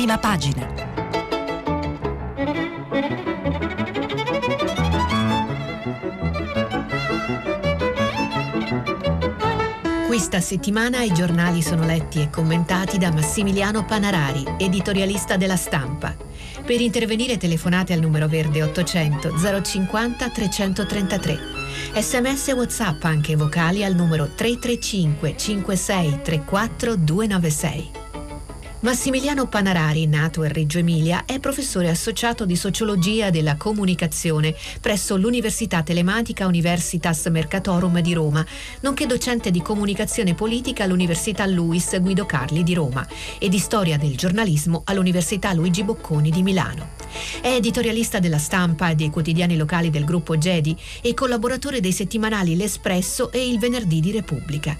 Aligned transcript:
prima 0.00 0.16
pagina. 0.16 0.66
Questa 10.06 10.40
settimana 10.40 11.02
i 11.02 11.12
giornali 11.12 11.60
sono 11.60 11.84
letti 11.84 12.22
e 12.22 12.30
commentati 12.30 12.96
da 12.96 13.12
Massimiliano 13.12 13.84
Panarari, 13.84 14.42
editorialista 14.56 15.36
della 15.36 15.56
stampa. 15.56 16.16
Per 16.64 16.80
intervenire 16.80 17.36
telefonate 17.36 17.92
al 17.92 18.00
numero 18.00 18.26
verde 18.26 18.62
800 18.62 19.34
050 19.62 20.30
333. 20.30 21.38
Sms 22.00 22.48
e 22.48 22.52
WhatsApp 22.54 23.04
anche 23.04 23.36
vocali 23.36 23.84
al 23.84 23.94
numero 23.94 24.30
335 24.34 25.36
56 25.36 26.20
34 26.22 26.96
296. 26.96 27.99
Massimiliano 28.82 29.46
Panarari, 29.46 30.06
nato 30.06 30.40
a 30.40 30.48
Reggio 30.48 30.78
Emilia, 30.78 31.24
è 31.26 31.38
professore 31.38 31.90
associato 31.90 32.46
di 32.46 32.56
sociologia 32.56 33.28
della 33.28 33.56
comunicazione 33.56 34.56
presso 34.80 35.18
l'Università 35.18 35.82
Telematica 35.82 36.46
Universitas 36.46 37.26
Mercatorum 37.26 38.00
di 38.00 38.14
Roma, 38.14 38.44
nonché 38.80 39.04
docente 39.04 39.50
di 39.50 39.60
comunicazione 39.60 40.32
politica 40.32 40.84
all'Università 40.84 41.44
Luis 41.44 42.00
Guido 42.00 42.24
Carli 42.24 42.62
di 42.62 42.72
Roma 42.72 43.06
e 43.38 43.50
di 43.50 43.58
storia 43.58 43.98
del 43.98 44.16
giornalismo 44.16 44.80
all'Università 44.86 45.52
Luigi 45.52 45.84
Bocconi 45.84 46.30
di 46.30 46.42
Milano. 46.42 46.96
È 47.42 47.48
editorialista 47.48 48.18
della 48.18 48.38
stampa 48.38 48.88
e 48.88 48.94
dei 48.94 49.10
quotidiani 49.10 49.58
locali 49.58 49.90
del 49.90 50.04
gruppo 50.04 50.38
Gedi 50.38 50.74
e 51.02 51.12
collaboratore 51.12 51.80
dei 51.80 51.92
settimanali 51.92 52.56
L'Espresso 52.56 53.30
e 53.30 53.46
Il 53.46 53.58
Venerdì 53.58 54.00
di 54.00 54.10
Repubblica. 54.10 54.78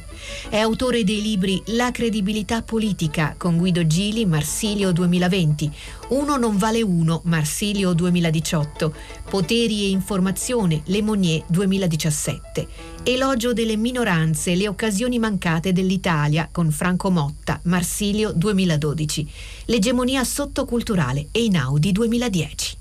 È 0.48 0.56
autore 0.56 1.04
dei 1.04 1.20
libri 1.20 1.60
La 1.66 1.90
credibilità 1.90 2.62
politica 2.62 3.34
con 3.36 3.56
Guido 3.56 3.86
Gili, 3.90 4.24
Marsilio 4.24 4.92
2020, 4.92 5.68
Uno 6.10 6.36
non 6.36 6.56
vale 6.56 6.80
uno, 6.80 7.22
Marsilio 7.24 7.92
2018, 7.92 8.94
Poteri 9.28 9.82
e 9.82 9.88
informazione, 9.88 10.82
Le 10.84 11.02
Monnier 11.02 11.42
2017, 11.48 12.68
Elogio 13.02 13.52
delle 13.52 13.74
minoranze, 13.74 14.54
le 14.54 14.68
occasioni 14.68 15.18
mancate 15.18 15.72
dell'Italia 15.72 16.48
con 16.52 16.70
Franco 16.70 17.10
Motta, 17.10 17.58
Marsilio 17.64 18.30
2012, 18.32 19.28
L'egemonia 19.64 20.22
sottoculturale 20.22 21.26
Einaudi 21.32 21.90
2010. 21.90 22.78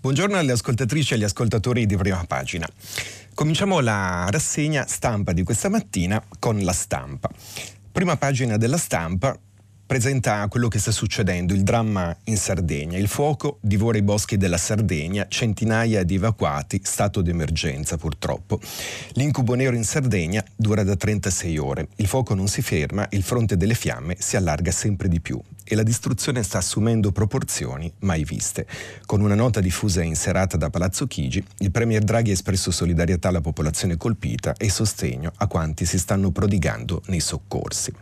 Buongiorno 0.00 0.36
alle 0.36 0.52
ascoltatrici 0.52 1.14
e 1.14 1.16
agli 1.16 1.24
ascoltatori 1.24 1.84
di 1.84 1.96
Prima 1.96 2.24
Pagina. 2.28 2.68
Cominciamo 3.34 3.80
la 3.80 4.28
rassegna 4.30 4.86
stampa 4.86 5.32
di 5.32 5.42
questa 5.42 5.68
mattina 5.68 6.22
con 6.38 6.60
la 6.60 6.72
stampa. 6.72 7.28
Prima 7.90 8.16
pagina 8.16 8.56
della 8.56 8.78
stampa 8.78 9.36
presenta 9.90 10.46
quello 10.46 10.68
che 10.68 10.78
sta 10.78 10.92
succedendo, 10.92 11.52
il 11.52 11.64
dramma 11.64 12.16
in 12.26 12.36
Sardegna. 12.36 12.96
Il 12.96 13.08
fuoco 13.08 13.58
divora 13.60 13.98
i 13.98 14.02
boschi 14.02 14.36
della 14.36 14.56
Sardegna, 14.56 15.26
centinaia 15.28 16.04
di 16.04 16.14
evacuati, 16.14 16.80
stato 16.84 17.22
d'emergenza 17.22 17.96
purtroppo. 17.96 18.60
L'incubo 19.14 19.54
nero 19.54 19.74
in 19.74 19.82
Sardegna 19.82 20.44
dura 20.54 20.84
da 20.84 20.94
36 20.94 21.58
ore. 21.58 21.88
Il 21.96 22.06
fuoco 22.06 22.34
non 22.34 22.46
si 22.46 22.62
ferma, 22.62 23.04
il 23.10 23.24
fronte 23.24 23.56
delle 23.56 23.74
fiamme 23.74 24.14
si 24.16 24.36
allarga 24.36 24.70
sempre 24.70 25.08
di 25.08 25.20
più 25.20 25.42
e 25.64 25.74
la 25.74 25.82
distruzione 25.82 26.44
sta 26.44 26.58
assumendo 26.58 27.10
proporzioni 27.10 27.92
mai 28.00 28.22
viste. 28.22 28.68
Con 29.06 29.20
una 29.20 29.34
nota 29.34 29.58
diffusa 29.58 30.04
in 30.04 30.14
serata 30.14 30.56
da 30.56 30.70
Palazzo 30.70 31.08
Chigi, 31.08 31.44
il 31.58 31.72
Premier 31.72 32.04
Draghi 32.04 32.30
ha 32.30 32.34
espresso 32.34 32.70
solidarietà 32.70 33.26
alla 33.26 33.40
popolazione 33.40 33.96
colpita 33.96 34.54
e 34.54 34.70
sostegno 34.70 35.32
a 35.38 35.48
quanti 35.48 35.84
si 35.84 35.98
stanno 35.98 36.30
prodigando 36.30 37.02
nei 37.06 37.20
soccorsi. 37.20 37.92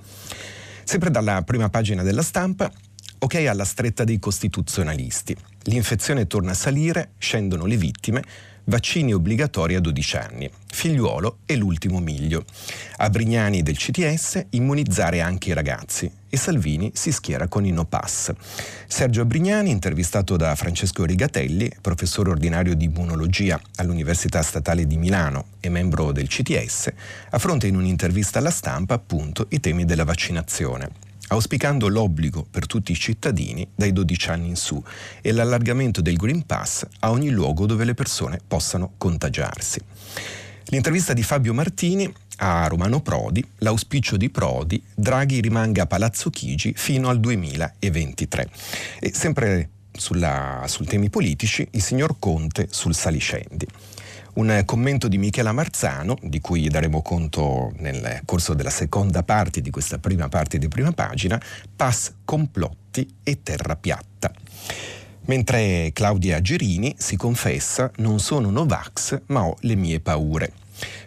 Sempre 0.88 1.10
dalla 1.10 1.42
prima 1.42 1.68
pagina 1.68 2.02
della 2.02 2.22
stampa, 2.22 2.72
ok 3.18 3.46
alla 3.46 3.66
stretta 3.66 4.04
dei 4.04 4.18
costituzionalisti. 4.18 5.36
L'infezione 5.64 6.26
torna 6.26 6.52
a 6.52 6.54
salire, 6.54 7.10
scendono 7.18 7.66
le 7.66 7.76
vittime, 7.76 8.22
vaccini 8.68 9.12
obbligatori 9.12 9.74
a 9.74 9.80
12 9.80 10.16
anni. 10.16 10.50
Figliuolo 10.66 11.38
è 11.44 11.54
l'ultimo 11.56 11.98
miglio. 12.00 12.44
A 12.98 13.10
Brignani 13.10 13.62
del 13.62 13.76
CTS 13.76 14.46
immunizzare 14.50 15.20
anche 15.20 15.50
i 15.50 15.54
ragazzi 15.54 16.10
e 16.28 16.36
Salvini 16.36 16.90
si 16.94 17.10
schiera 17.10 17.48
con 17.48 17.64
i 17.64 17.72
no 17.72 17.86
pass. 17.86 18.32
Sergio 18.86 19.24
Brignani, 19.24 19.70
intervistato 19.70 20.36
da 20.36 20.54
Francesco 20.54 21.04
Rigatelli, 21.04 21.70
professore 21.80 22.30
ordinario 22.30 22.74
di 22.74 22.84
immunologia 22.84 23.60
all'Università 23.76 24.42
Statale 24.42 24.86
di 24.86 24.98
Milano 24.98 25.46
e 25.60 25.70
membro 25.70 26.12
del 26.12 26.28
CTS, 26.28 26.92
affronta 27.30 27.66
in 27.66 27.76
un'intervista 27.76 28.38
alla 28.38 28.50
stampa 28.50 28.94
appunto 28.94 29.46
i 29.50 29.60
temi 29.60 29.84
della 29.84 30.04
vaccinazione 30.04 31.06
auspicando 31.28 31.88
l'obbligo 31.88 32.46
per 32.48 32.66
tutti 32.66 32.92
i 32.92 32.96
cittadini 32.96 33.66
dai 33.74 33.92
12 33.92 34.30
anni 34.30 34.48
in 34.48 34.56
su 34.56 34.82
e 35.20 35.32
l'allargamento 35.32 36.00
del 36.00 36.16
Green 36.16 36.44
Pass 36.44 36.86
a 37.00 37.10
ogni 37.10 37.30
luogo 37.30 37.66
dove 37.66 37.84
le 37.84 37.94
persone 37.94 38.40
possano 38.46 38.92
contagiarsi. 38.96 39.80
L'intervista 40.66 41.14
di 41.14 41.22
Fabio 41.22 41.54
Martini 41.54 42.12
a 42.40 42.66
Romano 42.66 43.00
Prodi, 43.00 43.44
l'auspicio 43.58 44.16
di 44.16 44.30
Prodi, 44.30 44.82
Draghi 44.94 45.40
rimanga 45.40 45.82
a 45.82 45.86
Palazzo 45.86 46.30
Chigi 46.30 46.72
fino 46.76 47.08
al 47.08 47.20
2023. 47.20 48.50
E 49.00 49.12
sempre 49.14 49.70
sulla, 49.92 50.64
sul 50.68 50.86
temi 50.86 51.10
politici, 51.10 51.66
il 51.72 51.82
signor 51.82 52.16
Conte 52.18 52.68
sul 52.70 52.94
Saliscendi. 52.94 53.66
Un 54.38 54.62
commento 54.64 55.08
di 55.08 55.18
Michela 55.18 55.50
Marzano, 55.50 56.16
di 56.22 56.40
cui 56.40 56.68
daremo 56.68 57.02
conto 57.02 57.72
nel 57.78 58.20
corso 58.24 58.54
della 58.54 58.70
seconda 58.70 59.24
parte 59.24 59.60
di 59.60 59.70
questa 59.70 59.98
prima 59.98 60.28
parte 60.28 60.58
di 60.58 60.68
prima 60.68 60.92
pagina, 60.92 61.42
Pass 61.74 62.12
complotti 62.24 63.16
e 63.24 63.42
terra 63.42 63.74
piatta. 63.74 64.30
Mentre 65.24 65.90
Claudia 65.92 66.40
Gerini 66.40 66.94
si 66.96 67.16
confessa 67.16 67.90
non 67.96 68.20
sono 68.20 68.50
Novax 68.50 69.22
ma 69.26 69.44
ho 69.44 69.56
le 69.62 69.74
mie 69.74 69.98
paure. 69.98 70.52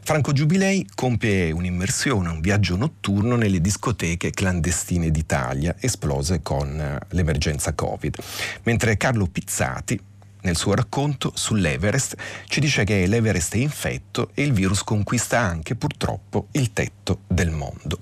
Franco 0.01 0.33
Giubilei 0.33 0.85
compie 0.93 1.51
un'immersione, 1.51 2.27
un 2.27 2.41
viaggio 2.41 2.75
notturno 2.75 3.37
nelle 3.37 3.61
discoteche 3.61 4.31
clandestine 4.31 5.09
d'Italia, 5.09 5.73
esplose 5.79 6.41
con 6.41 6.99
l'emergenza 7.11 7.71
Covid, 7.71 8.17
mentre 8.63 8.97
Carlo 8.97 9.25
Pizzati 9.27 9.97
nel 10.41 10.55
suo 10.55 10.73
racconto 10.73 11.31
sull'Everest 11.35 12.15
ci 12.47 12.59
dice 12.59 12.83
che 12.83 13.05
l'Everest 13.05 13.55
è 13.55 13.59
infetto 13.59 14.31
e 14.33 14.43
il 14.43 14.53
virus 14.53 14.83
conquista 14.83 15.39
anche 15.39 15.75
purtroppo 15.75 16.47
il 16.51 16.73
tetto 16.73 17.21
del 17.27 17.51
mondo. 17.51 17.99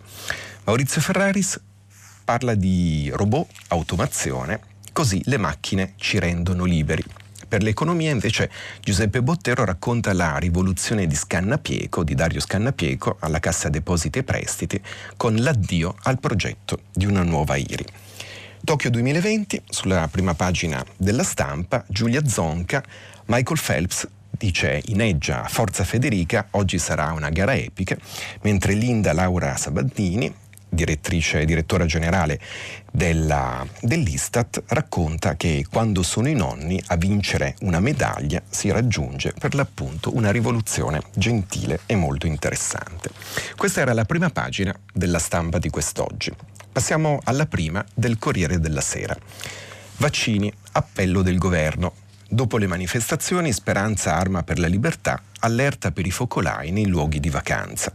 Maurizio 0.66 1.02
Ferraris 1.02 1.60
parla 2.24 2.54
di 2.54 3.10
robot, 3.14 3.50
automazione, 3.70 4.60
così 4.94 5.22
le 5.26 5.38
macchine 5.38 5.94
ci 5.98 6.20
rendono 6.20 6.64
liberi. 6.64 7.04
Per 7.48 7.64
l'economia 7.64 8.12
invece 8.12 8.52
Giuseppe 8.80 9.24
Bottero 9.24 9.66
racconta 9.66 10.14
la 10.14 10.38
rivoluzione 10.38 11.08
di 11.08 11.16
Scannapieco, 11.16 12.04
di 12.04 12.14
Dario 12.14 12.40
Scannapieco 12.40 13.18
alla 13.22 13.40
Cassa 13.40 13.70
Depositi 13.70 14.20
e 14.20 14.24
Prestiti, 14.24 14.80
con 15.18 15.36
l'addio 15.38 15.96
al 16.04 16.20
progetto 16.20 16.82
di 16.94 17.08
una 17.08 17.24
nuova 17.24 17.56
IRI. 17.56 17.86
Tokyo 18.64 18.90
2020, 18.92 19.64
sulla 19.70 20.08
prima 20.12 20.36
pagina 20.36 20.84
della 20.98 21.24
stampa, 21.24 21.84
Giulia 21.88 22.28
Zonca, 22.28 22.84
Michael 23.26 23.60
Phelps 23.60 24.08
dice 24.30 24.82
ineggia 24.88 25.46
Forza 25.48 25.84
Federica, 25.84 26.48
oggi 26.52 26.78
sarà 26.78 27.12
una 27.14 27.30
gara 27.30 27.56
epica, 27.56 27.98
mentre 28.42 28.74
Linda 28.74 29.14
Laura 29.14 29.56
Sabatini, 29.56 30.32
direttrice 30.70 31.42
e 31.42 31.46
direttora 31.46 31.86
generale 31.86 32.40
della, 32.92 33.66
dell'Istat, 33.82 34.62
racconta 34.68 35.36
che 35.36 35.66
quando 35.68 36.04
sono 36.04 36.28
i 36.28 36.36
nonni 36.36 36.80
a 36.88 36.96
vincere 36.96 37.56
una 37.62 37.80
medaglia 37.80 38.42
si 38.50 38.70
raggiunge 38.70 39.34
per 39.40 39.56
l'appunto 39.56 40.16
una 40.16 40.32
rivoluzione 40.32 41.02
gentile 41.16 41.80
e 41.88 41.96
molto 41.96 42.28
interessante. 42.28 43.10
Questa 43.56 43.82
era 43.82 43.94
la 43.94 44.06
prima 44.06 44.30
pagina 44.30 44.78
della 44.94 45.20
stampa 45.20 45.58
di 45.58 45.70
quest'oggi. 45.70 46.32
Passiamo 46.72 47.20
alla 47.24 47.48
prima 47.48 47.84
del 47.94 48.20
Corriere 48.20 48.60
della 48.60 48.82
Sera. 48.82 49.18
Vaccini, 49.98 50.54
appello 50.74 51.24
del 51.24 51.38
governo. 51.38 51.94
Dopo 52.30 52.58
le 52.58 52.68
manifestazioni, 52.68 53.52
Speranza 53.52 54.16
Arma 54.16 54.44
per 54.44 54.60
la 54.60 54.68
Libertà 54.68 55.22
allerta 55.40 55.92
per 55.92 56.06
i 56.06 56.12
focolai 56.12 56.70
nei 56.72 56.86
luoghi 56.86 57.20
di 57.20 57.32
vacanza. 57.32 57.92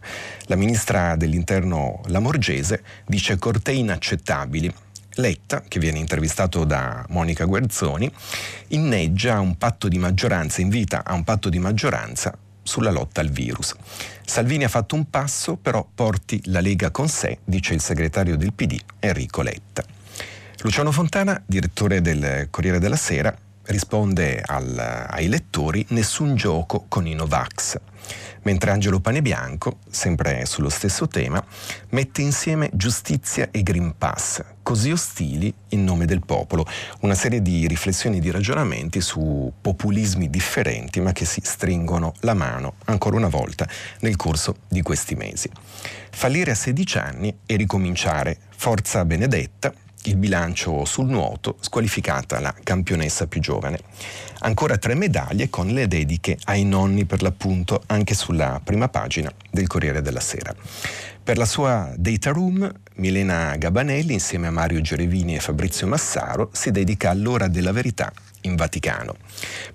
La 0.46 0.56
ministra 0.56 1.14
dell'Interno 1.14 2.00
Lamorgese 2.06 2.82
dice 3.06 3.38
cortei 3.38 3.78
inaccettabili. 3.78 4.72
Letta, 5.14 5.62
che 5.66 5.78
viene 5.78 6.00
intervistato 6.00 6.64
da 6.64 7.06
Monica 7.10 7.44
Guerzoni, 7.44 8.12
inneggia 8.68 9.38
un 9.38 9.56
patto 9.56 9.86
di 9.86 9.98
maggioranza, 9.98 10.60
invita 10.60 11.04
a 11.04 11.14
un 11.14 11.22
patto 11.22 11.48
di 11.48 11.60
maggioranza 11.60 12.36
sulla 12.64 12.90
lotta 12.90 13.20
al 13.20 13.30
virus. 13.30 13.76
Salvini 14.24 14.64
ha 14.64 14.68
fatto 14.68 14.96
un 14.96 15.08
passo, 15.08 15.56
però 15.56 15.86
porti 15.94 16.40
la 16.46 16.60
Lega 16.60 16.90
con 16.90 17.08
sé, 17.08 17.38
dice 17.44 17.74
il 17.74 17.80
segretario 17.80 18.36
del 18.36 18.52
PD 18.52 18.76
Enrico 18.98 19.42
Letta. 19.42 19.84
Luciano 20.62 20.90
Fontana, 20.90 21.40
direttore 21.46 22.00
del 22.00 22.48
Corriere 22.50 22.80
della 22.80 22.96
Sera, 22.96 23.32
risponde 23.66 24.42
al, 24.44 25.06
ai 25.08 25.28
lettori 25.28 25.86
nessun 25.90 26.34
gioco 26.34 26.86
con 26.88 27.06
i 27.06 27.14
Novax 27.14 27.78
mentre 28.44 28.70
Angelo 28.70 29.00
Panebianco, 29.00 29.78
sempre 29.88 30.46
sullo 30.46 30.68
stesso 30.68 31.08
tema, 31.08 31.44
mette 31.90 32.22
insieme 32.22 32.70
giustizia 32.72 33.48
e 33.50 33.62
Green 33.62 33.94
Pass, 33.96 34.42
così 34.64 34.90
ostili 34.90 35.54
in 35.68 35.84
nome 35.84 36.06
del 36.06 36.24
popolo, 36.24 36.66
una 37.00 37.14
serie 37.14 37.40
di 37.40 37.68
riflessioni 37.68 38.16
e 38.16 38.20
di 38.20 38.32
ragionamenti 38.32 39.00
su 39.00 39.52
populismi 39.60 40.28
differenti 40.28 41.00
ma 41.00 41.12
che 41.12 41.24
si 41.24 41.40
stringono 41.44 42.14
la 42.20 42.34
mano 42.34 42.76
ancora 42.86 43.14
una 43.14 43.28
volta 43.28 43.68
nel 44.00 44.16
corso 44.16 44.56
di 44.66 44.82
questi 44.82 45.14
mesi. 45.14 45.48
Fallire 46.10 46.50
a 46.50 46.54
16 46.54 46.98
anni 46.98 47.36
e 47.46 47.56
ricominciare, 47.56 48.38
forza 48.56 49.04
benedetta, 49.04 49.72
il 50.04 50.16
bilancio 50.16 50.84
sul 50.84 51.06
nuoto, 51.06 51.56
squalificata 51.60 52.40
la 52.40 52.54
campionessa 52.62 53.26
più 53.26 53.40
giovane. 53.40 53.80
Ancora 54.40 54.76
tre 54.76 54.94
medaglie 54.94 55.48
con 55.48 55.68
le 55.68 55.88
dediche 55.88 56.36
ai 56.44 56.64
nonni 56.64 57.04
per 57.04 57.22
l'appunto 57.22 57.82
anche 57.86 58.14
sulla 58.14 58.60
prima 58.62 58.88
pagina 58.88 59.32
del 59.50 59.66
Corriere 59.66 60.02
della 60.02 60.20
Sera. 60.20 60.54
Per 61.24 61.38
la 61.38 61.46
sua 61.46 61.90
data 61.96 62.32
room, 62.32 62.70
Milena 62.96 63.56
Gabanelli, 63.56 64.12
insieme 64.12 64.46
a 64.46 64.50
Mario 64.50 64.82
Gerevini 64.82 65.34
e 65.34 65.40
Fabrizio 65.40 65.86
Massaro, 65.86 66.50
si 66.52 66.70
dedica 66.70 67.08
all'ora 67.08 67.48
della 67.48 67.72
verità 67.72 68.12
in 68.42 68.56
Vaticano. 68.56 69.16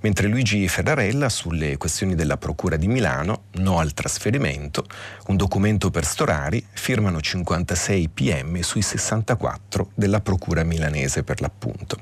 Mentre 0.01 0.27
Luigi 0.27 0.67
Ferrarella 0.67 1.27
sulle 1.27 1.77
questioni 1.77 2.13
della 2.13 2.37
Procura 2.37 2.75
di 2.75 2.87
Milano, 2.87 3.45
no 3.53 3.79
al 3.79 3.93
trasferimento, 3.93 4.85
un 5.29 5.37
documento 5.37 5.89
per 5.89 6.05
Storari, 6.05 6.63
firmano 6.71 7.19
56 7.19 8.09
PM 8.09 8.59
sui 8.59 8.83
64 8.83 9.89
della 9.95 10.21
Procura 10.21 10.63
milanese 10.63 11.23
per 11.23 11.41
l'appunto. 11.41 11.97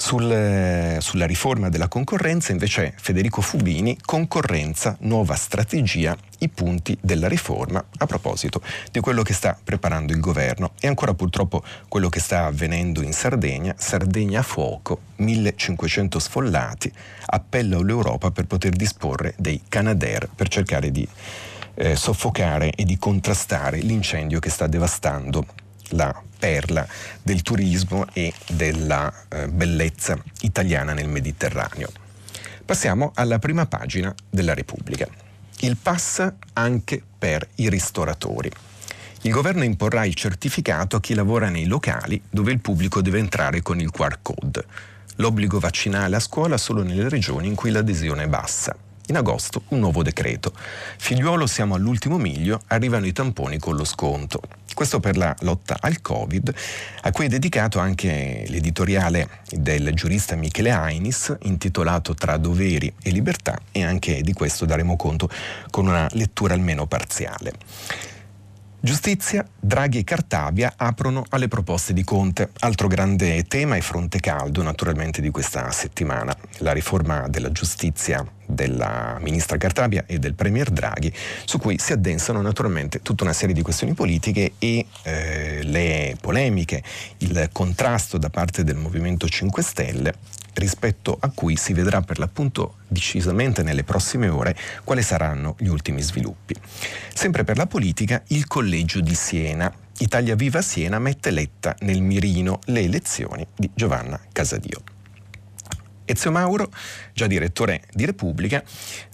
Sul, 0.00 0.96
sulla 1.00 1.26
riforma 1.26 1.68
della 1.68 1.86
concorrenza 1.86 2.52
invece 2.52 2.94
Federico 2.96 3.42
Fubini, 3.42 3.98
concorrenza, 4.02 4.96
nuova 5.00 5.34
strategia, 5.34 6.16
i 6.38 6.48
punti 6.48 6.96
della 7.02 7.28
riforma 7.28 7.84
a 7.98 8.06
proposito 8.06 8.62
di 8.90 9.00
quello 9.00 9.22
che 9.22 9.34
sta 9.34 9.56
preparando 9.62 10.14
il 10.14 10.20
governo. 10.20 10.72
E 10.80 10.88
ancora 10.88 11.12
purtroppo 11.12 11.62
quello 11.86 12.08
che 12.08 12.18
sta 12.18 12.46
avvenendo 12.46 13.02
in 13.02 13.12
Sardegna, 13.12 13.74
Sardegna 13.76 14.40
a 14.40 14.42
fuoco, 14.42 15.00
1500 15.16 16.18
sfollati, 16.18 16.90
appello 17.26 17.80
all'Europa 17.80 18.30
per 18.30 18.46
poter 18.46 18.70
disporre 18.70 19.34
dei 19.36 19.60
Canadair 19.68 20.30
per 20.34 20.48
cercare 20.48 20.90
di 20.90 21.06
eh, 21.74 21.94
soffocare 21.94 22.72
e 22.72 22.84
di 22.84 22.96
contrastare 22.96 23.78
l'incendio 23.80 24.38
che 24.38 24.48
sta 24.48 24.66
devastando 24.66 25.44
la 25.90 26.22
perla 26.38 26.86
del 27.22 27.42
turismo 27.42 28.06
e 28.12 28.32
della 28.48 29.12
eh, 29.28 29.48
bellezza 29.48 30.18
italiana 30.40 30.92
nel 30.92 31.08
Mediterraneo. 31.08 31.88
Passiamo 32.64 33.12
alla 33.14 33.38
prima 33.38 33.66
pagina 33.66 34.14
della 34.28 34.54
Repubblica. 34.54 35.06
Il 35.60 35.76
pass 35.76 36.32
anche 36.54 37.02
per 37.18 37.46
i 37.56 37.68
ristoratori. 37.68 38.50
Il 39.22 39.32
governo 39.32 39.64
imporrà 39.64 40.06
il 40.06 40.14
certificato 40.14 40.96
a 40.96 41.00
chi 41.00 41.12
lavora 41.12 41.50
nei 41.50 41.66
locali 41.66 42.22
dove 42.30 42.52
il 42.52 42.60
pubblico 42.60 43.02
deve 43.02 43.18
entrare 43.18 43.60
con 43.60 43.78
il 43.78 43.90
QR 43.90 44.18
code. 44.22 44.64
L'obbligo 45.16 45.58
vaccinale 45.58 46.16
a 46.16 46.20
scuola 46.20 46.56
solo 46.56 46.82
nelle 46.82 47.08
regioni 47.10 47.48
in 47.48 47.54
cui 47.54 47.70
l'adesione 47.70 48.24
è 48.24 48.28
bassa. 48.28 48.74
In 49.10 49.16
agosto 49.16 49.62
un 49.70 49.80
nuovo 49.80 50.04
decreto. 50.04 50.52
Figliuolo 50.54 51.48
siamo 51.48 51.74
all'ultimo 51.74 52.16
miglio, 52.16 52.60
arrivano 52.68 53.06
i 53.06 53.12
tamponi 53.12 53.58
con 53.58 53.74
lo 53.74 53.84
sconto. 53.84 54.40
Questo 54.72 55.00
per 55.00 55.16
la 55.16 55.34
lotta 55.40 55.78
al 55.80 56.00
Covid, 56.00 56.54
a 57.00 57.10
cui 57.10 57.24
è 57.24 57.28
dedicato 57.28 57.80
anche 57.80 58.44
l'editoriale 58.46 59.40
del 59.50 59.92
giurista 59.94 60.36
Michele 60.36 60.70
Ainis, 60.70 61.36
intitolato 61.42 62.14
Tra 62.14 62.36
doveri 62.36 62.94
e 63.02 63.10
libertà, 63.10 63.58
e 63.72 63.82
anche 63.82 64.22
di 64.22 64.32
questo 64.32 64.64
daremo 64.64 64.94
conto 64.94 65.28
con 65.70 65.88
una 65.88 66.08
lettura 66.12 66.54
almeno 66.54 66.86
parziale. 66.86 67.54
Giustizia, 68.82 69.46
Draghi 69.60 69.98
e 69.98 70.04
Cartabia 70.04 70.72
aprono 70.74 71.22
alle 71.28 71.48
proposte 71.48 71.92
di 71.92 72.02
Conte. 72.02 72.48
Altro 72.60 72.88
grande 72.88 73.44
tema 73.44 73.76
e 73.76 73.82
fronte 73.82 74.20
caldo 74.20 74.62
naturalmente 74.62 75.20
di 75.20 75.28
questa 75.28 75.70
settimana, 75.70 76.34
la 76.60 76.72
riforma 76.72 77.28
della 77.28 77.52
giustizia 77.52 78.26
della 78.46 79.18
ministra 79.20 79.58
Cartabia 79.58 80.04
e 80.06 80.18
del 80.18 80.32
premier 80.32 80.70
Draghi, 80.70 81.12
su 81.44 81.58
cui 81.58 81.78
si 81.78 81.92
addensano 81.92 82.40
naturalmente 82.40 83.02
tutta 83.02 83.22
una 83.22 83.34
serie 83.34 83.54
di 83.54 83.60
questioni 83.60 83.92
politiche 83.92 84.54
e 84.58 84.86
eh, 85.02 85.60
le 85.62 86.16
polemiche, 86.18 86.82
il 87.18 87.50
contrasto 87.52 88.16
da 88.16 88.30
parte 88.30 88.64
del 88.64 88.76
Movimento 88.76 89.28
5 89.28 89.62
Stelle 89.62 90.14
rispetto 90.60 91.16
a 91.18 91.30
cui 91.34 91.56
si 91.56 91.72
vedrà 91.72 92.02
per 92.02 92.18
l'appunto 92.20 92.76
decisamente 92.86 93.64
nelle 93.64 93.82
prossime 93.82 94.28
ore 94.28 94.56
quali 94.84 95.02
saranno 95.02 95.56
gli 95.58 95.66
ultimi 95.66 96.02
sviluppi. 96.02 96.54
Sempre 97.12 97.42
per 97.42 97.56
la 97.56 97.66
politica, 97.66 98.22
il 98.28 98.46
collegio 98.46 99.00
di 99.00 99.14
Siena. 99.14 99.72
Italia 99.98 100.36
Viva 100.36 100.62
Siena 100.62 100.98
mette 100.98 101.30
letta 101.30 101.74
nel 101.80 102.00
mirino 102.00 102.60
le 102.66 102.80
elezioni 102.80 103.46
di 103.56 103.68
Giovanna 103.74 104.20
Casadio. 104.32 104.89
Ezio 106.10 106.32
Mauro, 106.32 106.70
già 107.14 107.28
direttore 107.28 107.82
di 107.92 108.04
Repubblica, 108.04 108.62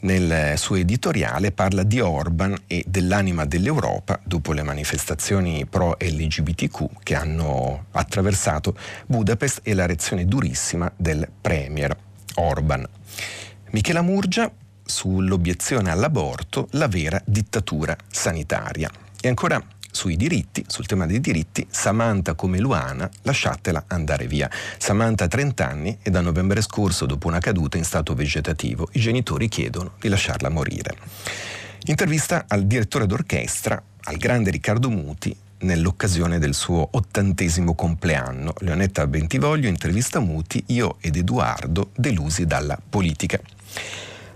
nel 0.01 0.57
suo 0.57 0.77
editoriale 0.77 1.53
parla 1.53 1.83
di 1.83 2.01
Orban 2.01 2.57
e 2.67 2.85
dell'anima 2.87 3.45
dell'Europa 3.45 4.19
dopo 4.25 4.53
le 4.55 4.63
manifestazioni 4.63 5.67
pro 5.67 5.97
LGBTQ 6.01 7.03
che 7.03 7.15
hanno 7.15 7.87
attraversato 7.93 8.75
Budapest 9.07 9.61
e 9.63 9.75
la 9.75 9.85
reazione 9.85 10.25
durissima 10.25 10.91
del 10.97 11.29
premier 11.39 11.95
Orban. 12.37 12.87
Michela 13.73 14.01
Murgia 14.01 14.51
sull'obiezione 14.83 15.91
all'aborto, 15.91 16.69
la 16.73 16.89
vera 16.89 17.21
dittatura 17.27 17.95
sanitaria. 18.09 18.91
E 19.21 19.29
ancora 19.29 19.63
sui 19.97 20.17
diritti, 20.17 20.63
sul 20.69 20.85
tema 20.85 21.07
dei 21.07 21.21
diritti, 21.21 21.67
Samantha 21.71 22.35
come 22.35 22.59
Luana, 22.59 23.09
lasciatela 23.23 23.85
andare 23.87 24.27
via. 24.27 24.51
Samantha 24.77 25.25
ha 25.25 25.29
30 25.29 25.67
anni 25.67 25.99
e 26.03 26.11
da 26.11 26.21
novembre 26.21 26.61
scorso, 26.61 27.07
dopo 27.07 27.29
una 27.29 27.39
caduta 27.39 27.79
in 27.79 27.85
stato 27.85 28.13
vegetativo, 28.15 28.91
i 28.93 29.01
genitori 29.01 29.49
chiedono 29.49 29.93
di 29.99 30.09
lasciarla 30.09 30.51
morire. 30.51 30.95
Intervista 31.87 32.45
al 32.47 32.67
direttore 32.67 33.07
d'orchestra, 33.07 33.83
al 34.03 34.17
grande 34.19 34.51
Riccardo 34.51 34.91
Muti, 34.91 35.35
nell'occasione 35.61 36.39
del 36.39 36.53
suo 36.53 36.87
ottantesimo 36.93 37.75
compleanno. 37.75 38.53
Leonetta 38.59 39.07
Bentivoglio 39.07 39.67
intervista 39.67 40.21
Muti, 40.21 40.63
io 40.67 40.99
ed 41.01 41.17
Edoardo 41.17 41.89
delusi 41.97 42.45
dalla 42.45 42.79
politica. 42.87 43.41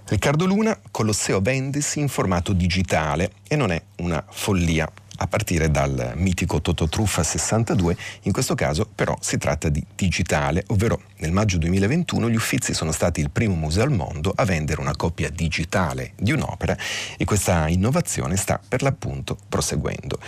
Riccardo 0.06 0.46
Luna, 0.46 0.76
Colosseo 0.90 1.40
Vendisi 1.40 2.00
in 2.00 2.08
formato 2.08 2.54
digitale 2.54 3.32
e 3.46 3.56
non 3.56 3.70
è 3.70 3.80
una 3.96 4.24
follia 4.26 4.90
a 5.22 5.26
partire 5.26 5.70
dal 5.70 6.12
mitico 6.16 6.60
Tototruffa 6.62 7.22
62, 7.22 7.96
in 8.22 8.32
questo 8.32 8.54
caso 8.54 8.88
però 8.94 9.16
si 9.20 9.36
tratta 9.36 9.68
di 9.68 9.84
digitale, 9.94 10.64
ovvero 10.68 11.02
nel 11.18 11.30
maggio 11.30 11.58
2021 11.58 12.30
gli 12.30 12.36
Uffizi 12.36 12.72
sono 12.72 12.90
stati 12.90 13.20
il 13.20 13.30
primo 13.30 13.54
museo 13.54 13.82
al 13.82 13.92
mondo 13.92 14.32
a 14.34 14.44
vendere 14.44 14.80
una 14.80 14.96
copia 14.96 15.28
digitale 15.28 16.12
di 16.16 16.32
un'opera 16.32 16.76
e 17.18 17.24
questa 17.24 17.68
innovazione 17.68 18.36
sta 18.36 18.58
per 18.66 18.82
l'appunto 18.82 19.36
proseguendo. 19.48 20.18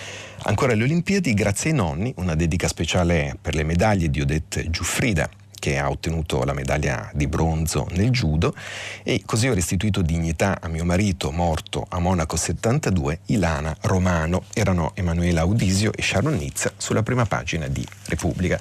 Ancora 0.45 0.73
alle 0.73 0.83
Olimpiadi, 0.83 1.33
grazie 1.33 1.71
ai 1.71 1.77
nonni, 1.77 2.13
una 2.17 2.35
dedica 2.35 2.69
speciale 2.69 3.37
per 3.41 3.55
le 3.55 3.63
medaglie 3.63 4.11
di 4.11 4.21
Odette 4.21 4.69
Giuffrida, 4.69 5.29
che 5.63 5.79
ha 5.79 5.89
ottenuto 5.89 6.43
la 6.43 6.55
medaglia 6.55 7.09
di 7.15 7.29
bronzo 7.29 7.87
nel 7.93 8.11
judo 8.11 8.53
e 9.05 9.23
così 9.25 9.47
ho 9.47 9.55
restituito 9.55 10.03
dignità 10.03 10.59
a 10.61 10.67
mio 10.67 10.85
marito 10.85 11.31
morto 11.31 11.87
a 11.89 12.01
Monaco 12.01 12.35
72, 12.35 13.21
Ilana 13.27 13.77
Romano. 13.83 14.43
Erano 14.53 14.91
Emanuela 14.95 15.43
Audisio 15.43 15.93
e 15.93 16.03
Sharon 16.03 16.35
Nizza 16.35 16.73
sulla 16.77 17.05
prima 17.05 17.27
pagina 17.27 17.69
di 17.69 17.87
Repubblica 18.07 18.59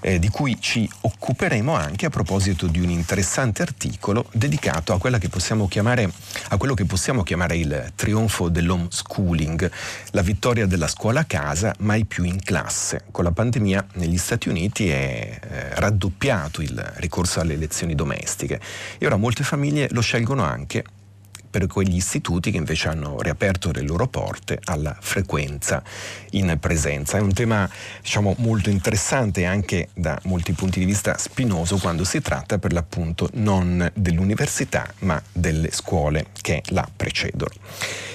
eh, 0.00 0.18
di 0.18 0.28
cui 0.28 0.56
ci 0.60 0.88
occuperemo 1.00 1.74
anche 1.74 2.06
a 2.06 2.10
proposito 2.10 2.66
di 2.66 2.80
un 2.80 2.90
interessante 2.90 3.62
articolo 3.62 4.26
dedicato 4.32 4.92
a, 4.92 4.98
chiamare, 5.68 6.10
a 6.48 6.56
quello 6.56 6.74
che 6.74 6.84
possiamo 6.84 7.22
chiamare 7.22 7.56
il 7.56 7.92
trionfo 7.94 8.48
dell'homeschooling, 8.48 9.70
la 10.10 10.22
vittoria 10.22 10.66
della 10.66 10.88
scuola 10.88 11.20
a 11.20 11.24
casa 11.24 11.74
mai 11.78 12.04
più 12.04 12.24
in 12.24 12.42
classe. 12.42 13.04
Con 13.10 13.24
la 13.24 13.32
pandemia 13.32 13.86
negli 13.94 14.18
Stati 14.18 14.48
Uniti 14.48 14.88
è 14.88 15.38
eh, 15.40 15.74
raddoppiato 15.74 16.62
il 16.62 16.92
ricorso 16.96 17.40
alle 17.40 17.56
lezioni 17.56 17.94
domestiche 17.94 18.60
e 18.98 19.06
ora 19.06 19.16
molte 19.16 19.44
famiglie 19.44 19.88
lo 19.90 20.00
scelgono 20.00 20.42
anche 20.42 20.84
per 21.50 21.66
quegli 21.66 21.96
istituti 21.96 22.50
che 22.50 22.56
invece 22.56 22.88
hanno 22.88 23.20
riaperto 23.20 23.72
le 23.72 23.82
loro 23.82 24.06
porte 24.06 24.60
alla 24.64 24.96
frequenza 24.98 25.82
in 26.30 26.56
presenza. 26.60 27.18
È 27.18 27.20
un 27.20 27.32
tema 27.32 27.68
diciamo, 28.00 28.34
molto 28.38 28.70
interessante 28.70 29.44
anche 29.44 29.88
da 29.94 30.18
molti 30.24 30.52
punti 30.52 30.78
di 30.78 30.84
vista 30.84 31.18
spinoso 31.18 31.78
quando 31.78 32.04
si 32.04 32.20
tratta 32.20 32.58
per 32.58 32.72
l'appunto 32.72 33.28
non 33.34 33.90
dell'università 33.94 34.92
ma 35.00 35.20
delle 35.32 35.70
scuole 35.72 36.26
che 36.40 36.62
la 36.68 36.88
precedono. 36.94 37.52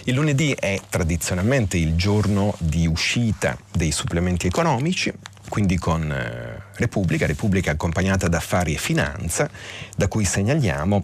Il 0.05 0.13
lunedì 0.13 0.55
è 0.57 0.79
tradizionalmente 0.89 1.77
il 1.77 1.95
giorno 1.95 2.55
di 2.59 2.87
uscita 2.87 3.57
dei 3.71 3.91
supplementi 3.91 4.47
economici, 4.47 5.11
quindi 5.49 5.77
con 5.77 6.11
eh, 6.11 6.61
Repubblica, 6.75 7.25
Repubblica 7.25 7.71
accompagnata 7.71 8.27
da 8.27 8.37
Affari 8.37 8.73
e 8.73 8.77
Finanza, 8.77 9.49
da 9.95 10.07
cui 10.07 10.25
segnaliamo 10.25 11.03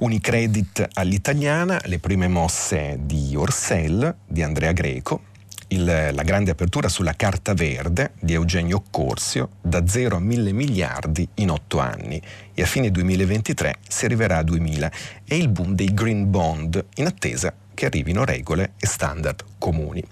Unicredit 0.00 0.88
all'italiana, 0.94 1.80
le 1.84 1.98
prime 1.98 2.28
mosse 2.28 2.98
di 3.00 3.34
Orsell, 3.36 4.14
di 4.26 4.42
Andrea 4.42 4.72
Greco, 4.72 5.22
il, 5.68 5.84
la 5.84 6.22
grande 6.22 6.50
apertura 6.50 6.88
sulla 6.88 7.14
carta 7.14 7.52
verde 7.54 8.12
di 8.20 8.32
Eugenio 8.32 8.82
Corsio 8.90 9.50
da 9.60 9.86
0 9.86 10.16
a 10.16 10.20
1000 10.20 10.52
miliardi 10.52 11.28
in 11.34 11.50
8 11.50 11.78
anni 11.78 12.20
e 12.54 12.62
a 12.62 12.66
fine 12.66 12.90
2023 12.90 13.76
si 13.86 14.04
arriverà 14.04 14.38
a 14.38 14.42
2000 14.42 14.90
e 15.26 15.36
il 15.36 15.48
boom 15.48 15.74
dei 15.74 15.92
green 15.92 16.30
bond 16.30 16.82
in 16.94 17.06
attesa 17.06 17.52
che 17.78 17.86
arrivino 17.86 18.24
regole 18.24 18.72
e 18.76 18.88
standard 18.88 19.44
comuni. 19.56 20.02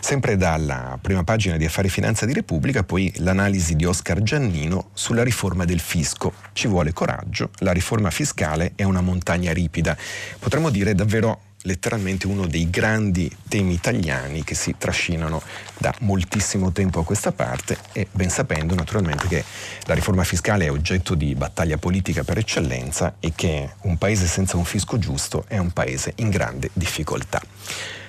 Sempre 0.00 0.38
dalla 0.38 0.98
prima 0.98 1.22
pagina 1.22 1.58
di 1.58 1.66
Affari 1.66 1.90
Finanza 1.90 2.24
di 2.24 2.32
Repubblica, 2.32 2.82
poi 2.82 3.12
l'analisi 3.16 3.76
di 3.76 3.84
Oscar 3.84 4.22
Giannino 4.22 4.88
sulla 4.94 5.22
riforma 5.22 5.66
del 5.66 5.80
fisco. 5.80 6.32
Ci 6.54 6.66
vuole 6.66 6.94
coraggio, 6.94 7.50
la 7.58 7.72
riforma 7.72 8.10
fiscale 8.10 8.72
è 8.74 8.84
una 8.84 9.02
montagna 9.02 9.52
ripida. 9.52 9.94
Potremmo 10.38 10.70
dire 10.70 10.94
davvero 10.94 11.40
letteralmente 11.64 12.26
uno 12.26 12.46
dei 12.46 12.68
grandi 12.68 13.30
temi 13.48 13.74
italiani 13.74 14.44
che 14.44 14.54
si 14.54 14.74
trascinano 14.76 15.42
da 15.78 15.94
moltissimo 16.00 16.72
tempo 16.72 17.00
a 17.00 17.04
questa 17.04 17.32
parte 17.32 17.78
e 17.92 18.06
ben 18.10 18.30
sapendo 18.30 18.74
naturalmente 18.74 19.26
che 19.28 19.44
la 19.84 19.94
riforma 19.94 20.24
fiscale 20.24 20.66
è 20.66 20.70
oggetto 20.70 21.14
di 21.14 21.34
battaglia 21.34 21.78
politica 21.78 22.22
per 22.22 22.38
eccellenza 22.38 23.16
e 23.18 23.32
che 23.34 23.74
un 23.82 23.96
paese 23.96 24.26
senza 24.26 24.56
un 24.56 24.64
fisco 24.64 24.98
giusto 24.98 25.44
è 25.48 25.58
un 25.58 25.70
paese 25.72 26.12
in 26.16 26.28
grande 26.28 26.70
difficoltà. 26.72 27.40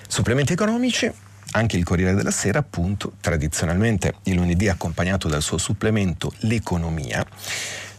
Supplementi 0.08 0.52
economici, 0.52 1.10
anche 1.52 1.76
il 1.76 1.84
Corriere 1.84 2.14
della 2.14 2.30
Sera, 2.30 2.58
appunto, 2.58 3.14
tradizionalmente 3.20 4.14
il 4.24 4.34
lunedì 4.34 4.68
accompagnato 4.68 5.28
dal 5.28 5.42
suo 5.42 5.58
supplemento 5.58 6.32
L'economia, 6.40 7.26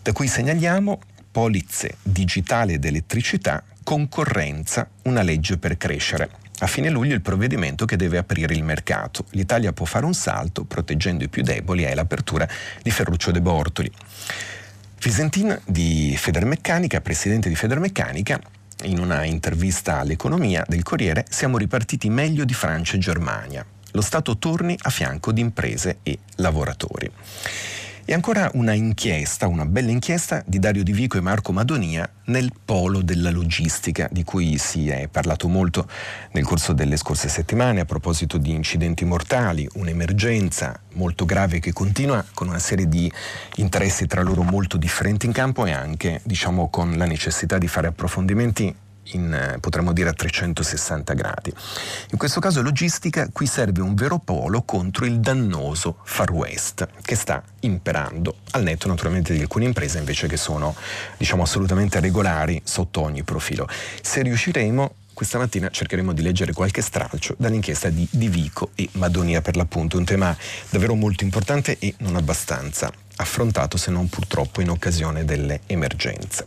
da 0.02 0.12
cui 0.12 0.28
segnaliamo 0.28 1.00
polizze 1.32 1.98
digitali 2.02 2.74
ed 2.74 2.86
elettricità 2.86 3.64
concorrenza, 3.88 4.90
una 5.04 5.22
legge 5.22 5.58
per 5.58 5.78
crescere. 5.78 6.30
A 6.60 6.68
fine 6.68 6.90
luglio 6.90 7.14
il 7.14 7.22
provvedimento 7.22 7.86
che 7.86 7.96
deve 7.96 8.18
aprire 8.18 8.54
il 8.54 8.62
mercato. 8.62 9.24
L'Italia 9.30 9.72
può 9.72 9.86
fare 9.86 10.04
un 10.04 10.14
salto 10.14 10.66
proteggendo 10.66 11.24
i 11.24 11.30
più 11.30 11.42
deboli 11.42 11.84
è 11.84 11.96
l'apertura 11.96 12.46
di 12.84 12.92
Ferruccio 12.92 13.32
De 13.32 13.40
Bortoli. 13.40 13.90
Visentin 15.00 15.58
di 15.66 16.14
Federmeccanica, 16.18 17.00
presidente 17.00 17.48
di 17.48 17.56
Federmeccanica, 17.56 18.38
in 18.84 19.00
una 19.00 19.24
intervista 19.24 20.00
all'economia 20.00 20.66
del 20.68 20.84
Corriere, 20.84 21.26
siamo 21.30 21.58
ripartiti 21.58 22.10
meglio 22.10 22.44
di 22.44 22.54
Francia 22.54 22.98
e 22.98 23.00
Germania. 23.00 23.66
Lo 23.92 24.02
Stato 24.02 24.38
torni 24.38 24.78
a 24.78 24.90
fianco 24.90 25.32
di 25.32 25.40
imprese 25.40 26.00
e 26.04 26.20
lavoratori. 26.36 27.10
E 28.10 28.14
ancora 28.14 28.50
una 28.54 28.72
inchiesta, 28.72 29.48
una 29.48 29.66
bella 29.66 29.92
inchiesta 29.92 30.42
di 30.46 30.60
Dario 30.60 30.82
Di 30.82 30.94
Vico 30.94 31.18
e 31.18 31.22
Marco 31.22 31.52
Madonia 31.52 32.10
nel 32.28 32.54
polo 32.64 33.02
della 33.02 33.32
logistica, 33.32 34.08
di 34.10 34.24
cui 34.24 34.58
si 34.58 34.88
è 34.88 35.10
parlato 35.10 35.50
molto 35.50 35.86
nel 36.32 36.46
corso 36.46 36.72
delle 36.72 36.96
scorse 36.96 37.28
settimane 37.28 37.82
a 37.82 37.86
proposito 37.86 38.38
di 38.38 38.52
incidenti 38.52 39.04
mortali, 39.04 39.68
un'emergenza 39.74 40.80
molto 40.94 41.26
grave 41.26 41.60
che 41.60 41.74
continua 41.74 42.24
con 42.34 42.48
una 42.48 42.60
serie 42.60 42.88
di 42.88 43.12
interessi 43.56 44.08
tra 44.08 44.22
loro 44.22 44.42
molto 44.42 44.78
differenti 44.78 45.26
in 45.26 45.34
campo 45.34 45.66
e 45.66 45.72
anche 45.72 46.22
diciamo, 46.24 46.70
con 46.70 46.96
la 46.96 47.06
necessità 47.06 47.58
di 47.58 47.68
fare 47.68 47.88
approfondimenti 47.88 48.74
in, 49.12 49.34
eh, 49.34 49.60
potremmo 49.60 49.94
dire 49.94 50.10
a 50.10 50.14
360 50.14 51.14
gradi. 51.14 51.54
In 52.12 52.18
questo 52.18 52.40
caso 52.40 52.62
logistica, 52.62 53.30
qui 53.32 53.46
serve 53.46 53.82
un 53.82 53.96
vero 53.96 54.20
polo 54.20 54.64
contro 54.64 55.06
il 55.06 55.20
dannoso 55.20 56.00
Far 56.04 56.32
West 56.32 56.88
che 57.02 57.16
sta 57.16 57.44
imperando, 57.62 58.38
al 58.52 58.64
netto 58.64 58.88
naturalmente 58.88 59.34
di 59.34 59.42
alcune 59.42 59.66
imprese 59.66 59.98
invece 59.98 60.28
che 60.28 60.38
sono 60.38 60.76
diciamo 61.18 61.44
assolutamente 61.44 62.00
regolari 62.00 62.62
sotto 62.64 63.02
ogni 63.02 63.24
profilo. 63.24 63.68
Se 64.02 64.22
riusciremo 64.22 64.96
questa 65.18 65.40
mattina 65.40 65.72
cercheremo 65.72 66.14
di 66.14 66.22
leggere 66.22 66.54
qualche 66.54 66.84
stralcio 66.84 67.34
dall'inchiesta 67.40 67.90
di 67.90 68.08
Di 68.12 68.28
Vico 68.28 68.70
e 68.76 68.88
Madonia 68.94 69.42
per 69.42 69.56
l'appunto, 69.56 69.98
un 69.98 70.06
tema 70.06 70.38
davvero 70.70 70.94
molto 70.94 71.24
importante 71.24 71.78
e 71.80 71.96
non 72.00 72.16
abbastanza 72.18 72.92
affrontato 73.16 73.78
se 73.78 73.90
non 73.90 74.10
purtroppo 74.10 74.62
in 74.62 74.70
occasione 74.70 75.26
delle 75.26 75.62
emergenze. 75.66 76.46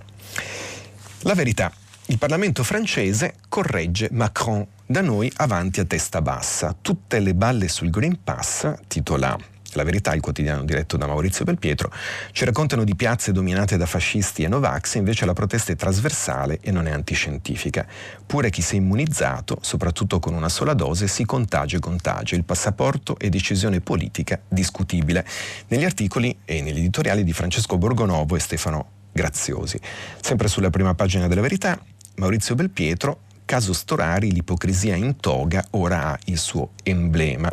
La 1.22 1.34
verità 1.34 1.72
il 2.10 2.18
Parlamento 2.18 2.64
francese 2.64 3.34
corregge 3.48 4.08
Macron, 4.10 4.66
da 4.84 5.00
noi 5.00 5.30
avanti 5.36 5.78
a 5.78 5.84
testa 5.84 6.20
bassa. 6.20 6.74
Tutte 6.82 7.20
le 7.20 7.34
balle 7.34 7.68
sul 7.68 7.88
Green 7.88 8.24
Pass, 8.24 8.74
titola 8.88 9.38
la 9.74 9.84
verità, 9.84 10.12
il 10.12 10.20
quotidiano 10.20 10.64
diretto 10.64 10.96
da 10.96 11.06
Maurizio 11.06 11.44
Belpietro, 11.44 11.92
ci 12.32 12.44
raccontano 12.44 12.82
di 12.82 12.96
piazze 12.96 13.30
dominate 13.30 13.76
da 13.76 13.86
fascisti 13.86 14.42
e 14.42 14.48
Novax, 14.48 14.96
invece 14.96 15.24
la 15.24 15.34
protesta 15.34 15.70
è 15.70 15.76
trasversale 15.76 16.58
e 16.60 16.72
non 16.72 16.88
è 16.88 16.90
antiscientifica. 16.90 17.86
Pure 18.26 18.50
chi 18.50 18.60
si 18.60 18.74
è 18.74 18.78
immunizzato, 18.78 19.58
soprattutto 19.60 20.18
con 20.18 20.34
una 20.34 20.48
sola 20.48 20.74
dose, 20.74 21.06
si 21.06 21.24
contagia 21.24 21.76
e 21.76 21.80
contagia. 21.80 22.34
Il 22.34 22.42
passaporto 22.42 23.16
è 23.20 23.28
decisione 23.28 23.80
politica 23.80 24.40
discutibile. 24.48 25.24
Negli 25.68 25.84
articoli 25.84 26.36
e 26.44 26.60
negli 26.60 26.78
editoriali 26.78 27.22
di 27.22 27.32
Francesco 27.32 27.78
Borgonovo 27.78 28.34
e 28.34 28.40
Stefano 28.40 28.98
Graziosi. 29.12 29.78
Sempre 30.20 30.48
sulla 30.48 30.70
prima 30.70 30.94
pagina 30.94 31.28
della 31.28 31.40
verità, 31.40 31.80
Maurizio 32.20 32.54
Belpietro, 32.54 33.20
caso 33.46 33.72
Storari, 33.72 34.30
l'ipocrisia 34.30 34.94
in 34.94 35.16
toga 35.16 35.64
ora 35.70 36.08
ha 36.08 36.18
il 36.26 36.36
suo 36.36 36.72
emblema. 36.82 37.50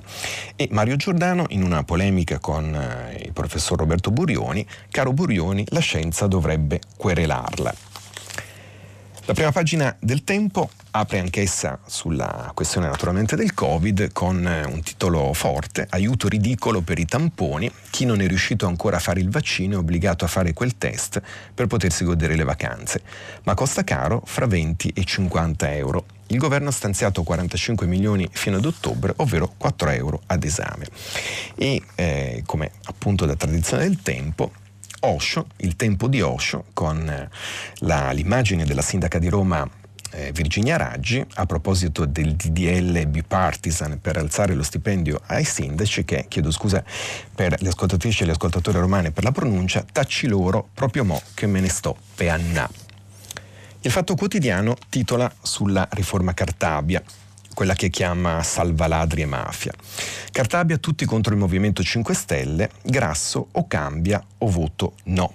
E 0.57 0.67
Mario 0.71 0.97
Giordano, 0.97 1.45
in 1.50 1.63
una 1.63 1.86
polemica 1.86 2.38
con 2.39 2.75
eh, 2.75 3.24
il 3.25 3.31
professor 3.31 3.79
Roberto 3.79 4.12
Burioni, 4.12 4.67
caro 4.91 5.13
Burioni, 5.13 5.63
la 5.69 5.79
scienza 5.79 6.27
dovrebbe 6.27 6.81
querelarla. 6.97 7.74
La 9.24 9.33
prima 9.33 9.53
pagina 9.53 9.95
del 10.00 10.25
Tempo 10.25 10.69
apre 10.99 11.19
anch'essa 11.19 11.79
sulla 11.85 12.51
questione 12.55 12.87
naturalmente 12.87 13.35
del 13.35 13.53
Covid 13.53 14.11
con 14.13 14.45
eh, 14.47 14.65
un 14.65 14.81
titolo 14.81 15.31
forte, 15.33 15.85
aiuto 15.89 16.27
ridicolo 16.27 16.81
per 16.81 16.97
i 16.97 17.05
tamponi, 17.05 17.71
chi 17.89 18.05
non 18.05 18.21
è 18.21 18.27
riuscito 18.27 18.65
ancora 18.65 18.97
a 18.97 18.99
fare 18.99 19.19
il 19.19 19.29
vaccino 19.29 19.75
è 19.75 19.77
obbligato 19.77 20.25
a 20.25 20.27
fare 20.27 20.53
quel 20.53 20.77
test 20.77 21.21
per 21.53 21.67
potersi 21.67 22.03
godere 22.03 22.35
le 22.35 22.43
vacanze, 22.43 23.01
ma 23.43 23.53
costa 23.53 23.83
caro 23.83 24.23
fra 24.25 24.47
20 24.47 24.93
e 24.95 25.03
50 25.03 25.73
euro. 25.75 26.05
Il 26.27 26.37
governo 26.37 26.69
ha 26.69 26.73
stanziato 26.73 27.23
45 27.23 27.85
milioni 27.85 28.27
fino 28.31 28.57
ad 28.57 28.65
ottobre, 28.65 29.13
ovvero 29.17 29.53
4 29.55 29.89
euro 29.91 30.21
ad 30.25 30.43
esame. 30.43 30.87
E 31.55 31.81
eh, 31.95 32.43
come 32.45 32.71
appunto 32.85 33.25
da 33.25 33.35
tradizione 33.35 33.83
del 33.83 34.01
tempo, 34.01 34.51
Osho, 35.01 35.47
il 35.57 35.75
tempo 35.75 36.07
di 36.07 36.21
Osho, 36.21 36.65
con 36.73 37.07
eh, 37.07 37.29
la, 37.79 38.11
l'immagine 38.11 38.65
della 38.65 38.81
sindaca 38.81 39.19
di 39.19 39.29
Roma 39.29 39.85
eh, 40.17 40.31
Virginia 40.31 40.77
Raggi 40.77 41.24
a 41.36 41.45
proposito 41.45 42.05
del 42.05 42.36
DDL 42.36 43.05
bipartisan 43.05 44.00
per 44.01 44.17
alzare 44.17 44.55
lo 44.55 44.63
stipendio 44.63 45.21
ai 45.27 45.43
sindaci 45.43 46.03
che, 46.03 46.25
chiedo 46.27 46.50
scusa 46.50 46.83
per 47.33 47.55
le 47.62 47.69
ascoltatrici 47.69 48.24
e 48.24 48.25
gli 48.25 48.31
ascoltatori 48.31 48.79
romani 48.79 49.12
per 49.12 49.24
la 49.24 49.31
pronuncia, 49.31 49.86
tacci 49.89 50.27
loro 50.27 50.69
proprio 50.74 51.05
mo 51.05 51.21
che 51.36 51.45
me 51.45 51.59
ne 51.59 51.69
sto 51.69 51.95
pe 52.15 52.29
annà. 52.29 52.67
Il 53.81 53.91
Fatto 53.91 54.15
Quotidiano 54.15 54.75
titola 54.89 55.31
sulla 55.39 55.88
riforma 55.91 56.33
Cartabia 56.33 57.01
quella 57.53 57.74
che 57.74 57.89
chiama 57.89 58.43
Salva 58.43 58.86
Ladri 58.86 59.24
e 59.24 59.25
Mafia. 59.25 59.74
Cartabia 60.31 60.77
tutti 60.77 61.05
contro 61.05 61.33
il 61.33 61.39
Movimento 61.39 61.81
5 61.81 62.13
Stelle, 62.13 62.69
Grasso 62.83 63.47
o 63.51 63.65
cambia 63.65 64.24
o 64.38 64.47
voto 64.47 64.93
no. 65.05 65.33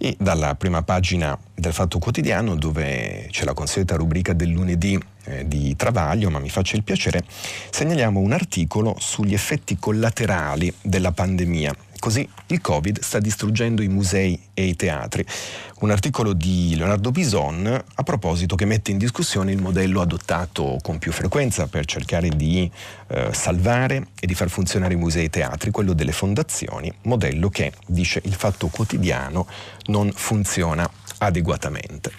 E 0.00 0.16
dalla 0.18 0.54
prima 0.54 0.82
pagina 0.82 1.36
del 1.54 1.72
Fatto 1.72 1.98
Quotidiano, 1.98 2.54
dove 2.54 3.26
c'è 3.30 3.44
la 3.44 3.52
consueta 3.52 3.96
rubrica 3.96 4.32
del 4.32 4.50
lunedì 4.50 4.98
eh, 5.24 5.46
di 5.46 5.74
Travaglio, 5.74 6.30
ma 6.30 6.38
mi 6.38 6.50
faccia 6.50 6.76
il 6.76 6.84
piacere, 6.84 7.24
segnaliamo 7.70 8.20
un 8.20 8.32
articolo 8.32 8.94
sugli 8.98 9.34
effetti 9.34 9.76
collaterali 9.76 10.72
della 10.80 11.10
pandemia 11.10 11.74
Così 11.98 12.28
il 12.46 12.60
Covid 12.60 13.00
sta 13.00 13.18
distruggendo 13.18 13.82
i 13.82 13.88
musei 13.88 14.40
e 14.54 14.64
i 14.64 14.76
teatri. 14.76 15.24
Un 15.80 15.90
articolo 15.90 16.32
di 16.32 16.74
Leonardo 16.76 17.10
Bison 17.10 17.66
a 17.66 18.02
proposito 18.02 18.56
che 18.56 18.64
mette 18.64 18.90
in 18.90 18.98
discussione 18.98 19.52
il 19.52 19.60
modello 19.60 20.00
adottato 20.00 20.78
con 20.82 20.98
più 20.98 21.12
frequenza 21.12 21.66
per 21.66 21.84
cercare 21.86 22.28
di 22.28 22.70
eh, 23.08 23.30
salvare 23.32 24.08
e 24.20 24.26
di 24.26 24.34
far 24.34 24.48
funzionare 24.48 24.94
i 24.94 24.96
musei 24.96 25.22
e 25.22 25.26
i 25.26 25.30
teatri, 25.30 25.70
quello 25.70 25.92
delle 25.92 26.12
fondazioni, 26.12 26.92
modello 27.02 27.48
che, 27.48 27.72
dice 27.86 28.20
il 28.24 28.34
Fatto 28.34 28.68
Quotidiano, 28.68 29.46
non 29.86 30.10
funziona 30.12 30.88
adeguatamente. 31.18 32.12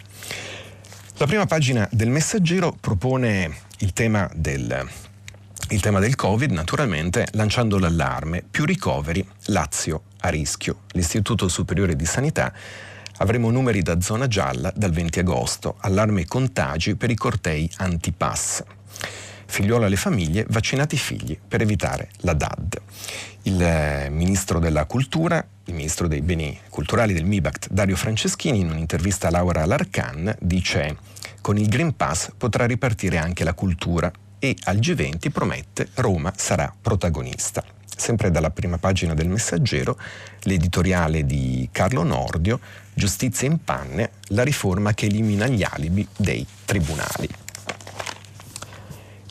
La 1.17 1.25
prima 1.25 1.45
pagina 1.45 1.87
del 1.91 2.09
Messaggero 2.09 2.75
propone 2.79 3.53
il 3.79 3.93
tema 3.93 4.29
del 4.33 4.87
il 5.71 5.81
tema 5.81 5.99
del 5.99 6.15
Covid, 6.15 6.51
naturalmente, 6.51 7.27
lanciando 7.33 7.77
l'allarme. 7.77 8.43
Più 8.49 8.65
ricoveri, 8.65 9.25
Lazio 9.45 10.03
a 10.21 10.29
rischio. 10.29 10.81
L'Istituto 10.93 11.47
Superiore 11.47 11.95
di 11.95 12.05
Sanità 12.05 12.51
avremo 13.17 13.51
numeri 13.51 13.81
da 13.81 14.01
zona 14.01 14.27
gialla 14.27 14.71
dal 14.75 14.91
20 14.91 15.19
agosto. 15.19 15.75
Allarme 15.81 16.25
contagi 16.25 16.95
per 16.95 17.11
i 17.11 17.15
cortei 17.15 17.69
antipass. 17.77 18.63
Figliuolo 19.45 19.85
alle 19.85 19.95
famiglie, 19.95 20.45
vaccinati 20.49 20.95
i 20.95 20.99
figli 20.99 21.37
per 21.47 21.61
evitare 21.61 22.09
la 22.21 22.33
DAD. 22.33 22.81
Il 23.43 23.61
eh, 23.61 24.09
ministro 24.09 24.59
della 24.59 24.85
cultura, 24.85 25.45
il 25.65 25.73
ministro 25.73 26.07
dei 26.07 26.21
beni 26.21 26.59
culturali 26.69 27.13
del 27.13 27.25
MIBACT, 27.25 27.67
Dario 27.69 27.95
Franceschini, 27.95 28.59
in 28.59 28.71
un'intervista 28.71 29.27
a 29.27 29.31
Laura 29.31 29.65
Larcan, 29.65 30.35
dice 30.39 30.97
con 31.41 31.57
il 31.57 31.67
Green 31.67 31.95
Pass 31.95 32.31
potrà 32.37 32.65
ripartire 32.65 33.17
anche 33.17 33.43
la 33.43 33.53
cultura 33.53 34.11
e 34.39 34.55
al 34.63 34.77
G20 34.77 35.29
promette 35.29 35.89
Roma 35.95 36.33
sarà 36.35 36.73
protagonista. 36.81 37.63
Sempre 37.95 38.31
dalla 38.31 38.49
prima 38.49 38.77
pagina 38.77 39.13
del 39.13 39.27
Messaggero, 39.27 39.99
l'editoriale 40.43 41.25
di 41.25 41.67
Carlo 41.71 42.03
Nordio, 42.03 42.59
Giustizia 42.93 43.47
in 43.47 43.63
panne, 43.63 44.11
la 44.29 44.43
riforma 44.43 44.93
che 44.93 45.07
elimina 45.07 45.47
gli 45.47 45.63
alibi 45.63 46.07
dei 46.15 46.45
tribunali. 46.63 47.27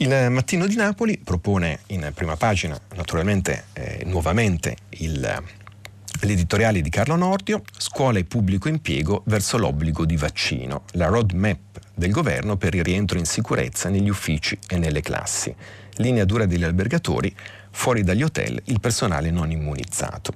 Il 0.00 0.28
Mattino 0.30 0.66
di 0.66 0.76
Napoli 0.76 1.18
propone 1.18 1.80
in 1.86 2.12
prima 2.14 2.36
pagina, 2.36 2.78
naturalmente, 2.94 3.64
eh, 3.72 4.02
nuovamente 4.04 4.76
il, 4.90 5.42
l'editoriale 6.20 6.82
di 6.82 6.90
Carlo 6.90 7.16
Nordio, 7.16 7.62
Scuola 7.76 8.18
e 8.18 8.24
pubblico 8.24 8.68
impiego 8.68 9.22
verso 9.26 9.58
l'obbligo 9.58 10.04
di 10.04 10.16
vaccino, 10.16 10.84
la 10.92 11.06
roadmap 11.06 11.80
del 11.98 12.12
governo 12.12 12.56
per 12.56 12.74
il 12.74 12.84
rientro 12.84 13.18
in 13.18 13.24
sicurezza 13.24 13.88
negli 13.88 14.08
uffici 14.08 14.56
e 14.68 14.78
nelle 14.78 15.00
classi, 15.00 15.52
linea 15.96 16.24
dura 16.24 16.46
degli 16.46 16.62
albergatori, 16.62 17.34
fuori 17.70 18.02
dagli 18.02 18.22
hotel 18.22 18.60
il 18.66 18.80
personale 18.80 19.30
non 19.30 19.50
immunizzato. 19.50 20.32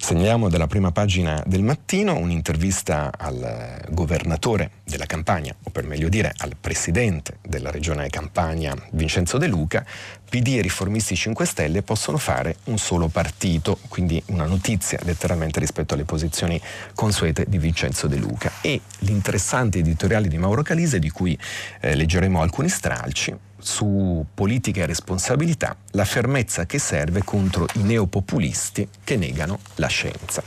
Segnaliamo 0.00 0.48
dalla 0.48 0.68
prima 0.68 0.92
pagina 0.92 1.42
del 1.44 1.62
mattino 1.62 2.16
un'intervista 2.16 3.10
al 3.18 3.84
governatore 3.90 4.70
della 4.84 5.06
Campania, 5.06 5.54
o 5.64 5.70
per 5.70 5.84
meglio 5.84 6.08
dire 6.08 6.32
al 6.38 6.56
presidente 6.58 7.38
della 7.42 7.70
regione 7.70 8.08
Campania, 8.08 8.74
Vincenzo 8.92 9.38
De 9.38 9.48
Luca, 9.48 9.84
PD 10.30 10.56
e 10.56 10.62
riformisti 10.62 11.16
5 11.16 11.44
Stelle 11.44 11.82
possono 11.82 12.16
fare 12.16 12.56
un 12.64 12.78
solo 12.78 13.08
partito, 13.08 13.78
quindi 13.88 14.22
una 14.26 14.46
notizia 14.46 14.98
letteralmente 15.02 15.58
rispetto 15.58 15.94
alle 15.94 16.04
posizioni 16.04 16.60
consuete 16.94 17.44
di 17.48 17.58
Vincenzo 17.58 18.06
De 18.06 18.16
Luca. 18.16 18.52
E 18.60 18.80
l'interessante 19.00 19.78
editoriale 19.78 20.28
di 20.28 20.38
Mauro 20.38 20.62
Calise, 20.62 20.98
di 20.98 21.10
cui 21.10 21.36
eh, 21.80 21.94
leggeremo 21.94 22.40
alcuni 22.40 22.68
stralci, 22.68 23.36
su 23.58 24.24
politica 24.34 24.82
e 24.82 24.86
responsabilità, 24.86 25.76
la 25.92 26.04
fermezza 26.04 26.66
che 26.66 26.78
serve 26.78 27.22
contro 27.24 27.66
i 27.74 27.82
neopopulisti 27.82 28.88
che 29.04 29.16
negano 29.16 29.58
la 29.76 29.88
scienza. 29.88 30.42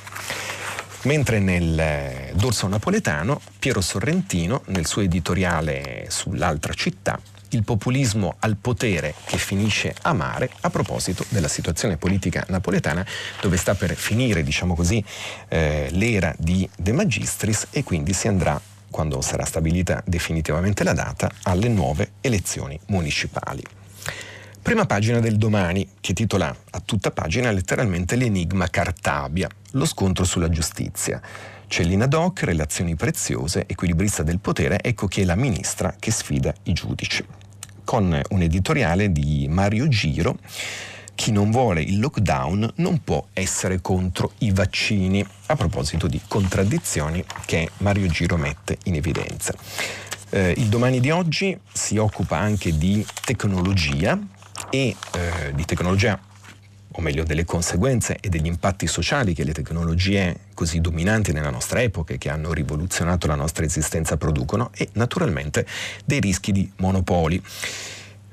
Mentre 1.03 1.39
nel 1.39 1.79
eh, 1.79 2.31
dorso 2.35 2.67
napoletano, 2.67 3.41
Piero 3.57 3.81
Sorrentino, 3.81 4.61
nel 4.67 4.85
suo 4.85 5.01
editoriale 5.01 6.05
sull'altra 6.09 6.73
città, 6.73 7.19
il 7.49 7.63
populismo 7.63 8.35
al 8.39 8.55
potere 8.55 9.13
che 9.25 9.37
finisce 9.37 9.93
a 10.03 10.13
mare 10.13 10.49
a 10.61 10.69
proposito 10.69 11.25
della 11.29 11.47
situazione 11.47 11.97
politica 11.97 12.45
napoletana 12.49 13.05
dove 13.41 13.57
sta 13.57 13.75
per 13.75 13.95
finire, 13.95 14.43
diciamo 14.43 14.75
così, 14.75 15.03
eh, 15.47 15.87
l'era 15.91 16.33
di 16.37 16.69
De 16.77 16.91
Magistris 16.91 17.67
e 17.71 17.83
quindi 17.83 18.13
si 18.13 18.27
andrà 18.27 18.59
quando 18.91 19.21
sarà 19.21 19.45
stabilita 19.45 20.03
definitivamente 20.05 20.83
la 20.83 20.93
data, 20.93 21.31
alle 21.43 21.69
nuove 21.69 22.11
elezioni 22.21 22.79
municipali. 22.87 23.63
Prima 24.61 24.85
pagina 24.85 25.19
del 25.19 25.37
domani, 25.37 25.87
che 25.99 26.13
titola 26.13 26.55
a 26.69 26.79
tutta 26.81 27.09
pagina 27.09 27.49
letteralmente 27.49 28.15
l'enigma 28.15 28.69
Cartabia, 28.69 29.49
lo 29.71 29.85
scontro 29.85 30.23
sulla 30.23 30.49
giustizia. 30.49 31.19
Cellina 31.65 32.05
Doc, 32.05 32.43
relazioni 32.43 32.95
preziose, 32.95 33.63
equilibrista 33.65 34.21
del 34.21 34.39
potere, 34.39 34.79
ecco 34.81 35.07
che 35.07 35.23
è 35.23 35.25
la 35.25 35.35
ministra 35.35 35.95
che 35.97 36.11
sfida 36.11 36.53
i 36.63 36.73
giudici. 36.73 37.25
Con 37.83 38.21
un 38.29 38.41
editoriale 38.41 39.11
di 39.11 39.47
Mario 39.49 39.87
Giro 39.87 40.37
chi 41.15 41.31
non 41.31 41.51
vuole 41.51 41.81
il 41.81 41.99
lockdown 41.99 42.73
non 42.75 43.03
può 43.03 43.27
essere 43.33 43.81
contro 43.81 44.33
i 44.39 44.51
vaccini, 44.51 45.25
a 45.47 45.55
proposito 45.55 46.07
di 46.07 46.19
contraddizioni 46.27 47.23
che 47.45 47.69
Mario 47.77 48.07
Giro 48.07 48.37
mette 48.37 48.77
in 48.85 48.95
evidenza. 48.95 49.53
Eh, 50.29 50.53
il 50.57 50.67
domani 50.67 50.99
di 50.99 51.09
oggi 51.09 51.57
si 51.71 51.97
occupa 51.97 52.37
anche 52.37 52.77
di 52.77 53.05
tecnologia 53.23 54.17
e 54.69 54.95
eh, 55.11 55.53
di 55.53 55.65
tecnologia 55.65 56.19
o 56.93 57.01
meglio 57.01 57.23
delle 57.23 57.45
conseguenze 57.45 58.17
e 58.19 58.29
degli 58.29 58.45
impatti 58.45 58.87
sociali 58.87 59.33
che 59.33 59.43
le 59.43 59.53
tecnologie 59.53 60.47
così 60.53 60.81
dominanti 60.81 61.31
nella 61.31 61.49
nostra 61.49 61.81
epoca 61.81 62.13
e 62.13 62.17
che 62.17 62.29
hanno 62.29 62.53
rivoluzionato 62.53 63.27
la 63.27 63.35
nostra 63.35 63.63
esistenza 63.63 64.17
producono 64.17 64.71
e 64.75 64.89
naturalmente 64.93 65.65
dei 66.03 66.19
rischi 66.19 66.51
di 66.51 66.69
monopoli. 66.77 67.41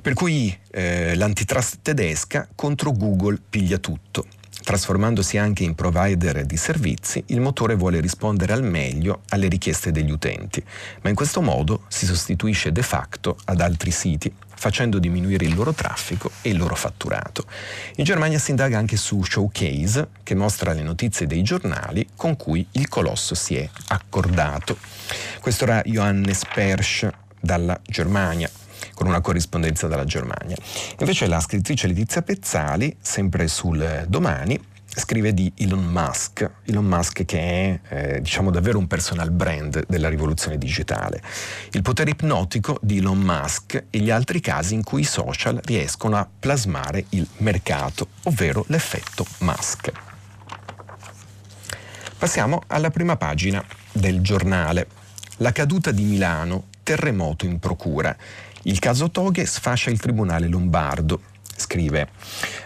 Per 0.00 0.14
cui 0.14 0.56
eh, 0.70 1.16
l'antitrust 1.16 1.78
tedesca 1.82 2.48
contro 2.54 2.92
Google 2.92 3.38
piglia 3.50 3.78
tutto. 3.78 4.26
Trasformandosi 4.62 5.38
anche 5.38 5.64
in 5.64 5.74
provider 5.74 6.44
di 6.44 6.56
servizi, 6.56 7.22
il 7.28 7.40
motore 7.40 7.74
vuole 7.74 8.00
rispondere 8.00 8.52
al 8.52 8.62
meglio 8.62 9.22
alle 9.30 9.48
richieste 9.48 9.92
degli 9.92 10.10
utenti, 10.10 10.62
ma 11.00 11.08
in 11.08 11.14
questo 11.14 11.40
modo 11.40 11.84
si 11.88 12.06
sostituisce 12.06 12.70
de 12.70 12.82
facto 12.82 13.38
ad 13.46 13.60
altri 13.60 13.90
siti, 13.90 14.32
facendo 14.54 14.98
diminuire 14.98 15.46
il 15.46 15.54
loro 15.54 15.72
traffico 15.72 16.30
e 16.42 16.50
il 16.50 16.58
loro 16.58 16.74
fatturato. 16.74 17.44
In 17.96 18.04
Germania 18.04 18.38
si 18.38 18.50
indaga 18.50 18.78
anche 18.78 18.96
su 18.96 19.22
Showcase, 19.22 20.08
che 20.22 20.34
mostra 20.34 20.72
le 20.72 20.82
notizie 20.82 21.26
dei 21.26 21.42
giornali 21.42 22.06
con 22.14 22.36
cui 22.36 22.66
il 22.72 22.88
colosso 22.88 23.34
si 23.34 23.56
è 23.56 23.68
accordato. 23.88 24.76
Questo 25.40 25.64
era 25.64 25.82
Johannes 25.82 26.42
Persch 26.52 27.08
dalla 27.40 27.80
Germania 27.86 28.50
con 28.98 29.06
una 29.06 29.20
corrispondenza 29.20 29.86
dalla 29.86 30.04
Germania. 30.04 30.56
Invece 30.98 31.28
la 31.28 31.38
scrittrice 31.38 31.86
Letizia 31.86 32.20
Pezzali, 32.22 32.96
sempre 33.00 33.46
sul 33.46 34.04
domani, 34.08 34.60
scrive 34.86 35.32
di 35.32 35.52
Elon 35.54 35.84
Musk, 35.84 36.50
Elon 36.64 36.84
Musk 36.84 37.24
che 37.24 37.38
è 37.38 37.80
eh, 37.90 38.20
diciamo 38.20 38.50
davvero 38.50 38.76
un 38.76 38.88
personal 38.88 39.30
brand 39.30 39.84
della 39.86 40.08
rivoluzione 40.08 40.58
digitale. 40.58 41.22
Il 41.70 41.82
potere 41.82 42.10
ipnotico 42.10 42.80
di 42.82 42.98
Elon 42.98 43.20
Musk 43.20 43.84
e 43.88 43.98
gli 44.00 44.10
altri 44.10 44.40
casi 44.40 44.74
in 44.74 44.82
cui 44.82 45.02
i 45.02 45.04
social 45.04 45.60
riescono 45.64 46.16
a 46.16 46.28
plasmare 46.28 47.04
il 47.10 47.24
mercato, 47.36 48.08
ovvero 48.24 48.64
l'effetto 48.66 49.24
Musk. 49.38 49.92
Passiamo 52.18 52.62
alla 52.66 52.90
prima 52.90 53.16
pagina 53.16 53.64
del 53.92 54.20
giornale. 54.22 54.88
La 55.36 55.52
caduta 55.52 55.92
di 55.92 56.02
Milano, 56.02 56.64
terremoto 56.82 57.44
in 57.44 57.60
procura. 57.60 58.16
Il 58.62 58.78
caso 58.78 59.10
Toghe 59.10 59.46
sfascia 59.46 59.90
il 59.90 60.00
tribunale 60.00 60.48
lombardo, 60.48 61.20
scrive 61.56 62.08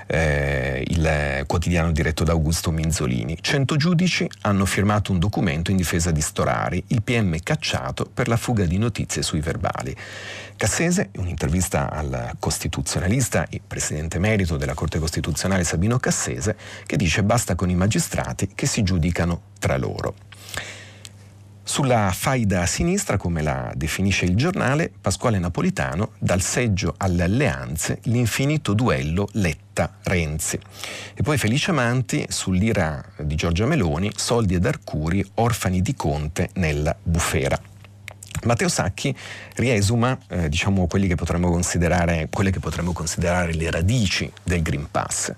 eh, 0.06 0.84
il 0.86 1.44
quotidiano 1.46 1.92
diretto 1.92 2.24
da 2.24 2.32
Augusto 2.32 2.70
Minzolini. 2.70 3.38
Cento 3.40 3.76
giudici 3.76 4.28
hanno 4.42 4.64
firmato 4.66 5.12
un 5.12 5.18
documento 5.18 5.70
in 5.70 5.76
difesa 5.76 6.10
di 6.10 6.20
Storari, 6.20 6.82
il 6.88 7.02
PM 7.02 7.36
cacciato 7.42 8.08
per 8.12 8.28
la 8.28 8.36
fuga 8.36 8.64
di 8.64 8.78
notizie 8.78 9.22
sui 9.22 9.40
verbali. 9.40 9.94
Cassese, 10.56 11.08
in 11.12 11.22
un'intervista 11.22 11.90
al 11.90 12.32
costituzionalista 12.38 13.46
e 13.48 13.60
presidente 13.66 14.18
merito 14.18 14.56
della 14.56 14.74
Corte 14.74 14.98
Costituzionale 14.98 15.64
Sabino 15.64 15.98
Cassese, 15.98 16.56
che 16.86 16.96
dice 16.96 17.22
basta 17.22 17.54
con 17.54 17.68
i 17.70 17.74
magistrati 17.74 18.50
che 18.54 18.66
si 18.66 18.82
giudicano 18.82 19.42
tra 19.58 19.76
loro. 19.76 20.14
Sulla 21.64 22.10
faida 22.12 22.66
sinistra, 22.66 23.16
come 23.16 23.40
la 23.40 23.72
definisce 23.74 24.24
il 24.24 24.34
giornale, 24.34 24.90
Pasquale 25.00 25.38
Napolitano, 25.38 26.10
dal 26.18 26.42
seggio 26.42 26.94
alle 26.96 27.22
alleanze, 27.22 28.00
l'infinito 28.04 28.74
duello 28.74 29.28
Letta-Renzi. 29.32 30.58
E 31.14 31.22
poi 31.22 31.38
Felice 31.38 31.70
Amanti 31.70 32.26
sull'ira 32.28 33.02
di 33.18 33.36
Giorgia 33.36 33.64
Meloni, 33.66 34.10
soldi 34.14 34.54
ed 34.54 34.66
arcuri, 34.66 35.24
orfani 35.34 35.80
di 35.82 35.94
Conte 35.94 36.50
nella 36.54 36.94
bufera. 37.00 37.58
Matteo 38.42 38.68
Sacchi 38.68 39.14
riesuma 39.54 40.18
eh, 40.28 40.48
diciamo, 40.48 40.82
che 40.82 40.88
quelle 40.88 41.06
che 41.06 41.14
potremmo 41.14 42.92
considerare 42.92 43.54
le 43.54 43.70
radici 43.70 44.30
del 44.42 44.62
Green 44.62 44.88
Pass 44.90 45.32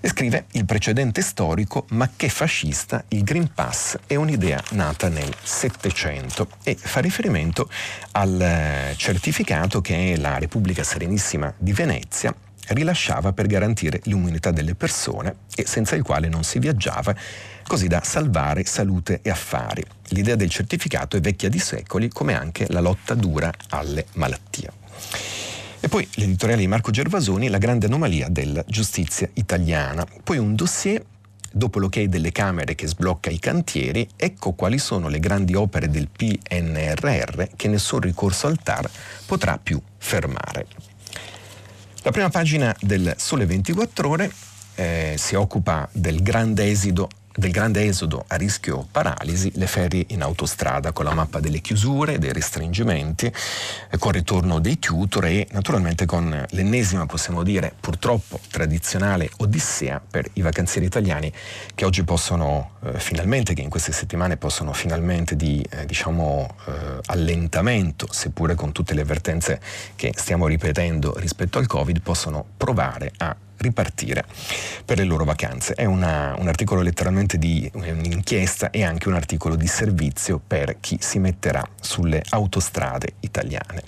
e 0.00 0.08
scrive 0.08 0.46
il 0.52 0.64
precedente 0.64 1.22
storico 1.22 1.86
ma 1.90 2.10
che 2.14 2.28
fascista 2.28 3.04
il 3.08 3.24
Green 3.24 3.52
Pass 3.52 3.98
è 4.06 4.14
un'idea 4.14 4.62
nata 4.70 5.08
nel 5.08 5.34
Settecento 5.42 6.48
e 6.62 6.76
fa 6.76 7.00
riferimento 7.00 7.68
al 8.12 8.40
eh, 8.40 8.94
certificato 8.96 9.80
che 9.80 10.16
la 10.16 10.38
Repubblica 10.38 10.82
Serenissima 10.82 11.52
di 11.56 11.72
Venezia 11.72 12.34
rilasciava 12.68 13.32
per 13.32 13.46
garantire 13.46 14.00
l'immunità 14.04 14.50
delle 14.50 14.74
persone 14.74 15.36
e 15.54 15.66
senza 15.66 15.96
il 15.96 16.02
quale 16.02 16.28
non 16.28 16.44
si 16.44 16.58
viaggiava, 16.58 17.14
così 17.66 17.86
da 17.88 18.02
salvare 18.02 18.64
salute 18.64 19.20
e 19.22 19.30
affari. 19.30 19.84
L'idea 20.08 20.36
del 20.36 20.50
certificato 20.50 21.16
è 21.16 21.20
vecchia 21.20 21.48
di 21.48 21.58
secoli 21.58 22.08
come 22.08 22.34
anche 22.34 22.66
la 22.68 22.80
lotta 22.80 23.14
dura 23.14 23.52
alle 23.70 24.06
malattie. 24.14 25.47
E 25.80 25.88
poi 25.88 26.06
l'editoriale 26.14 26.60
di 26.62 26.68
Marco 26.68 26.90
Gervasoni, 26.90 27.48
La 27.48 27.58
grande 27.58 27.86
anomalia 27.86 28.28
della 28.28 28.64
giustizia 28.66 29.28
italiana. 29.34 30.06
Poi 30.22 30.38
un 30.38 30.54
dossier 30.54 31.04
Dopo 31.50 31.78
l'ok 31.78 32.02
delle 32.02 32.30
Camere 32.30 32.74
che 32.74 32.86
sblocca 32.86 33.30
i 33.30 33.38
cantieri, 33.38 34.06
ecco 34.16 34.52
quali 34.52 34.78
sono 34.78 35.08
le 35.08 35.18
grandi 35.18 35.54
opere 35.54 35.88
del 35.88 36.08
PNRR 36.08 37.44
che 37.56 37.68
nessun 37.68 38.00
ricorso 38.00 38.46
al 38.46 38.58
TAR 38.62 38.88
potrà 39.24 39.58
più 39.60 39.80
fermare. 39.96 40.66
La 42.02 42.10
prima 42.10 42.28
pagina 42.28 42.76
del 42.80 43.14
Sole 43.16 43.46
24 43.46 44.08
ore 44.08 44.30
eh, 44.74 45.14
si 45.16 45.34
occupa 45.34 45.88
del 45.90 46.22
grande 46.22 46.70
esito 46.70 47.08
del 47.38 47.52
grande 47.52 47.84
esodo 47.84 48.24
a 48.26 48.34
rischio 48.34 48.88
paralisi, 48.90 49.52
le 49.54 49.68
ferie 49.68 50.06
in 50.08 50.22
autostrada 50.22 50.90
con 50.90 51.04
la 51.04 51.14
mappa 51.14 51.38
delle 51.38 51.60
chiusure, 51.60 52.18
dei 52.18 52.32
restringimenti, 52.32 53.26
eh, 53.26 53.98
con 53.98 54.10
il 54.10 54.18
ritorno 54.18 54.58
dei 54.58 54.80
tutor 54.80 55.26
e 55.26 55.46
naturalmente 55.52 56.04
con 56.04 56.44
l'ennesima, 56.50 57.06
possiamo 57.06 57.44
dire, 57.44 57.72
purtroppo 57.78 58.40
tradizionale 58.50 59.30
odissea 59.36 60.00
per 60.00 60.28
i 60.32 60.40
vacanzieri 60.40 60.86
italiani 60.86 61.32
che 61.76 61.84
oggi 61.84 62.02
possono 62.02 62.72
eh, 62.82 62.98
finalmente, 62.98 63.54
che 63.54 63.62
in 63.62 63.70
queste 63.70 63.92
settimane 63.92 64.36
possono 64.36 64.72
finalmente 64.72 65.36
di 65.36 65.64
eh, 65.70 65.86
diciamo, 65.86 66.56
eh, 66.66 66.72
allentamento, 67.06 68.08
seppure 68.10 68.56
con 68.56 68.72
tutte 68.72 68.94
le 68.94 69.02
avvertenze 69.02 69.60
che 69.94 70.12
stiamo 70.16 70.48
ripetendo 70.48 71.16
rispetto 71.16 71.58
al 71.58 71.68
Covid, 71.68 72.00
possono 72.00 72.44
provare 72.56 73.12
a 73.18 73.36
ripartire 73.58 74.24
per 74.84 74.98
le 74.98 75.04
loro 75.04 75.24
vacanze. 75.24 75.74
È 75.74 75.84
una, 75.84 76.34
un 76.38 76.48
articolo 76.48 76.80
letteralmente 76.80 77.38
di 77.38 77.70
un'inchiesta 77.74 78.70
e 78.70 78.84
anche 78.84 79.08
un 79.08 79.14
articolo 79.14 79.56
di 79.56 79.66
servizio 79.66 80.40
per 80.44 80.76
chi 80.80 80.98
si 81.00 81.18
metterà 81.18 81.66
sulle 81.80 82.22
autostrade 82.30 83.14
italiane. 83.20 83.82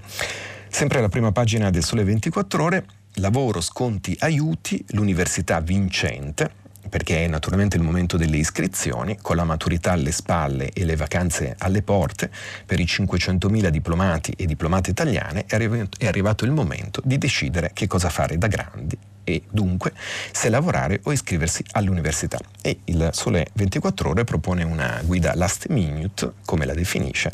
Sempre 0.69 0.99
alla 0.99 1.09
prima 1.09 1.33
pagina 1.33 1.71
del 1.71 1.85
Sole 1.85 2.05
24 2.05 2.63
ore, 2.63 2.85
lavoro, 3.15 3.61
sconti, 3.61 4.17
aiuti, 4.21 4.85
l'università 4.91 5.61
vincente 5.61 6.59
perché 6.89 7.25
è 7.25 7.29
naturalmente 7.29 7.77
il 7.77 7.83
momento 7.83 8.19
delle 8.19 8.37
iscrizioni, 8.37 9.17
con 9.23 9.37
la 9.37 9.45
maturità 9.45 9.93
alle 9.93 10.13
spalle 10.13 10.71
e 10.71 10.85
le 10.85 10.97
vacanze 10.97 11.55
alle 11.59 11.83
porte, 11.83 12.31
per 12.67 12.81
i 12.81 12.85
500.000 12.85 13.69
diplomati 13.69 14.33
e 14.33 14.45
diplomate 14.45 14.91
italiane 14.91 15.45
è 15.47 16.07
arrivato 16.07 16.45
il 16.45 16.51
momento 16.51 17.01
di 17.05 17.17
decidere 17.17 17.71
che 17.73 17.87
cosa 17.87 18.11
fare 18.11 18.37
da 18.37 18.49
grandi 18.49 18.99
e 19.31 19.43
dunque 19.51 19.93
se 20.33 20.49
lavorare 20.49 21.01
o 21.05 21.13
iscriversi 21.13 21.65
all'università. 21.73 22.39
E 22.63 22.81
il 22.85 23.11
Sole 23.13 23.49
24 23.53 24.11
ore 24.11 24.25
propone 24.25 24.63
una 24.63 25.01
guida 25.05 25.33
last 25.35 25.69
minute, 25.69 26.33
come 26.45 26.67
la 26.67 26.75
definisce, 26.75 27.33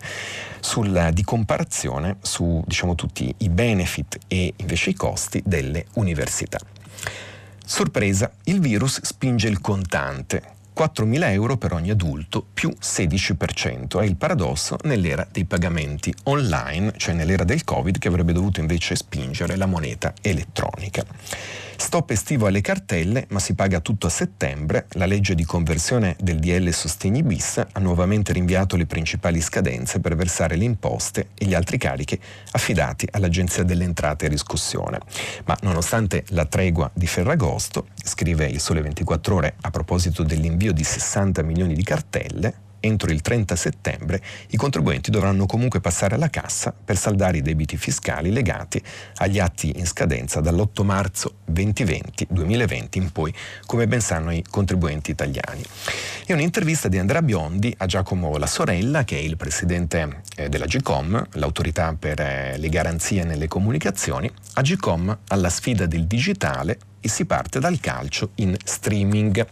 sulla, 0.60 1.10
di 1.10 1.24
comparazione 1.24 2.16
su 2.20 2.62
diciamo, 2.66 2.94
tutti 2.94 3.32
i 3.38 3.48
benefit 3.48 4.18
e 4.28 4.52
invece 4.56 4.90
i 4.90 4.94
costi 4.94 5.42
delle 5.44 5.86
università. 5.94 6.58
Sorpresa, 7.64 8.30
il 8.44 8.60
virus 8.60 9.00
spinge 9.02 9.48
il 9.48 9.60
contante. 9.60 10.54
4.000 10.76 11.30
euro 11.30 11.56
per 11.56 11.72
ogni 11.72 11.90
adulto 11.90 12.46
più 12.52 12.68
16%. 12.68 13.98
È 13.98 14.04
il 14.04 14.16
paradosso 14.16 14.76
nell'era 14.82 15.26
dei 15.30 15.46
pagamenti 15.46 16.14
online, 16.24 16.92
cioè 16.98 17.14
nell'era 17.14 17.44
del 17.44 17.64
Covid 17.64 17.98
che 17.98 18.08
avrebbe 18.08 18.34
dovuto 18.34 18.60
invece 18.60 18.94
spingere 18.94 19.56
la 19.56 19.64
moneta 19.64 20.12
elettronica. 20.20 21.02
Stop 21.78 22.10
estivo 22.10 22.46
alle 22.46 22.62
cartelle, 22.62 23.26
ma 23.28 23.38
si 23.38 23.54
paga 23.54 23.80
tutto 23.80 24.06
a 24.06 24.10
settembre. 24.10 24.86
La 24.92 25.06
legge 25.06 25.34
di 25.34 25.44
conversione 25.44 26.16
del 26.18 26.38
DL 26.38 26.70
Sostegni 26.70 27.22
bis 27.22 27.58
ha 27.70 27.78
nuovamente 27.80 28.32
rinviato 28.32 28.76
le 28.76 28.86
principali 28.86 29.40
scadenze 29.40 30.00
per 30.00 30.16
versare 30.16 30.56
le 30.56 30.64
imposte 30.64 31.28
e 31.34 31.44
gli 31.44 31.54
altri 31.54 31.78
carichi 31.78 32.18
affidati 32.52 33.06
all'Agenzia 33.10 33.62
delle 33.62 33.84
Entrate 33.84 34.26
e 34.26 34.28
Riscossione. 34.28 35.00
Ma 35.44 35.56
nonostante 35.62 36.24
la 36.28 36.46
tregua 36.46 36.90
di 36.92 37.06
Ferragosto, 37.06 37.88
scrive 38.02 38.46
il 38.46 38.60
Sole 38.60 38.80
24 38.80 39.34
ore 39.34 39.54
a 39.60 39.70
proposito 39.70 40.22
dell'invio 40.22 40.72
di 40.72 40.82
60 40.82 41.42
milioni 41.42 41.74
di 41.74 41.82
cartelle, 41.82 42.64
entro 42.86 43.10
il 43.10 43.20
30 43.20 43.56
settembre 43.56 44.22
i 44.50 44.56
contribuenti 44.56 45.10
dovranno 45.10 45.46
comunque 45.46 45.80
passare 45.80 46.14
alla 46.14 46.30
cassa 46.30 46.72
per 46.72 46.96
saldare 46.96 47.38
i 47.38 47.42
debiti 47.42 47.76
fiscali 47.76 48.32
legati 48.32 48.82
agli 49.16 49.38
atti 49.38 49.72
in 49.76 49.86
scadenza 49.86 50.40
dall'8 50.40 50.84
marzo 50.84 51.34
2020, 51.44 52.26
2020 52.30 52.98
in 52.98 53.12
poi, 53.12 53.32
come 53.66 53.86
ben 53.86 54.00
sanno 54.00 54.32
i 54.32 54.44
contribuenti 54.48 55.10
italiani. 55.10 55.62
È 56.24 56.32
un'intervista 56.32 56.88
di 56.88 56.98
Andrea 56.98 57.22
Biondi 57.22 57.74
a 57.76 57.86
Giacomo 57.86 58.36
La 58.36 58.46
Sorella, 58.46 59.04
che 59.04 59.16
è 59.16 59.20
il 59.20 59.36
presidente 59.36 60.22
eh, 60.36 60.48
della 60.48 60.66
GCOM, 60.66 61.26
l'autorità 61.32 61.94
per 61.98 62.20
eh, 62.20 62.56
le 62.58 62.68
garanzie 62.68 63.24
nelle 63.24 63.48
comunicazioni, 63.48 64.30
a 64.54 64.62
GCOM 64.62 65.18
alla 65.28 65.50
sfida 65.50 65.86
del 65.86 66.06
digitale 66.06 66.78
e 67.06 67.08
si 67.08 67.24
parte 67.24 67.60
dal 67.60 67.78
calcio 67.80 68.30
in 68.36 68.54
streaming. 68.62 69.46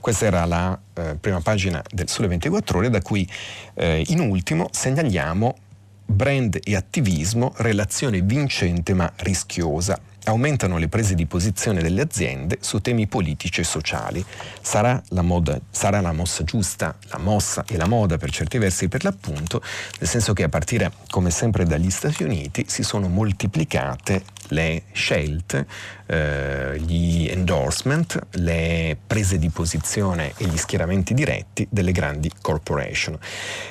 Questa 0.00 0.26
era 0.26 0.44
la 0.44 0.78
eh, 0.94 1.16
prima 1.18 1.40
pagina 1.40 1.82
del 1.90 2.08
Sole 2.08 2.28
24 2.28 2.78
ore 2.78 2.90
da 2.90 3.00
cui 3.00 3.26
eh, 3.74 4.04
in 4.08 4.20
ultimo 4.20 4.68
segnaliamo 4.70 5.56
brand 6.04 6.58
e 6.62 6.74
attivismo, 6.74 7.52
relazione 7.56 8.20
vincente 8.20 8.94
ma 8.94 9.10
rischiosa 9.16 10.00
aumentano 10.24 10.76
le 10.76 10.88
prese 10.88 11.14
di 11.14 11.26
posizione 11.26 11.80
delle 11.80 12.02
aziende 12.02 12.58
su 12.60 12.80
temi 12.80 13.06
politici 13.06 13.60
e 13.60 13.64
sociali. 13.64 14.24
Sarà 14.60 15.00
la, 15.08 15.22
moda, 15.22 15.58
sarà 15.70 16.00
la 16.00 16.12
mossa 16.12 16.44
giusta, 16.44 16.96
la 17.08 17.18
mossa 17.18 17.64
e 17.66 17.76
la 17.76 17.86
moda 17.86 18.18
per 18.18 18.30
certi 18.30 18.58
versi 18.58 18.88
per 18.88 19.04
l'appunto, 19.04 19.62
nel 19.98 20.08
senso 20.08 20.32
che 20.34 20.42
a 20.42 20.48
partire 20.48 20.92
come 21.08 21.30
sempre 21.30 21.64
dagli 21.64 21.90
Stati 21.90 22.22
Uniti 22.22 22.66
si 22.68 22.82
sono 22.82 23.08
moltiplicate 23.08 24.22
le 24.48 24.84
scelte, 24.92 25.66
eh, 26.06 26.78
gli 26.80 27.28
endorsement, 27.28 28.18
le 28.32 28.96
prese 29.06 29.38
di 29.38 29.48
posizione 29.50 30.32
e 30.36 30.46
gli 30.46 30.56
schieramenti 30.56 31.14
diretti 31.14 31.66
delle 31.70 31.92
grandi 31.92 32.30
corporation. 32.40 33.18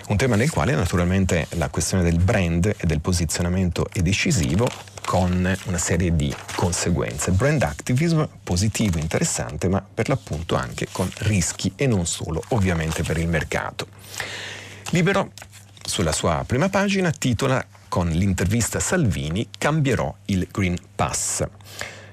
Un 0.08 0.18
tema 0.18 0.36
nel 0.36 0.50
quale 0.50 0.74
naturalmente 0.74 1.48
la 1.52 1.70
questione 1.70 2.04
del 2.04 2.20
brand 2.20 2.66
e 2.78 2.86
del 2.86 3.02
posizionamento 3.02 3.88
è 3.92 4.02
decisivo 4.02 4.68
con 5.06 5.58
una 5.66 5.78
serie 5.78 6.14
di 6.16 6.36
conseguenze. 6.56 7.32
Brand 7.32 7.64
activism 7.64 8.24
positivo, 8.44 9.00
interessante, 9.00 9.70
ma 9.70 9.82
per 9.82 10.10
l'appunto 10.10 10.56
anche 10.56 10.88
con 10.92 11.10
rischi 11.20 11.72
e 11.78 11.88
non 11.88 12.06
solo, 12.06 12.44
ovviamente 12.50 13.04
per 13.04 13.18
il 13.18 13.30
mercato. 13.30 13.88
Libero, 14.90 15.32
sulla 15.82 16.12
sua 16.12 16.44
prima 16.46 16.68
pagina, 16.68 17.10
titola 17.12 17.66
con 17.88 18.10
l'intervista 18.10 18.80
Salvini 18.80 19.48
Cambierò 19.58 20.14
il 20.26 20.48
Green 20.52 20.78
Pass. 20.96 21.46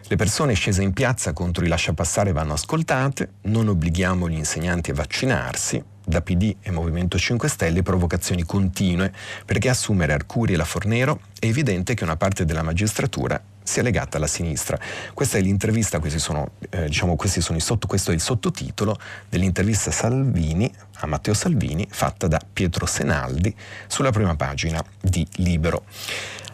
Le 0.06 0.16
persone 0.16 0.54
scese 0.54 0.82
in 0.82 0.92
piazza 0.92 1.32
contro 1.32 1.64
i 1.64 1.68
lasciapassare 1.68 2.32
vanno 2.32 2.52
ascoltate, 2.52 3.34
non 3.42 3.68
obblighiamo 3.68 4.28
gli 4.28 4.36
insegnanti 4.36 4.90
a 4.90 4.94
vaccinarsi, 4.94 5.82
da 6.04 6.20
PD 6.20 6.56
e 6.60 6.70
Movimento 6.70 7.18
5 7.18 7.48
Stelle 7.48 7.82
provocazioni 7.82 8.44
continue 8.44 9.12
perché 9.44 9.70
assumere 9.70 10.12
Arcuri 10.12 10.52
e 10.52 10.56
la 10.56 10.64
Fornero 10.64 11.20
è 11.38 11.46
evidente 11.46 11.94
che 11.94 12.04
una 12.04 12.16
parte 12.16 12.44
della 12.44 12.62
magistratura 12.62 13.42
sia 13.64 13.82
legata 13.82 14.18
alla 14.18 14.28
sinistra. 14.28 14.78
Questa 15.12 15.38
è 15.38 15.40
l'intervista, 15.40 15.98
questi 15.98 16.20
sono, 16.20 16.52
eh, 16.70 16.84
diciamo, 16.84 17.16
questi 17.16 17.40
sono 17.40 17.58
sotto, 17.58 17.88
questo 17.88 18.12
è 18.12 18.14
il 18.14 18.20
sottotitolo 18.20 18.96
dell'intervista 19.28 19.90
Salvini, 19.90 20.72
a 20.98 21.06
Matteo 21.06 21.34
Salvini 21.34 21.86
fatta 21.90 22.28
da 22.28 22.38
Pietro 22.52 22.86
Senaldi 22.86 23.52
sulla 23.88 24.10
prima 24.10 24.36
pagina 24.36 24.84
di 25.00 25.26
Libero. 25.36 25.84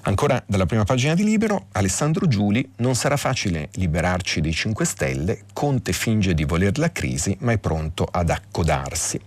Ancora 0.03 0.42
dalla 0.46 0.64
prima 0.64 0.85
pagina 0.85 1.14
di 1.14 1.25
Libero, 1.25 1.66
Alessandro 1.73 2.27
Giuli, 2.27 2.66
non 2.77 2.94
sarà 2.94 3.18
facile 3.18 3.68
liberarci 3.73 4.40
dei 4.40 4.53
5 4.53 4.85
Stelle, 4.87 5.42
Conte 5.53 5.92
finge 5.92 6.33
di 6.33 6.44
voler 6.44 6.79
la 6.79 6.90
crisi 6.90 7.37
ma 7.40 7.53
è 7.53 7.59
pronto 7.59 8.09
ad 8.11 8.31
accodarsi. 8.31 9.20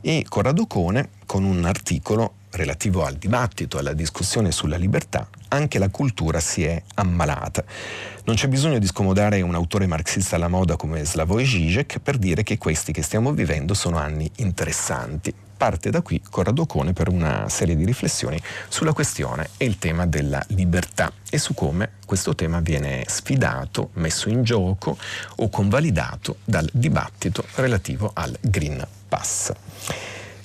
E 0.00 0.24
Corrado 0.26 0.66
Cone, 0.66 1.10
con 1.26 1.44
un 1.44 1.64
articolo 1.66 2.34
relativo 2.50 3.04
al 3.04 3.14
dibattito, 3.16 3.78
alla 3.78 3.92
discussione 3.92 4.50
sulla 4.52 4.76
libertà, 4.76 5.28
anche 5.48 5.78
la 5.78 5.88
cultura 5.88 6.40
si 6.40 6.64
è 6.64 6.82
ammalata. 6.94 7.64
Non 8.24 8.36
c'è 8.36 8.48
bisogno 8.48 8.78
di 8.78 8.86
scomodare 8.86 9.40
un 9.40 9.54
autore 9.54 9.86
marxista 9.86 10.36
alla 10.36 10.48
moda 10.48 10.76
come 10.76 11.04
Slavoj 11.04 11.42
Žižek 11.42 11.98
per 12.00 12.18
dire 12.18 12.42
che 12.42 12.58
questi 12.58 12.92
che 12.92 13.02
stiamo 13.02 13.32
vivendo 13.32 13.74
sono 13.74 13.98
anni 13.98 14.30
interessanti 14.36 15.34
parte 15.56 15.90
da 15.90 16.02
qui 16.02 16.20
Corrado 16.20 16.66
Cone 16.66 16.92
per 16.92 17.08
una 17.08 17.48
serie 17.48 17.76
di 17.76 17.84
riflessioni 17.84 18.40
sulla 18.68 18.92
questione 18.92 19.48
e 19.56 19.64
il 19.64 19.78
tema 19.78 20.06
della 20.06 20.42
libertà 20.48 21.10
e 21.30 21.38
su 21.38 21.54
come 21.54 21.92
questo 22.04 22.34
tema 22.34 22.60
viene 22.60 23.04
sfidato, 23.06 23.90
messo 23.94 24.28
in 24.28 24.42
gioco 24.42 24.96
o 25.36 25.48
convalidato 25.48 26.36
dal 26.44 26.68
dibattito 26.72 27.44
relativo 27.54 28.10
al 28.14 28.36
Green 28.40 28.86
Pass. 29.08 29.52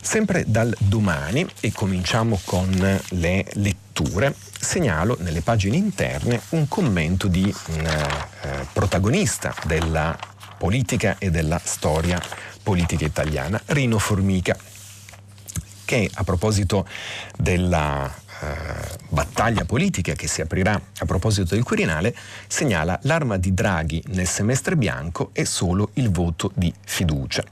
Sempre 0.02 0.46
dal 0.48 0.76
domani, 0.80 1.48
e 1.60 1.72
cominciamo 1.72 2.40
con 2.44 2.70
le 3.10 3.46
letture, 3.54 4.36
segnalo 4.60 5.16
nelle 5.20 5.42
pagine 5.42 5.78
interne 5.78 6.42
un 6.50 6.68
commento 6.68 7.28
di 7.28 7.54
un 7.68 7.86
eh, 7.86 8.68
protagonista 8.74 9.54
della 9.66 10.18
politica 10.58 11.18
e 11.20 11.30
della 11.30 11.62
storia 11.64 12.22
politica 12.64 13.06
italiana, 13.06 13.62
Rino 13.68 14.00
Formica 14.00 14.58
che 15.92 16.10
a 16.14 16.24
proposito 16.24 16.88
della 17.38 18.10
eh, 18.10 18.98
battaglia 19.10 19.66
politica 19.66 20.14
che 20.14 20.26
si 20.26 20.40
aprirà 20.40 20.74
a 20.74 21.06
proposito 21.06 21.54
del 21.54 21.64
Quirinale, 21.64 22.16
segnala 22.48 22.98
l'arma 23.04 23.36
di 23.36 23.54
Draghi 23.54 24.02
nel 24.08 24.28
semestre 24.28 24.78
bianco 24.78 25.32
è 25.34 25.44
solo 25.44 25.90
il 25.96 26.10
voto 26.10 26.50
di 26.56 26.74
fiducia. 26.86 27.44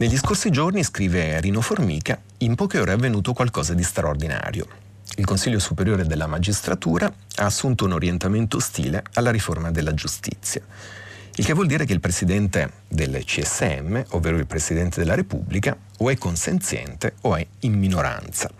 Negli 0.00 0.16
scorsi 0.16 0.48
giorni, 0.48 0.82
scrive 0.82 1.38
Rino 1.42 1.60
Formica, 1.60 2.18
in 2.38 2.54
poche 2.54 2.78
ore 2.78 2.92
è 2.92 2.94
avvenuto 2.94 3.34
qualcosa 3.34 3.74
di 3.74 3.82
straordinario. 3.82 4.66
il 5.16 5.26
Consiglio 5.26 5.58
Superiore 5.58 6.06
della 6.06 6.26
Magistratura 6.26 7.04
ha 7.04 7.44
assunto 7.44 7.84
un 7.84 7.92
orientamento 7.92 8.56
ostile 8.56 9.02
alla 9.12 9.30
riforma 9.30 9.70
della 9.70 9.92
giustizia. 9.92 10.62
Il 11.34 11.44
che 11.44 11.52
vuol 11.52 11.66
dire 11.66 11.84
che 11.84 11.92
il 11.92 12.00
presidente 12.00 12.72
del 12.88 13.22
CSM, 13.22 14.04
ovvero 14.12 14.38
il 14.38 14.46
presidente 14.46 15.00
della 15.00 15.14
Repubblica, 15.14 15.76
o 16.02 16.10
è 16.10 16.16
consenziente 16.16 17.14
o 17.22 17.36
è 17.36 17.46
in 17.60 17.78
minoranza. 17.78 18.50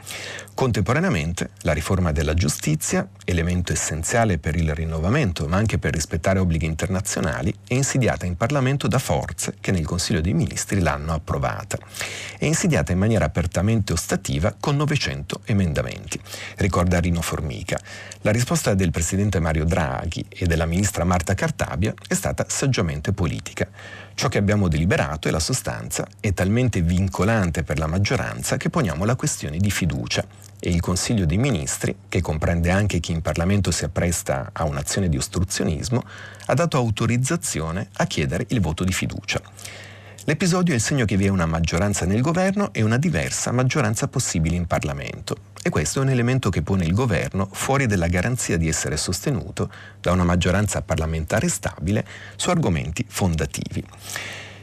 Contemporaneamente, 0.55 1.50
la 1.62 1.72
riforma 1.72 2.12
della 2.12 2.35
giustizia, 2.35 3.09
elemento 3.24 3.72
essenziale 3.72 4.37
per 4.37 4.57
il 4.57 4.74
rinnovamento, 4.74 5.46
ma 5.48 5.57
anche 5.57 5.79
per 5.79 5.94
rispettare 5.94 6.38
obblighi 6.38 6.66
internazionali, 6.66 7.55
è 7.66 7.72
insidiata 7.72 8.26
in 8.26 8.37
Parlamento 8.37 8.87
da 8.87 8.98
forze 8.98 9.55
che 9.59 9.70
nel 9.70 9.87
Consiglio 9.87 10.20
dei 10.20 10.35
Ministri 10.35 10.81
l'hanno 10.81 11.14
approvata. 11.14 11.79
È 12.37 12.44
insidiata 12.44 12.92
in 12.92 12.98
maniera 12.98 13.24
apertamente 13.24 13.94
ostativa 13.94 14.55
con 14.59 14.76
900 14.76 15.40
emendamenti. 15.46 16.20
Ricorda 16.57 17.00
Rino 17.00 17.22
Formica. 17.22 17.81
La 18.20 18.31
risposta 18.31 18.74
del 18.74 18.90
presidente 18.90 19.40
Mario 19.40 19.64
Draghi 19.64 20.26
e 20.29 20.44
della 20.44 20.66
ministra 20.66 21.05
Marta 21.05 21.33
Cartabia 21.33 21.94
è 22.07 22.12
stata 22.12 22.44
saggiamente 22.46 23.12
politica. 23.12 23.66
Ciò 24.20 24.28
che 24.28 24.37
abbiamo 24.37 24.68
deliberato 24.68 25.28
e 25.28 25.30
la 25.30 25.40
sostanza 25.40 26.06
è 26.20 26.35
talmente 26.35 26.83
vincolante 26.83 27.62
per 27.62 27.78
la 27.78 27.87
maggioranza 27.87 28.59
che 28.59 28.68
poniamo 28.68 29.06
la 29.06 29.16
questione 29.16 29.56
di 29.56 29.70
fiducia 29.70 30.22
e 30.59 30.68
il 30.68 30.83
Consiglio 30.83 31.24
dei 31.24 31.38
Ministri, 31.38 31.96
che 32.06 32.20
comprende 32.20 32.68
anche 32.68 33.00
chi 33.00 33.12
in 33.12 33.22
Parlamento 33.22 33.70
si 33.70 33.87
appresta 33.87 34.50
a 34.52 34.64
un'azione 34.64 35.09
di 35.09 35.16
ostruzionismo, 35.16 36.04
ha 36.44 36.52
dato 36.52 36.76
autorizzazione 36.76 37.88
a 37.94 38.04
chiedere 38.04 38.44
il 38.50 38.61
voto 38.61 38.85
di 38.85 38.92
fiducia. 38.92 39.40
L'episodio 40.24 40.74
è 40.74 40.76
il 40.76 40.83
segno 40.83 41.06
che 41.06 41.16
vi 41.16 41.24
è 41.24 41.28
una 41.28 41.46
maggioranza 41.46 42.04
nel 42.04 42.20
governo 42.20 42.74
e 42.74 42.83
una 42.83 42.98
diversa 42.98 43.52
maggioranza 43.52 44.06
possibile 44.06 44.54
in 44.54 44.66
Parlamento. 44.66 45.49
E 45.62 45.68
questo 45.68 45.98
è 45.98 46.02
un 46.02 46.08
elemento 46.08 46.48
che 46.48 46.62
pone 46.62 46.86
il 46.86 46.94
governo 46.94 47.46
fuori 47.52 47.86
dalla 47.86 48.06
garanzia 48.06 48.56
di 48.56 48.66
essere 48.66 48.96
sostenuto 48.96 49.70
da 50.00 50.10
una 50.10 50.24
maggioranza 50.24 50.80
parlamentare 50.80 51.48
stabile 51.48 52.06
su 52.36 52.48
argomenti 52.48 53.04
fondativi. 53.06 53.84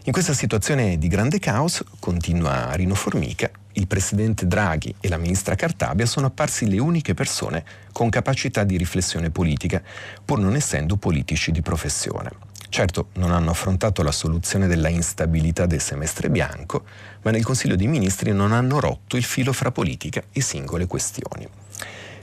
In 0.05 0.12
questa 0.12 0.33
situazione 0.33 0.97
di 0.97 1.07
grande 1.07 1.38
caos, 1.38 1.83
continua 1.99 2.73
Rino 2.73 2.95
Formica, 2.95 3.51
il 3.73 3.86
presidente 3.86 4.47
Draghi 4.47 4.95
e 4.99 5.07
la 5.07 5.17
ministra 5.17 5.53
Cartabia 5.53 6.07
sono 6.07 6.27
apparsi 6.27 6.67
le 6.67 6.79
uniche 6.79 7.13
persone 7.13 7.63
con 7.91 8.10
capacità 8.10 8.63
di 8.63 8.75
riflessione 8.75 9.29
politica, 9.29 9.83
pur 10.25 10.39
non 10.39 10.55
essendo 10.55 10.95
politici 10.95 11.51
di 11.51 11.62
professione. 11.62 12.31
Certo, 12.69 13.10
non 13.13 13.32
hanno 13.32 13.51
affrontato 13.51 14.03
la 14.03 14.12
soluzione 14.12 14.67
della 14.67 14.89
instabilità 14.89 15.65
del 15.65 15.82
semestre 15.82 16.30
bianco, 16.30 16.84
ma 17.23 17.32
nel 17.32 17.43
Consiglio 17.43 17.75
dei 17.75 17.88
Ministri 17.88 18.32
non 18.34 18.51
hanno 18.51 18.80
rotto 18.80 19.17
il 19.17 19.23
filo 19.23 19.53
fra 19.53 19.71
politica 19.71 20.21
e 20.32 20.41
singole 20.41 20.86
questioni. 20.86 21.47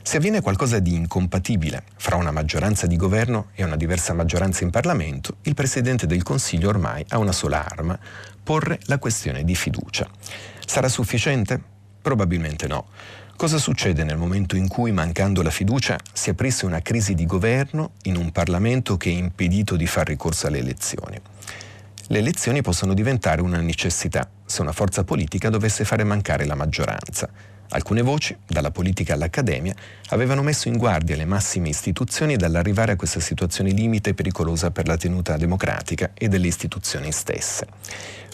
Se 0.03 0.19
avviene 0.19 0.43
qualcosa 0.43 0.81
di 0.81 0.95
incompatibile 0.95 1.85
fra 1.97 2.17
una 2.17 2.31
maggioranza 2.31 2.87
di 2.87 2.97
governo 2.97 3.49
e 3.55 3.65
una 3.65 3.77
diversa 3.77 4.13
maggioranza 4.13 4.63
in 4.63 4.71
Parlamento, 4.71 5.37
il 5.43 5.55
Presidente 5.55 6.07
del 6.07 6.23
Consiglio 6.23 6.69
ormai 6.69 7.03
ha 7.09 7.19
una 7.19 7.33
sola 7.33 7.65
arma, 7.65 7.99
porre 8.43 8.79
la 8.85 8.99
questione 8.99 9.45
di 9.45 9.55
fiducia. 9.55 10.07
Sarà 10.67 10.89
sufficiente? 10.89 11.59
Probabilmente 12.03 12.67
no. 12.67 12.89
Cosa 13.37 13.59
succede 13.59 14.05
nel 14.05 14.17
momento 14.17 14.55
in 14.55 14.69
cui, 14.69 14.93
mancando 14.93 15.43
la 15.43 15.51
fiducia, 15.51 15.99
si 16.13 16.31
aprisse 16.31 16.67
una 16.67 16.81
crisi 16.81 17.15
di 17.15 17.27
governo 17.27 17.91
in 18.03 18.17
un 18.17 18.31
Parlamento 18.31 18.97
che 18.97 19.11
è 19.11 19.13
impedito 19.13 19.75
di 19.77 19.87
far 19.87 20.07
ricorso 20.07 20.47
alle 20.47 20.59
elezioni? 20.59 21.21
Le 22.07 22.19
elezioni 22.19 22.63
possono 22.63 22.95
diventare 22.95 23.43
una 23.43 23.61
necessità 23.61 24.31
se 24.47 24.63
una 24.63 24.73
forza 24.73 25.03
politica 25.03 25.51
dovesse 25.51 25.85
fare 25.85 26.05
mancare 26.05 26.47
la 26.47 26.55
maggioranza. 26.55 27.29
Alcune 27.71 28.03
voci, 28.03 28.37
dalla 28.47 28.71
politica 28.71 29.15
all'accademia, 29.15 29.75
avevano 30.11 30.43
messo 30.43 30.69
in 30.69 30.77
guardia 30.77 31.17
le 31.17 31.25
massime 31.25 31.69
istituzioni 31.71 32.37
dall'arrivare 32.37 32.93
a 32.93 32.97
questa 32.97 33.21
situazione 33.21 33.71
limite 33.71 34.15
pericolosa 34.15 34.71
per 34.71 34.87
la 34.87 34.97
tenuta 34.97 35.37
democratica 35.37 36.11
e 36.15 36.29
delle 36.29 36.47
istituzioni 36.47 37.11
stesse. 37.11 37.67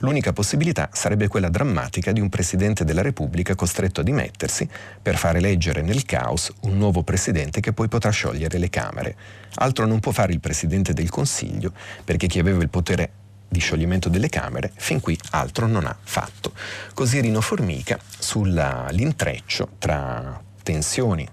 L'unica 0.00 0.32
possibilità 0.32 0.88
sarebbe 0.92 1.28
quella 1.28 1.48
drammatica 1.48 2.12
di 2.12 2.20
un 2.20 2.28
Presidente 2.28 2.84
della 2.84 3.02
Repubblica 3.02 3.54
costretto 3.54 4.00
a 4.00 4.04
dimettersi 4.04 4.68
per 5.00 5.16
far 5.16 5.36
eleggere 5.36 5.82
nel 5.82 6.04
caos 6.04 6.52
un 6.62 6.76
nuovo 6.78 7.02
Presidente 7.02 7.60
che 7.60 7.72
poi 7.72 7.88
potrà 7.88 8.10
sciogliere 8.10 8.58
le 8.58 8.70
Camere. 8.70 9.16
Altro 9.56 9.86
non 9.86 10.00
può 10.00 10.12
fare 10.12 10.32
il 10.32 10.40
Presidente 10.40 10.94
del 10.94 11.10
Consiglio 11.10 11.72
perché 12.04 12.26
chi 12.26 12.38
aveva 12.38 12.62
il 12.62 12.70
potere 12.70 13.10
di 13.50 13.58
scioglimento 13.58 14.08
delle 14.08 14.28
Camere 14.28 14.72
fin 14.76 15.00
qui 15.00 15.18
altro 15.30 15.66
non 15.66 15.84
ha 15.84 15.96
fatto. 16.00 16.52
Così 16.94 17.20
Rino 17.20 17.40
Formica 17.40 17.98
sull'intreccio 18.18 19.72
tra 19.78 20.40
tensioni 20.62 21.28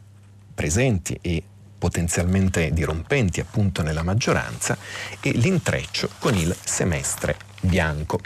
presenti 0.53 1.17
e 1.21 1.43
potenzialmente 1.77 2.71
dirompenti 2.73 3.39
appunto 3.39 3.83
nella 3.83 4.01
maggioranza 4.01 4.75
e 5.21 5.31
l'intreccio 5.31 6.09
con 6.17 6.35
il 6.35 6.55
semestre 6.63 7.37
bianco. 7.61 8.19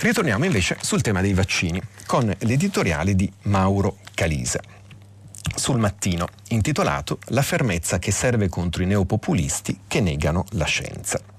Ritorniamo 0.00 0.44
invece 0.44 0.78
sul 0.80 1.00
tema 1.00 1.20
dei 1.20 1.34
vaccini 1.34 1.80
con 2.06 2.34
l'editoriale 2.40 3.14
di 3.14 3.32
Mauro 3.42 3.98
Calisa 4.14 4.60
sul 5.54 5.78
mattino, 5.78 6.28
intitolato 6.48 7.18
La 7.26 7.42
fermezza 7.42 7.98
che 7.98 8.12
serve 8.12 8.48
contro 8.48 8.82
i 8.82 8.86
neopopulisti 8.86 9.80
che 9.88 10.00
negano 10.00 10.44
la 10.50 10.64
scienza. 10.64 11.37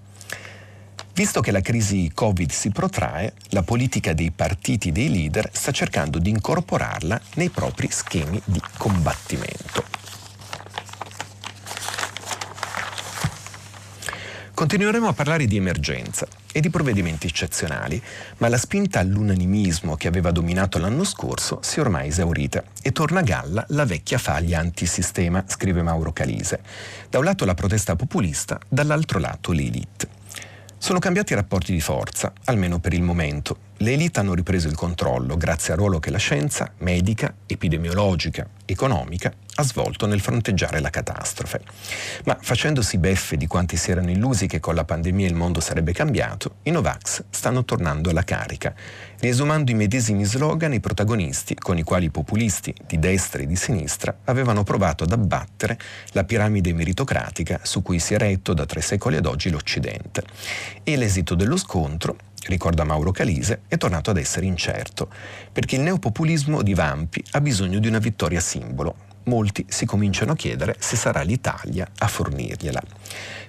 Visto 1.19 1.41
che 1.41 1.51
la 1.51 1.59
crisi 1.59 2.09
Covid 2.13 2.49
si 2.49 2.69
protrae, 2.69 3.33
la 3.49 3.61
politica 3.61 4.13
dei 4.13 4.31
partiti 4.31 4.93
dei 4.93 5.09
leader 5.09 5.49
sta 5.51 5.69
cercando 5.73 6.17
di 6.17 6.29
incorporarla 6.29 7.19
nei 7.33 7.49
propri 7.49 7.89
schemi 7.91 8.41
di 8.45 8.61
combattimento. 8.77 9.83
Continueremo 14.53 15.09
a 15.09 15.13
parlare 15.13 15.45
di 15.45 15.57
emergenza 15.57 16.25
e 16.53 16.61
di 16.61 16.69
provvedimenti 16.69 17.27
eccezionali, 17.27 18.01
ma 18.37 18.47
la 18.47 18.57
spinta 18.57 18.99
all'unanimismo 18.99 19.97
che 19.97 20.07
aveva 20.07 20.31
dominato 20.31 20.79
l'anno 20.79 21.03
scorso 21.03 21.59
si 21.61 21.79
è 21.79 21.81
ormai 21.81 22.07
esaurita 22.07 22.63
e 22.81 22.93
torna 22.93 23.19
a 23.19 23.23
galla 23.23 23.65
la 23.71 23.83
vecchia 23.83 24.19
faglia 24.19 24.59
antisistema, 24.59 25.43
scrive 25.47 25.83
Mauro 25.83 26.13
Calise. 26.13 26.61
Da 27.09 27.17
un 27.17 27.25
lato 27.25 27.43
la 27.43 27.55
protesta 27.55 27.97
populista, 27.97 28.57
dall'altro 28.69 29.19
lato 29.19 29.51
l'elite. 29.51 30.18
Sono 30.79 30.99
cambiati 30.99 31.33
i 31.33 31.35
rapporti 31.35 31.73
di 31.73 31.81
forza, 31.81 32.31
almeno 32.45 32.79
per 32.79 32.93
il 32.93 33.01
momento. 33.01 33.68
Le 33.81 33.93
elite 33.93 34.19
hanno 34.19 34.33
ripreso 34.33 34.67
il 34.67 34.75
controllo 34.75 35.37
grazie 35.37 35.71
al 35.71 35.79
ruolo 35.79 35.99
che 35.99 36.11
la 36.11 36.17
scienza, 36.17 36.69
medica, 36.79 37.33
epidemiologica, 37.45 38.45
economica, 38.65 39.33
ha 39.55 39.63
svolto 39.63 40.05
nel 40.05 40.19
fronteggiare 40.19 40.81
la 40.81 40.89
catastrofe. 40.89 41.61
Ma 42.25 42.37
facendosi 42.41 42.97
beffe 42.97 43.37
di 43.37 43.47
quanti 43.47 43.77
si 43.77 43.91
erano 43.91 44.11
illusi 44.11 44.47
che 44.47 44.59
con 44.59 44.75
la 44.75 44.83
pandemia 44.83 45.27
il 45.27 45.33
mondo 45.33 45.61
sarebbe 45.61 45.93
cambiato, 45.93 46.57
i 46.63 46.71
Novax 46.71 47.23
stanno 47.29 47.63
tornando 47.63 48.09
alla 48.09 48.23
carica, 48.23 48.73
riesumando 49.19 49.71
i 49.71 49.75
medesimi 49.75 50.25
slogan 50.25 50.73
i 50.73 50.81
protagonisti 50.81 51.55
con 51.55 51.77
i 51.77 51.83
quali 51.83 52.05
i 52.05 52.11
populisti 52.11 52.75
di 52.85 52.99
destra 52.99 53.41
e 53.41 53.47
di 53.47 53.55
sinistra 53.55 54.19
avevano 54.25 54.63
provato 54.63 55.05
ad 55.05 55.13
abbattere 55.13 55.79
la 56.11 56.25
piramide 56.25 56.73
meritocratica 56.73 57.61
su 57.63 57.81
cui 57.81 57.99
si 57.99 58.13
è 58.13 58.17
retto 58.17 58.53
da 58.53 58.65
tre 58.65 58.81
secoli 58.81 59.15
ad 59.15 59.25
oggi 59.25 59.49
l'Occidente. 59.49 60.23
E 60.83 60.97
l'esito 60.97 61.33
dello 61.33 61.55
scontro 61.55 62.17
ricorda 62.47 62.83
Mauro 62.83 63.11
Calise, 63.11 63.61
è 63.67 63.77
tornato 63.77 64.09
ad 64.09 64.17
essere 64.17 64.45
incerto, 64.45 65.09
perché 65.51 65.75
il 65.75 65.81
neopopulismo 65.81 66.61
di 66.61 66.73
Vampi 66.73 67.23
ha 67.31 67.41
bisogno 67.41 67.79
di 67.79 67.87
una 67.87 67.99
vittoria 67.99 68.39
simbolo. 68.39 69.07
Molti 69.23 69.65
si 69.67 69.85
cominciano 69.85 70.31
a 70.31 70.35
chiedere 70.35 70.75
se 70.79 70.95
sarà 70.95 71.21
l'Italia 71.21 71.87
a 71.99 72.07
fornirgliela. 72.07 72.81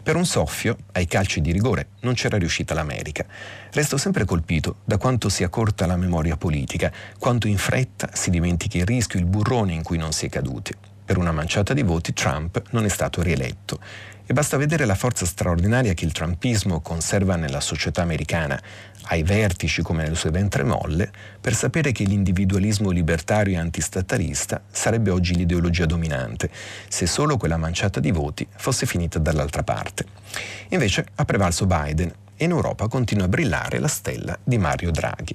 Per 0.03 0.17
un 0.17 0.27
soffio, 0.27 0.77
ai 0.93 1.07
calci 1.07 1.41
di 1.41 1.53
rigore, 1.53 1.89
non 2.01 2.15
c'era 2.15 2.37
riuscita 2.37 2.75
l'America. 2.75 3.25
Resto 3.73 3.97
sempre 3.97 4.25
colpito 4.25 4.77
da 4.85 4.99
quanto 4.99 5.29
sia 5.29 5.49
corta 5.49 5.87
la 5.87 5.97
memoria 5.97 6.37
politica, 6.37 6.93
quanto 7.19 7.47
in 7.47 7.57
fretta 7.57 8.11
si 8.13 8.31
dimentichi 8.31 8.79
il 8.79 8.87
rischio, 8.87 9.19
il 9.19 9.27
burrone 9.27 9.73
in 9.73 9.83
cui 9.83 9.97
non 9.97 10.13
si 10.13 10.27
è 10.27 10.29
caduti. 10.29 10.75
Per 11.05 11.19
una 11.19 11.33
manciata 11.33 11.75
di 11.75 11.83
voti 11.83 12.13
Trump 12.13 12.63
non 12.71 12.85
è 12.85 12.89
stato 12.89 13.21
rieletto 13.23 13.81
e 14.31 14.33
basta 14.33 14.57
vedere 14.57 14.85
la 14.85 14.95
forza 14.95 15.27
straordinaria 15.27 15.93
che 15.93 16.05
il 16.05 16.13
trumpismo 16.13 16.81
conserva 16.81 17.35
nella 17.35 17.59
società 17.59 18.03
americana, 18.03 18.63
ai 19.07 19.25
vertici 19.25 19.83
come 19.83 20.05
nel 20.05 20.17
suo 20.17 20.31
ventre 20.31 20.63
molle, 20.63 21.11
per 21.41 21.53
sapere 21.53 21.91
che 21.91 22.05
l'individualismo 22.05 22.91
libertario 22.91 23.55
e 23.55 23.59
antistatalista 23.59 24.63
sarebbe 24.71 25.11
oggi 25.11 25.35
l'ideologia 25.35 25.85
dominante, 25.85 26.49
se 26.87 27.09
solo 27.09 27.37
quella 27.39 27.57
manciata 27.57 27.99
di 27.99 28.13
voti 28.13 28.47
fosse 28.57 28.87
finita 28.87 29.19
dall'altra 29.19 29.65
parte. 29.65 30.05
Invece 30.69 31.07
ha 31.17 31.25
prevalso 31.25 31.67
Biden 31.67 32.13
e 32.37 32.45
in 32.45 32.53
Europa 32.53 32.87
continua 32.87 33.25
a 33.25 33.29
brillare 33.29 33.81
la 33.81 33.89
stella 33.89 34.39
di 34.45 34.59
Mario 34.59 34.93
Draghi. 34.93 35.35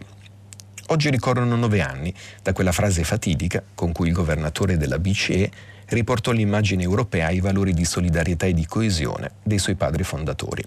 Oggi 0.87 1.09
ricorrono 1.09 1.57
nove 1.57 1.81
anni 1.81 2.13
da 2.41 2.53
quella 2.53 2.71
frase 2.71 3.03
fatidica 3.03 3.61
con 3.75 3.91
cui 3.91 4.07
il 4.07 4.13
governatore 4.13 4.77
della 4.77 4.99
BCE 4.99 5.73
riportò 5.87 6.31
l'immagine 6.31 6.83
europea 6.83 7.27
ai 7.27 7.39
valori 7.39 7.73
di 7.73 7.85
solidarietà 7.85 8.45
e 8.45 8.53
di 8.53 8.65
coesione 8.65 9.31
dei 9.43 9.59
suoi 9.59 9.75
padri 9.75 10.03
fondatori. 10.03 10.63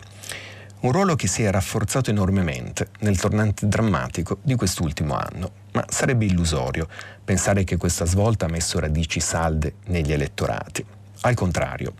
Un 0.80 0.92
ruolo 0.92 1.16
che 1.16 1.26
si 1.26 1.42
è 1.42 1.50
rafforzato 1.50 2.10
enormemente 2.10 2.90
nel 3.00 3.18
tornante 3.18 3.66
drammatico 3.66 4.38
di 4.42 4.54
quest'ultimo 4.54 5.16
anno, 5.16 5.50
ma 5.72 5.84
sarebbe 5.88 6.24
illusorio 6.24 6.86
pensare 7.24 7.64
che 7.64 7.76
questa 7.76 8.04
svolta 8.04 8.46
ha 8.46 8.48
messo 8.48 8.78
radici 8.78 9.18
salde 9.18 9.74
negli 9.86 10.12
elettorati. 10.12 10.84
Al 11.22 11.34
contrario, 11.34 11.94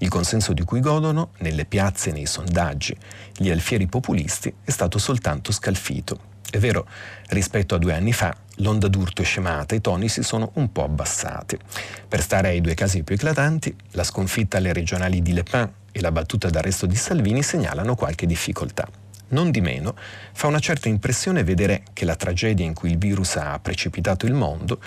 il 0.00 0.08
consenso 0.10 0.52
di 0.52 0.62
cui 0.62 0.80
godono, 0.80 1.30
nelle 1.38 1.64
piazze 1.64 2.10
e 2.10 2.12
nei 2.12 2.26
sondaggi, 2.26 2.94
gli 3.34 3.50
alfieri 3.50 3.86
populisti 3.86 4.52
è 4.62 4.70
stato 4.70 4.98
soltanto 4.98 5.50
scalfito. 5.50 6.36
È 6.50 6.56
vero, 6.58 6.86
rispetto 7.28 7.74
a 7.74 7.78
due 7.78 7.92
anni 7.92 8.14
fa, 8.14 8.34
l'onda 8.56 8.88
d'urto 8.88 9.20
è 9.20 9.24
scemata 9.24 9.74
e 9.74 9.78
i 9.78 9.80
toni 9.82 10.08
si 10.08 10.22
sono 10.22 10.52
un 10.54 10.72
po' 10.72 10.82
abbassati. 10.82 11.58
Per 12.08 12.22
stare 12.22 12.48
ai 12.48 12.62
due 12.62 12.72
casi 12.72 13.02
più 13.02 13.16
eclatanti, 13.16 13.76
la 13.90 14.02
sconfitta 14.02 14.56
alle 14.56 14.72
regionali 14.72 15.20
di 15.20 15.34
Le 15.34 15.42
Pen 15.42 15.70
e 15.92 16.00
la 16.00 16.10
battuta 16.10 16.48
d'arresto 16.48 16.86
di 16.86 16.96
Salvini 16.96 17.42
segnalano 17.42 17.94
qualche 17.94 18.24
difficoltà. 18.24 18.88
Non 19.30 19.50
di 19.50 19.60
meno, 19.60 19.94
fa 20.32 20.46
una 20.46 20.58
certa 20.58 20.88
impressione 20.88 21.44
vedere 21.44 21.82
che 21.92 22.06
la 22.06 22.16
tragedia 22.16 22.64
in 22.64 22.72
cui 22.72 22.92
il 22.92 22.98
virus 22.98 23.36
ha 23.36 23.58
precipitato 23.58 24.24
il 24.24 24.32
mondo 24.32 24.80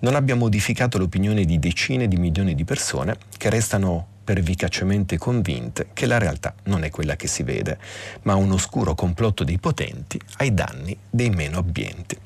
non 0.00 0.14
abbia 0.14 0.34
modificato 0.34 0.98
l'opinione 0.98 1.46
di 1.46 1.58
decine 1.58 2.08
di 2.08 2.16
milioni 2.16 2.54
di 2.54 2.64
persone 2.64 3.16
che 3.38 3.48
restano 3.48 4.08
pervicacemente 4.26 5.18
convinte 5.18 5.90
che 5.92 6.06
la 6.06 6.18
realtà 6.18 6.52
non 6.64 6.82
è 6.82 6.90
quella 6.90 7.14
che 7.14 7.28
si 7.28 7.44
vede, 7.44 7.78
ma 8.22 8.34
un 8.34 8.50
oscuro 8.50 8.96
complotto 8.96 9.44
dei 9.44 9.58
potenti 9.58 10.20
ai 10.38 10.52
danni 10.52 10.98
dei 11.08 11.30
meno 11.30 11.58
abbienti. 11.58 12.18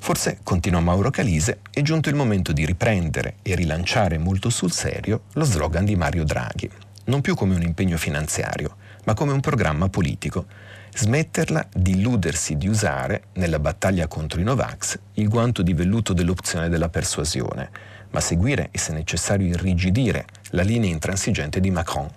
Forse, 0.00 0.38
continua 0.42 0.80
Mauro 0.80 1.10
Calise, 1.10 1.58
è 1.70 1.82
giunto 1.82 2.08
il 2.08 2.14
momento 2.14 2.52
di 2.52 2.64
riprendere 2.64 3.34
e 3.42 3.54
rilanciare 3.54 4.16
molto 4.16 4.48
sul 4.48 4.72
serio 4.72 5.24
lo 5.34 5.44
slogan 5.44 5.84
di 5.84 5.96
Mario 5.96 6.24
Draghi, 6.24 6.70
non 7.04 7.20
più 7.20 7.34
come 7.34 7.54
un 7.54 7.62
impegno 7.62 7.98
finanziario, 7.98 8.76
ma 9.04 9.12
come 9.12 9.32
un 9.32 9.40
programma 9.40 9.90
politico. 9.90 10.46
Smetterla 10.94 11.68
di 11.74 11.92
illudersi 11.92 12.56
di 12.56 12.68
usare, 12.68 13.24
nella 13.34 13.58
battaglia 13.58 14.06
contro 14.06 14.40
i 14.40 14.44
Novax, 14.44 14.98
il 15.14 15.28
guanto 15.28 15.62
di 15.62 15.74
velluto 15.74 16.14
dell'opzione 16.14 16.70
della 16.70 16.88
persuasione, 16.88 17.70
ma 18.12 18.20
seguire 18.20 18.68
e 18.70 18.78
se 18.78 18.92
necessario 18.92 19.46
irrigidire 19.46 20.24
la 20.50 20.62
linea 20.62 20.90
intransigente 20.90 21.60
di 21.60 21.70
Macron. 21.70 22.08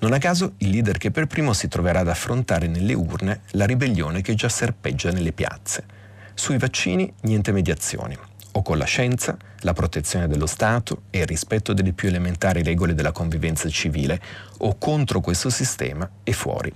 Non 0.00 0.12
a 0.12 0.18
caso 0.18 0.54
il 0.58 0.70
leader 0.70 0.98
che 0.98 1.10
per 1.10 1.26
primo 1.26 1.52
si 1.52 1.68
troverà 1.68 2.00
ad 2.00 2.08
affrontare 2.08 2.66
nelle 2.66 2.94
urne 2.94 3.42
la 3.52 3.66
ribellione 3.66 4.22
che 4.22 4.34
già 4.34 4.48
serpeggia 4.48 5.10
nelle 5.10 5.32
piazze. 5.32 5.84
Sui 6.34 6.58
vaccini 6.58 7.12
niente 7.22 7.52
mediazioni 7.52 8.16
o 8.56 8.62
con 8.62 8.78
la 8.78 8.84
scienza, 8.84 9.36
la 9.60 9.72
protezione 9.72 10.28
dello 10.28 10.46
Stato 10.46 11.02
e 11.10 11.20
il 11.20 11.26
rispetto 11.26 11.72
delle 11.72 11.92
più 11.92 12.08
elementari 12.08 12.62
regole 12.62 12.94
della 12.94 13.12
convivenza 13.12 13.68
civile, 13.68 14.20
o 14.58 14.76
contro 14.78 15.20
questo 15.20 15.50
sistema 15.50 16.08
e 16.22 16.32
fuori. 16.32 16.72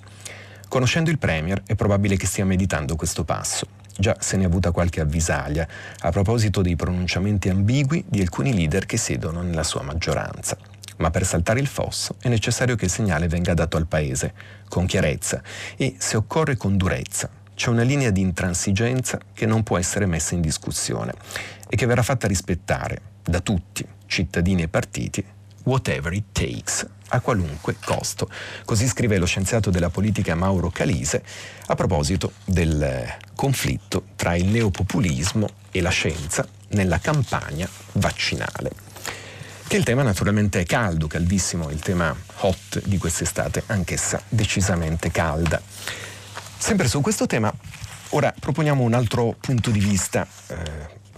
Conoscendo 0.69 1.11
il 1.11 1.19
Premier 1.19 1.63
è 1.65 1.75
probabile 1.77 2.17
che 2.17 2.27
stia 2.27 2.45
meditando 2.45 2.97
questo 2.97 3.25
passo. 3.25 3.67
Già 4.01 4.17
se 4.21 4.37
ne 4.37 4.45
è 4.45 4.47
avuta 4.47 4.71
qualche 4.71 5.01
avvisaglia 5.01 5.67
a 5.99 6.11
proposito 6.11 6.63
dei 6.63 6.77
pronunciamenti 6.77 7.49
ambigui 7.49 8.05
di 8.07 8.21
alcuni 8.21 8.55
leader 8.55 8.87
che 8.87 8.97
siedono 8.97 9.43
nella 9.43 9.65
sua 9.65 9.83
maggioranza. 9.83 10.57
Ma 10.99 11.11
per 11.11 11.27
saltare 11.27 11.59
il 11.59 11.67
fosso 11.67 12.15
è 12.21 12.29
necessario 12.29 12.77
che 12.77 12.85
il 12.85 12.93
segnale 12.93 13.27
venga 13.27 13.55
dato 13.55 13.77
al 13.77 13.89
Paese, 13.89 14.33
con 14.69 14.87
chiarezza 14.87 15.43
e, 15.77 15.97
se 15.99 16.17
occorre, 16.17 16.57
con 16.57 16.77
durezza. 16.77 17.29
C'è 17.57 17.71
una 17.71 17.83
linea 17.83 18.11
di 18.11 18.21
intransigenza 18.21 19.19
che 19.33 19.47
non 19.47 19.65
può 19.65 19.79
essere 19.79 20.07
messa 20.07 20.37
in 20.37 20.43
discussione 20.43 21.13
e 21.69 21.75
che 21.75 21.87
verrà 21.87 22.03
fatta 22.03 22.29
rispettare 22.29 23.01
da 23.25 23.41
tutti, 23.41 23.85
cittadini 24.07 24.63
e 24.63 24.69
partiti, 24.69 25.25
whatever 25.65 26.13
it 26.13 26.25
takes, 26.33 26.87
a 27.09 27.21
qualunque 27.21 27.77
costo. 27.85 28.29
Così 28.65 28.87
scrive 28.87 29.19
lo 29.19 29.27
scienziato 29.27 29.71
della 29.71 29.91
politica 29.91 30.35
Mauro 30.35 30.71
Calise 30.71 31.23
a 31.67 31.75
proposito 31.75 32.33
del 32.45 33.17
conflitto 33.35 34.05
tra 34.17 34.35
il 34.35 34.47
neopopulismo 34.47 35.49
e 35.71 35.81
la 35.81 35.91
scienza 35.91 36.47
nella 36.69 36.99
campagna 36.99 37.69
vaccinale. 37.93 38.71
Che 39.67 39.77
il 39.77 39.85
tema 39.85 40.03
naturalmente 40.03 40.61
è 40.61 40.65
caldo, 40.65 41.07
caldissimo, 41.07 41.69
il 41.69 41.81
tema 41.81 42.15
hot 42.39 42.83
di 42.85 42.97
quest'estate, 42.97 43.65
anch'essa 43.67 44.23
decisamente 44.27 45.11
calda. 45.11 45.61
Sempre 46.57 46.89
su 46.89 47.03
questo 47.03 47.27
tema, 47.27 47.53
ora 48.11 48.35
proponiamo 48.39 48.83
un 48.83 48.95
altro 48.95 49.37
punto 49.39 49.71
di 49.71 49.79
vista 49.79 50.27
eh, 50.47 50.55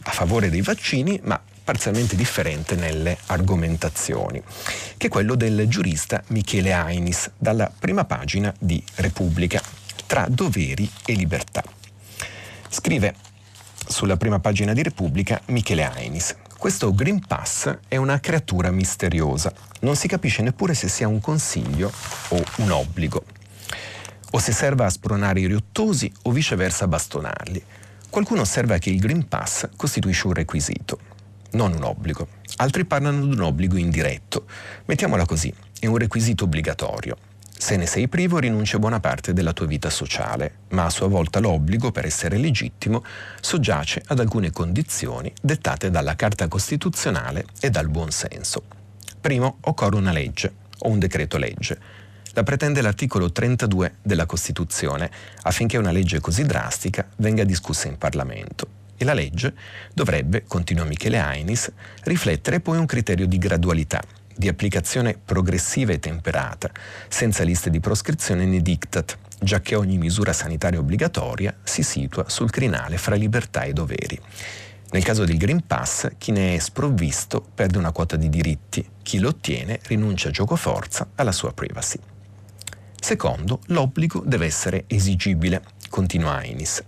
a 0.03 0.11
favore 0.11 0.51
dei 0.51 0.63
vaccini, 0.63 1.21
ma 1.23 1.41
parzialmente 1.63 2.17
differente 2.17 2.75
nelle 2.75 3.17
argomentazioni, 3.27 4.43
che 4.97 5.07
è 5.07 5.11
quello 5.11 5.35
del 5.35 5.67
giurista 5.69 6.23
Michele 6.29 6.73
Ainis, 6.73 7.31
dalla 7.37 7.71
prima 7.77 8.05
pagina 8.05 8.53
di 8.59 8.83
Repubblica, 8.97 9.61
tra 10.07 10.27
doveri 10.29 10.91
e 11.05 11.13
libertà. 11.13 11.63
Scrive 12.69 13.15
sulla 13.87 14.17
prima 14.17 14.39
pagina 14.39 14.73
di 14.73 14.83
Repubblica 14.83 15.41
Michele 15.47 15.85
Ainis. 15.85 16.37
Questo 16.57 16.95
Green 16.95 17.25
Pass 17.27 17.79
è 17.89 17.97
una 17.97 18.21
creatura 18.21 18.71
misteriosa. 18.71 19.53
Non 19.81 19.97
si 19.97 20.09
capisce 20.09 20.43
neppure 20.43 20.75
se 20.75 20.89
sia 20.89 21.09
un 21.09 21.21
consiglio 21.21 21.91
o 22.29 22.43
un 22.57 22.71
obbligo. 22.71 23.25
O 24.33 24.39
se 24.39 24.53
serva 24.53 24.87
a 24.87 24.91
spronare 24.91 25.41
i 25.41 25.47
riottosi 25.47 26.13
o 26.23 26.31
viceversa 26.31 26.85
a 26.85 26.89
bastonarli. 26.89 27.65
Qualcuno 28.11 28.43
osserva 28.43 28.79
che 28.79 28.91
il 28.91 28.99
Green 28.99 29.27
Pass 29.27 29.69
costituisce 29.75 30.27
un 30.27 30.35
requisito, 30.35 30.99
non 31.53 31.73
un 31.75 31.83
obbligo. 31.83 32.29
Altri 32.57 32.85
parlano 32.85 33.27
di 33.27 33.33
un 33.33 33.41
obbligo 33.41 33.77
indiretto. 33.77 34.47
Mettiamola 34.87 35.25
così, 35.25 35.53
è 35.79 35.87
un 35.87 35.97
requisito 35.97 36.45
obbligatorio. 36.45 37.17
Se 37.57 37.77
ne 37.77 37.87
sei 37.87 38.09
privo 38.09 38.39
rinuncia 38.39 38.79
buona 38.79 39.01
parte 39.01 39.33
della 39.33 39.53
tua 39.53 39.67
vita 39.67 39.91
sociale, 39.91 40.61
ma 40.71 40.87
a 40.87 40.91
sua 40.91 41.09
volta 41.09 41.41
l'obbligo, 41.41 41.91
per 41.93 42.07
essere 42.07 42.39
legittimo, 42.39 43.05
soggiace 43.41 44.03
ad 44.07 44.19
alcune 44.19 44.51
condizioni 44.51 45.33
dettate 45.41 45.91
dalla 45.91 46.17
Carta 46.17 46.49
Costituzionale 46.49 47.45
e 47.61 47.69
dal 47.69 47.89
buon 47.89 48.11
senso. 48.11 48.63
Primo, 49.21 49.59
occorre 49.63 49.97
una 49.97 50.13
legge 50.13 50.53
o 50.79 50.89
un 50.89 50.99
decreto 50.99 51.37
legge 51.37 51.99
la 52.35 52.45
pretende 52.45 52.81
l'articolo 52.81 53.33
32 53.33 53.97
della 54.03 54.27
Costituzione 54.27 55.11
affinché 55.43 55.77
una 55.79 55.91
legge 55.91 56.21
così 56.21 56.45
drastica 56.45 57.09
venga 57.17 57.43
discussa 57.45 57.89
in 57.89 57.99
Parlamento. 57.99 58.80
E 59.03 59.05
la 59.07 59.15
legge 59.15 59.55
dovrebbe, 59.95 60.45
continua 60.47 60.85
Michele 60.85 61.19
Ainis, 61.19 61.73
riflettere 62.03 62.61
poi 62.61 62.77
un 62.77 62.85
criterio 62.85 63.27
di 63.27 63.39
gradualità, 63.39 64.03
di 64.37 64.47
applicazione 64.47 65.17
progressiva 65.25 65.95
e 65.95 65.99
temperata, 65.99 66.71
senza 67.09 67.43
liste 67.43 67.71
di 67.71 67.81
proscrizione 67.81 68.45
né 68.45 68.61
diktat, 68.61 69.17
già 69.41 69.63
che 69.63 69.75
ogni 69.75 69.97
misura 69.97 70.35
sanitaria 70.35 70.81
obbligatoria 70.81 71.57
si 71.63 71.83
situa 71.83 72.29
sul 72.29 72.51
crinale 72.51 72.99
fra 72.99 73.15
libertà 73.15 73.63
e 73.63 73.73
doveri. 73.73 74.21
Nel 74.91 75.03
caso 75.03 75.25
del 75.25 75.39
Green 75.39 75.67
Pass, 75.67 76.11
chi 76.19 76.31
ne 76.31 76.57
è 76.57 76.59
sprovvisto 76.59 77.43
perde 77.55 77.79
una 77.79 77.93
quota 77.93 78.17
di 78.17 78.29
diritti, 78.29 78.87
chi 79.03 79.19
lo 79.19 79.29
ottiene 79.29 79.81
rinuncia 79.85 80.29
a 80.29 80.33
gioco 80.33 80.57
forza 80.57 81.09
alla 81.15 81.33
sua 81.33 81.55
privacy. 81.55 81.99
Secondo, 83.01 83.61
l'obbligo 83.69 84.23
deve 84.27 84.45
essere 84.45 84.85
esigibile, 84.89 85.63
continua 85.91 86.37
Ainis. 86.37 86.83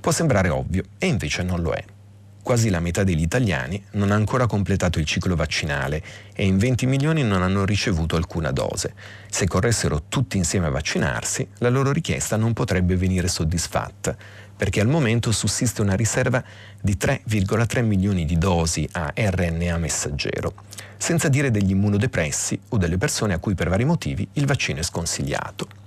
Può 0.00 0.12
sembrare 0.12 0.50
ovvio 0.50 0.84
e 0.98 1.06
invece 1.06 1.42
non 1.42 1.60
lo 1.62 1.72
è. 1.72 1.82
Quasi 2.42 2.70
la 2.70 2.80
metà 2.80 3.04
degli 3.04 3.22
italiani 3.22 3.82
non 3.92 4.10
ha 4.10 4.14
ancora 4.14 4.46
completato 4.46 4.98
il 4.98 5.04
ciclo 5.04 5.36
vaccinale 5.36 6.02
e 6.34 6.44
in 6.44 6.58
20 6.58 6.86
milioni 6.86 7.22
non 7.22 7.42
hanno 7.42 7.64
ricevuto 7.64 8.16
alcuna 8.16 8.50
dose. 8.50 8.94
Se 9.30 9.46
corressero 9.46 10.04
tutti 10.08 10.36
insieme 10.36 10.66
a 10.66 10.70
vaccinarsi, 10.70 11.46
la 11.58 11.70
loro 11.70 11.92
richiesta 11.92 12.36
non 12.36 12.52
potrebbe 12.52 12.96
venire 12.96 13.28
soddisfatta, 13.28 14.16
perché 14.56 14.80
al 14.80 14.88
momento 14.88 15.32
sussiste 15.32 15.82
una 15.82 15.94
riserva 15.94 16.42
di 16.80 16.96
3,3 17.00 17.84
milioni 17.84 18.24
di 18.24 18.38
dosi 18.38 18.88
a 18.92 19.12
RNA 19.14 19.78
messaggero 19.78 20.54
senza 21.02 21.28
dire 21.28 21.50
degli 21.50 21.70
immunodepressi 21.70 22.60
o 22.68 22.76
delle 22.76 22.96
persone 22.96 23.34
a 23.34 23.40
cui 23.40 23.56
per 23.56 23.68
vari 23.68 23.84
motivi 23.84 24.26
il 24.34 24.46
vaccino 24.46 24.78
è 24.78 24.84
sconsigliato. 24.84 25.81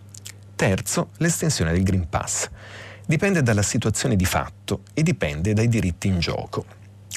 Terzo, 0.56 1.10
l'estensione 1.18 1.74
del 1.74 1.84
Green 1.84 2.08
Pass. 2.08 2.50
Dipende 3.06 3.44
dalla 3.44 3.62
situazione 3.62 4.16
di 4.16 4.24
fatto 4.24 4.84
e 4.94 5.04
dipende 5.04 5.54
dai 5.54 5.68
diritti 5.68 6.08
in 6.08 6.20
gioco. 6.20 6.66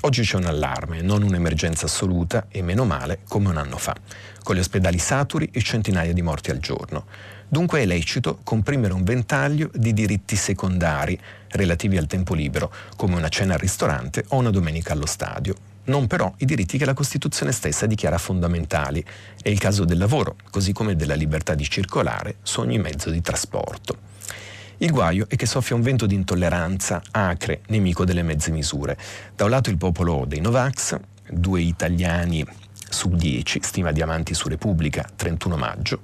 Oggi 0.03 0.22
c'è 0.22 0.37
un 0.37 0.46
allarme, 0.46 1.03
non 1.03 1.22
un'emergenza 1.22 1.87
assoluta 1.87 2.46
e 2.48 2.62
meno 2.62 2.85
male 2.85 3.20
come 3.29 3.48
un 3.48 3.57
anno 3.57 3.79
fa, 3.79 3.96
con 4.42 4.57
gli 4.57 4.59
ospedali 4.59 4.98
saturi 4.98 5.51
e 5.53 5.62
centinaia 5.62 6.12
di 6.12 6.22
morti 6.22 6.51
al 6.51 6.59
giorno. 6.59 7.07
Dunque 7.48 7.81
è 7.81 7.87
lecito 7.87 8.40
comprimere 8.42 8.92
un 8.92 9.05
ventaglio 9.05 9.70
di 9.72 9.92
diritti 9.92 10.35
secondari 10.35 11.18
relativi 11.51 11.96
al 11.96 12.07
tempo 12.07 12.35
libero, 12.35 12.72
come 12.96 13.14
una 13.14 13.29
cena 13.29 13.55
al 13.55 13.61
ristorante 13.61 14.24
o 14.29 14.37
una 14.37 14.51
domenica 14.51 14.92
allo 14.92 15.07
stadio, 15.07 15.55
non 15.88 16.07
però 16.07 16.33
i 16.38 16.44
diritti 16.44 16.79
che 16.79 16.85
la 16.85 16.94
Costituzione 16.94 17.53
stessa 17.53 17.87
dichiara 17.87 18.18
fondamentali. 18.18 19.05
È 19.40 19.48
il 19.48 19.58
caso 19.58 19.85
del 19.85 19.98
lavoro, 19.98 20.37
così 20.50 20.73
come 20.73 20.96
della 20.96 21.15
libertà 21.15 21.54
di 21.54 21.69
circolare 21.69 22.37
su 22.42 22.60
ogni 22.60 22.79
mezzo 22.79 23.10
di 23.10 23.21
trasporto. 23.21 24.06
Il 24.79 24.92
guaio 24.92 25.27
è 25.29 25.35
che 25.35 25.46
soffia 25.46 25.75
un 25.75 25.83
vento 25.83 26.06
di 26.06 26.15
intolleranza 26.15 27.02
acre, 27.10 27.63
nemico 27.69 28.04
delle 28.04 28.23
mezze 28.23 28.50
misure. 28.50 28.96
Da 29.35 29.44
un 29.44 29.50
lato 29.50 29.71
il 29.71 29.77
popolo 29.77 30.25
dei 30.27 30.40
Novax, 30.40 30.96
due 31.29 31.60
italiani 31.63 32.46
su 32.88 33.08
10, 33.08 33.60
stima 33.63 33.90
Diamanti 33.90 34.35
su 34.35 34.48
Repubblica, 34.48 35.04
31 35.17 35.56
maggio, 35.56 36.00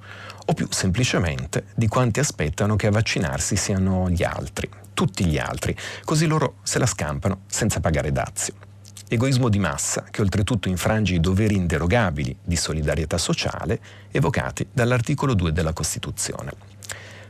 o 0.47 0.53
più 0.53 0.67
semplicemente 0.69 1.67
di 1.73 1.87
quanti 1.87 2.19
aspettano 2.19 2.75
che 2.75 2.87
a 2.87 2.91
vaccinarsi 2.91 3.55
siano 3.55 4.09
gli 4.09 4.23
altri, 4.23 4.69
tutti 4.93 5.25
gli 5.25 5.37
altri, 5.37 5.75
così 6.03 6.27
loro 6.27 6.57
se 6.63 6.77
la 6.77 6.85
scampano 6.85 7.41
senza 7.47 7.79
pagare 7.79 8.11
dazio. 8.11 8.74
Egoismo 9.15 9.47
di 9.47 9.59
massa 9.59 10.03
che 10.11 10.19
oltretutto 10.19 10.67
infrange 10.67 11.13
i 11.13 11.21
doveri 11.21 11.55
inderogabili 11.55 12.35
di 12.43 12.57
solidarietà 12.57 13.17
sociale 13.17 13.79
evocati 14.11 14.67
dall'articolo 14.73 15.33
2 15.33 15.53
della 15.53 15.71
Costituzione. 15.71 16.51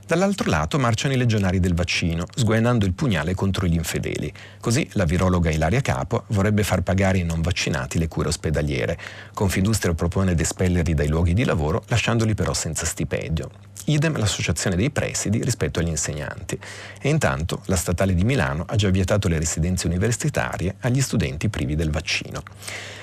Dall'altro 0.07 0.49
lato 0.49 0.79
marciano 0.79 1.13
i 1.13 1.17
legionari 1.17 1.59
del 1.59 1.75
vaccino, 1.75 2.25
sguainando 2.33 2.87
il 2.87 2.93
pugnale 2.93 3.35
contro 3.35 3.67
gli 3.67 3.75
infedeli. 3.75 4.33
Così 4.59 4.89
la 4.93 5.05
virologa 5.05 5.51
Ilaria 5.51 5.81
Capo 5.81 6.23
vorrebbe 6.29 6.63
far 6.63 6.81
pagare 6.81 7.19
i 7.19 7.23
non 7.23 7.41
vaccinati 7.41 7.99
le 7.99 8.07
cure 8.07 8.29
ospedaliere. 8.29 8.97
Confindustria 9.35 9.93
propone 9.93 10.33
di 10.33 10.41
espellerli 10.41 10.95
dai 10.95 11.07
luoghi 11.07 11.35
di 11.35 11.43
lavoro, 11.43 11.83
lasciandoli 11.85 12.33
però 12.33 12.55
senza 12.55 12.87
stipendio. 12.87 13.51
Idem 13.85 14.17
l'associazione 14.17 14.75
dei 14.75 14.89
presidi 14.89 15.43
rispetto 15.43 15.79
agli 15.79 15.89
insegnanti. 15.89 16.59
E 16.99 17.09
intanto 17.09 17.61
la 17.65 17.75
statale 17.75 18.15
di 18.15 18.23
Milano 18.23 18.65
ha 18.67 18.75
già 18.75 18.89
vietato 18.89 19.27
le 19.27 19.37
residenze 19.37 19.85
universitarie 19.85 20.75
agli 20.79 21.01
studenti 21.01 21.49
privi 21.49 21.75
del 21.75 21.91
vaccino. 21.91 22.41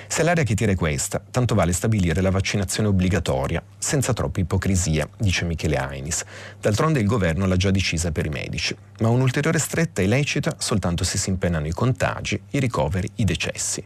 Se 0.07 0.21
l'area 0.21 0.43
che 0.43 0.55
tira 0.55 0.73
è 0.73 0.75
questa, 0.75 1.21
tanto 1.31 1.55
vale 1.55 1.71
stabilire 1.71 2.21
la 2.21 2.29
vaccinazione 2.29 2.89
obbligatoria, 2.89 3.63
senza 3.77 4.13
troppa 4.13 4.41
ipocrisia, 4.41 5.07
dice 5.17 5.45
Michele 5.45 5.77
Ainis. 5.77 6.23
D'altronde 6.59 6.99
il 6.99 7.07
governo 7.07 7.45
l'ha 7.45 7.57
già 7.57 7.71
decisa 7.71 8.11
per 8.11 8.25
i 8.25 8.29
medici, 8.29 8.75
ma 8.99 9.07
un'ulteriore 9.07 9.59
stretta 9.59 10.01
è 10.01 10.05
lecita 10.05 10.55
soltanto 10.59 11.03
se 11.03 11.17
si 11.17 11.29
impennano 11.29 11.65
i 11.65 11.71
contagi, 11.71 12.39
i 12.51 12.59
ricoveri, 12.59 13.09
i 13.15 13.23
decessi. 13.23 13.83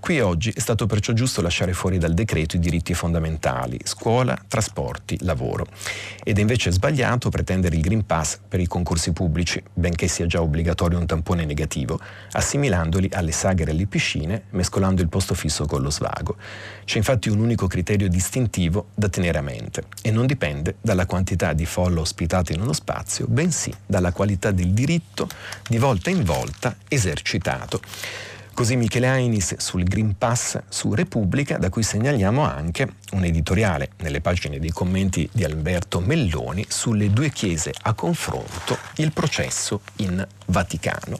Qui 0.00 0.20
oggi 0.20 0.50
è 0.50 0.60
stato 0.60 0.86
perciò 0.86 1.12
giusto 1.12 1.42
lasciare 1.42 1.74
fuori 1.74 1.98
dal 1.98 2.14
decreto 2.14 2.56
i 2.56 2.60
diritti 2.60 2.94
fondamentali, 2.94 3.78
scuola, 3.82 4.40
trasporti, 4.48 5.18
lavoro. 5.22 5.66
Ed 6.22 6.38
è 6.38 6.40
invece 6.40 6.70
sbagliato 6.70 7.28
pretendere 7.28 7.76
il 7.76 7.82
Green 7.82 8.06
Pass 8.06 8.38
per 8.48 8.60
i 8.60 8.66
concorsi 8.66 9.12
pubblici, 9.12 9.62
benché 9.74 10.08
sia 10.08 10.26
già 10.26 10.40
obbligatorio 10.40 10.98
un 10.98 11.04
tampone 11.04 11.44
negativo, 11.44 12.00
assimilandoli 12.32 13.10
alle 13.12 13.32
sagre 13.32 13.70
e 13.70 13.74
alle 13.74 13.86
piscine, 13.86 14.44
mescolando 14.50 15.02
il 15.02 15.08
posto 15.08 15.34
fisso 15.34 15.66
con 15.66 15.82
lo 15.82 15.90
svago. 15.90 16.36
C'è 16.84 16.96
infatti 16.96 17.28
un 17.28 17.40
unico 17.40 17.66
criterio 17.66 18.08
distintivo 18.08 18.86
da 18.94 19.08
tenere 19.08 19.38
a 19.38 19.42
mente 19.42 19.84
e 20.00 20.10
non 20.10 20.26
dipende 20.26 20.76
dalla 20.80 21.04
quantità 21.04 21.52
di 21.52 21.66
folla 21.66 22.00
ospitata 22.00 22.52
in 22.52 22.60
uno 22.60 22.72
spazio, 22.72 23.26
bensì 23.28 23.74
dalla 23.84 24.12
qualità 24.12 24.52
del 24.52 24.70
diritto 24.70 25.28
di 25.68 25.76
volta 25.76 26.08
in 26.08 26.22
volta 26.22 26.76
esercitato. 26.88 27.80
Così 28.58 28.74
Michele 28.74 29.06
Ainis 29.06 29.54
sul 29.58 29.84
Green 29.84 30.18
Pass 30.18 30.60
su 30.68 30.92
Repubblica, 30.92 31.58
da 31.58 31.68
cui 31.68 31.84
segnaliamo 31.84 32.42
anche 32.42 32.94
un 33.12 33.22
editoriale 33.22 33.90
nelle 33.98 34.20
pagine 34.20 34.58
dei 34.58 34.70
commenti 34.70 35.28
di 35.30 35.44
Alberto 35.44 36.00
Melloni 36.00 36.66
sulle 36.68 37.12
due 37.12 37.30
chiese 37.30 37.72
a 37.82 37.94
confronto, 37.94 38.76
il 38.96 39.12
processo 39.12 39.82
in 39.98 40.26
Vaticano. 40.46 41.18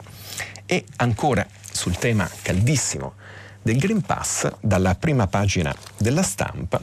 E 0.67 0.85
ancora 0.97 1.47
sul 1.71 1.97
tema 1.97 2.29
caldissimo 2.43 3.15
del 3.63 3.79
Green 3.79 4.01
Pass, 4.01 4.51
dalla 4.59 4.97
prima 4.97 5.29
pagina 5.29 5.73
della 5.97 6.23
stampa, 6.23 6.83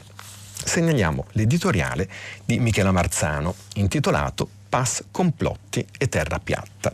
segnaliamo 0.53 1.25
l'editoriale 1.31 2.07
di 2.45 2.59
Michela 2.59 2.93
Marzano 2.93 3.53
intitolato 3.73 4.47
Pass 4.69 5.03
complotti 5.11 5.85
e 5.97 6.07
terra 6.07 6.39
piatta. 6.39 6.93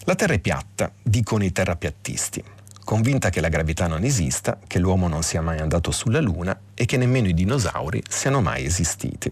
La 0.00 0.14
terra 0.14 0.34
è 0.34 0.38
piatta, 0.38 0.92
dicono 1.02 1.42
i 1.42 1.52
terrapiattisti 1.52 2.44
convinta 2.86 3.30
che 3.30 3.40
la 3.40 3.48
gravità 3.48 3.88
non 3.88 4.04
esista, 4.04 4.60
che 4.64 4.78
l'uomo 4.78 5.08
non 5.08 5.24
sia 5.24 5.42
mai 5.42 5.58
andato 5.58 5.90
sulla 5.90 6.20
Luna 6.20 6.56
e 6.72 6.84
che 6.84 6.96
nemmeno 6.96 7.26
i 7.26 7.34
dinosauri 7.34 8.00
siano 8.08 8.40
mai 8.40 8.64
esistiti. 8.64 9.30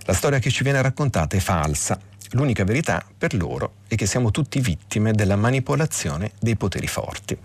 La 0.00 0.12
storia 0.12 0.40
che 0.40 0.50
ci 0.50 0.64
viene 0.64 0.82
raccontata 0.82 1.36
è 1.36 1.38
falsa. 1.38 1.96
L'unica 2.32 2.64
verità 2.64 3.06
per 3.16 3.34
loro 3.34 3.74
è 3.86 3.94
che 3.94 4.04
siamo 4.04 4.32
tutti 4.32 4.58
vittime 4.58 5.12
della 5.12 5.36
manipolazione 5.36 6.32
dei 6.40 6.56
poteri 6.56 6.88
forti. 6.88 7.38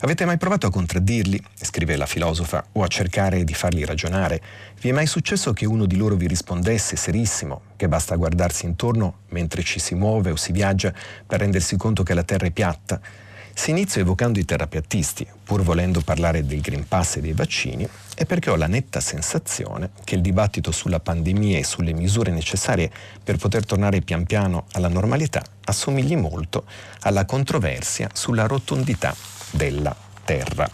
Avete 0.00 0.26
mai 0.26 0.36
provato 0.36 0.66
a 0.66 0.70
contraddirli, 0.70 1.42
scrive 1.54 1.96
la 1.96 2.06
filosofa, 2.06 2.62
o 2.72 2.82
a 2.82 2.88
cercare 2.88 3.44
di 3.44 3.54
farli 3.54 3.86
ragionare? 3.86 4.42
Vi 4.78 4.90
è 4.90 4.92
mai 4.92 5.06
successo 5.06 5.54
che 5.54 5.64
uno 5.64 5.86
di 5.86 5.96
loro 5.96 6.16
vi 6.16 6.26
rispondesse 6.26 6.96
serissimo 6.96 7.62
che 7.76 7.88
basta 7.88 8.14
guardarsi 8.16 8.66
intorno 8.66 9.20
mentre 9.30 9.62
ci 9.62 9.78
si 9.78 9.94
muove 9.94 10.32
o 10.32 10.36
si 10.36 10.52
viaggia 10.52 10.92
per 11.26 11.40
rendersi 11.40 11.78
conto 11.78 12.02
che 12.02 12.12
la 12.12 12.24
Terra 12.24 12.46
è 12.46 12.50
piatta? 12.50 13.00
Si 13.54 13.70
inizia 13.70 14.00
evocando 14.00 14.38
i 14.38 14.44
terapeutisti, 14.44 15.26
pur 15.44 15.62
volendo 15.62 16.00
parlare 16.00 16.44
del 16.44 16.60
Green 16.60 16.86
Pass 16.88 17.16
e 17.16 17.20
dei 17.20 17.32
vaccini, 17.32 17.88
è 18.14 18.24
perché 18.24 18.50
ho 18.50 18.56
la 18.56 18.66
netta 18.66 19.00
sensazione 19.00 19.90
che 20.04 20.14
il 20.14 20.20
dibattito 20.20 20.70
sulla 20.72 21.00
pandemia 21.00 21.58
e 21.58 21.64
sulle 21.64 21.92
misure 21.92 22.30
necessarie 22.30 22.90
per 23.22 23.36
poter 23.36 23.64
tornare 23.64 24.00
pian 24.00 24.24
piano 24.24 24.66
alla 24.72 24.88
normalità 24.88 25.42
assomigli 25.64 26.16
molto 26.16 26.64
alla 27.00 27.24
controversia 27.24 28.08
sulla 28.12 28.46
rotondità 28.46 29.14
della 29.50 29.94
Terra. 30.24 30.68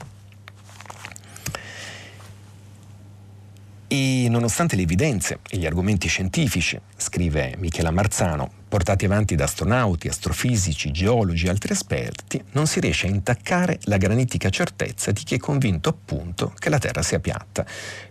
E 3.90 4.26
nonostante 4.28 4.76
le 4.76 4.82
evidenze 4.82 5.38
e 5.48 5.56
gli 5.56 5.64
argomenti 5.64 6.08
scientifici, 6.08 6.78
scrive 6.96 7.54
Michela 7.56 7.90
Marzano, 7.90 8.57
portati 8.68 9.06
avanti 9.06 9.34
da 9.34 9.44
astronauti, 9.44 10.08
astrofisici, 10.08 10.90
geologi 10.90 11.46
e 11.46 11.48
altri 11.48 11.72
esperti, 11.72 12.42
non 12.52 12.66
si 12.66 12.80
riesce 12.80 13.06
a 13.06 13.10
intaccare 13.10 13.78
la 13.84 13.96
granitica 13.96 14.50
certezza 14.50 15.10
di 15.10 15.22
chi 15.22 15.34
è 15.36 15.38
convinto 15.38 15.88
appunto 15.88 16.52
che 16.58 16.68
la 16.68 16.78
Terra 16.78 17.02
sia 17.02 17.18
piatta. 17.18 17.64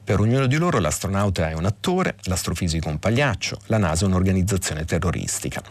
Per 0.03 0.19
ognuno 0.19 0.47
di 0.47 0.57
loro 0.57 0.79
l'astronauta 0.79 1.49
è 1.49 1.53
un 1.53 1.65
attore, 1.65 2.15
l'astrofisico 2.23 2.89
un 2.89 2.99
pagliaccio, 2.99 3.59
la 3.67 3.77
NASA 3.77 4.05
un'organizzazione 4.05 4.85
terroristica. 4.85 5.61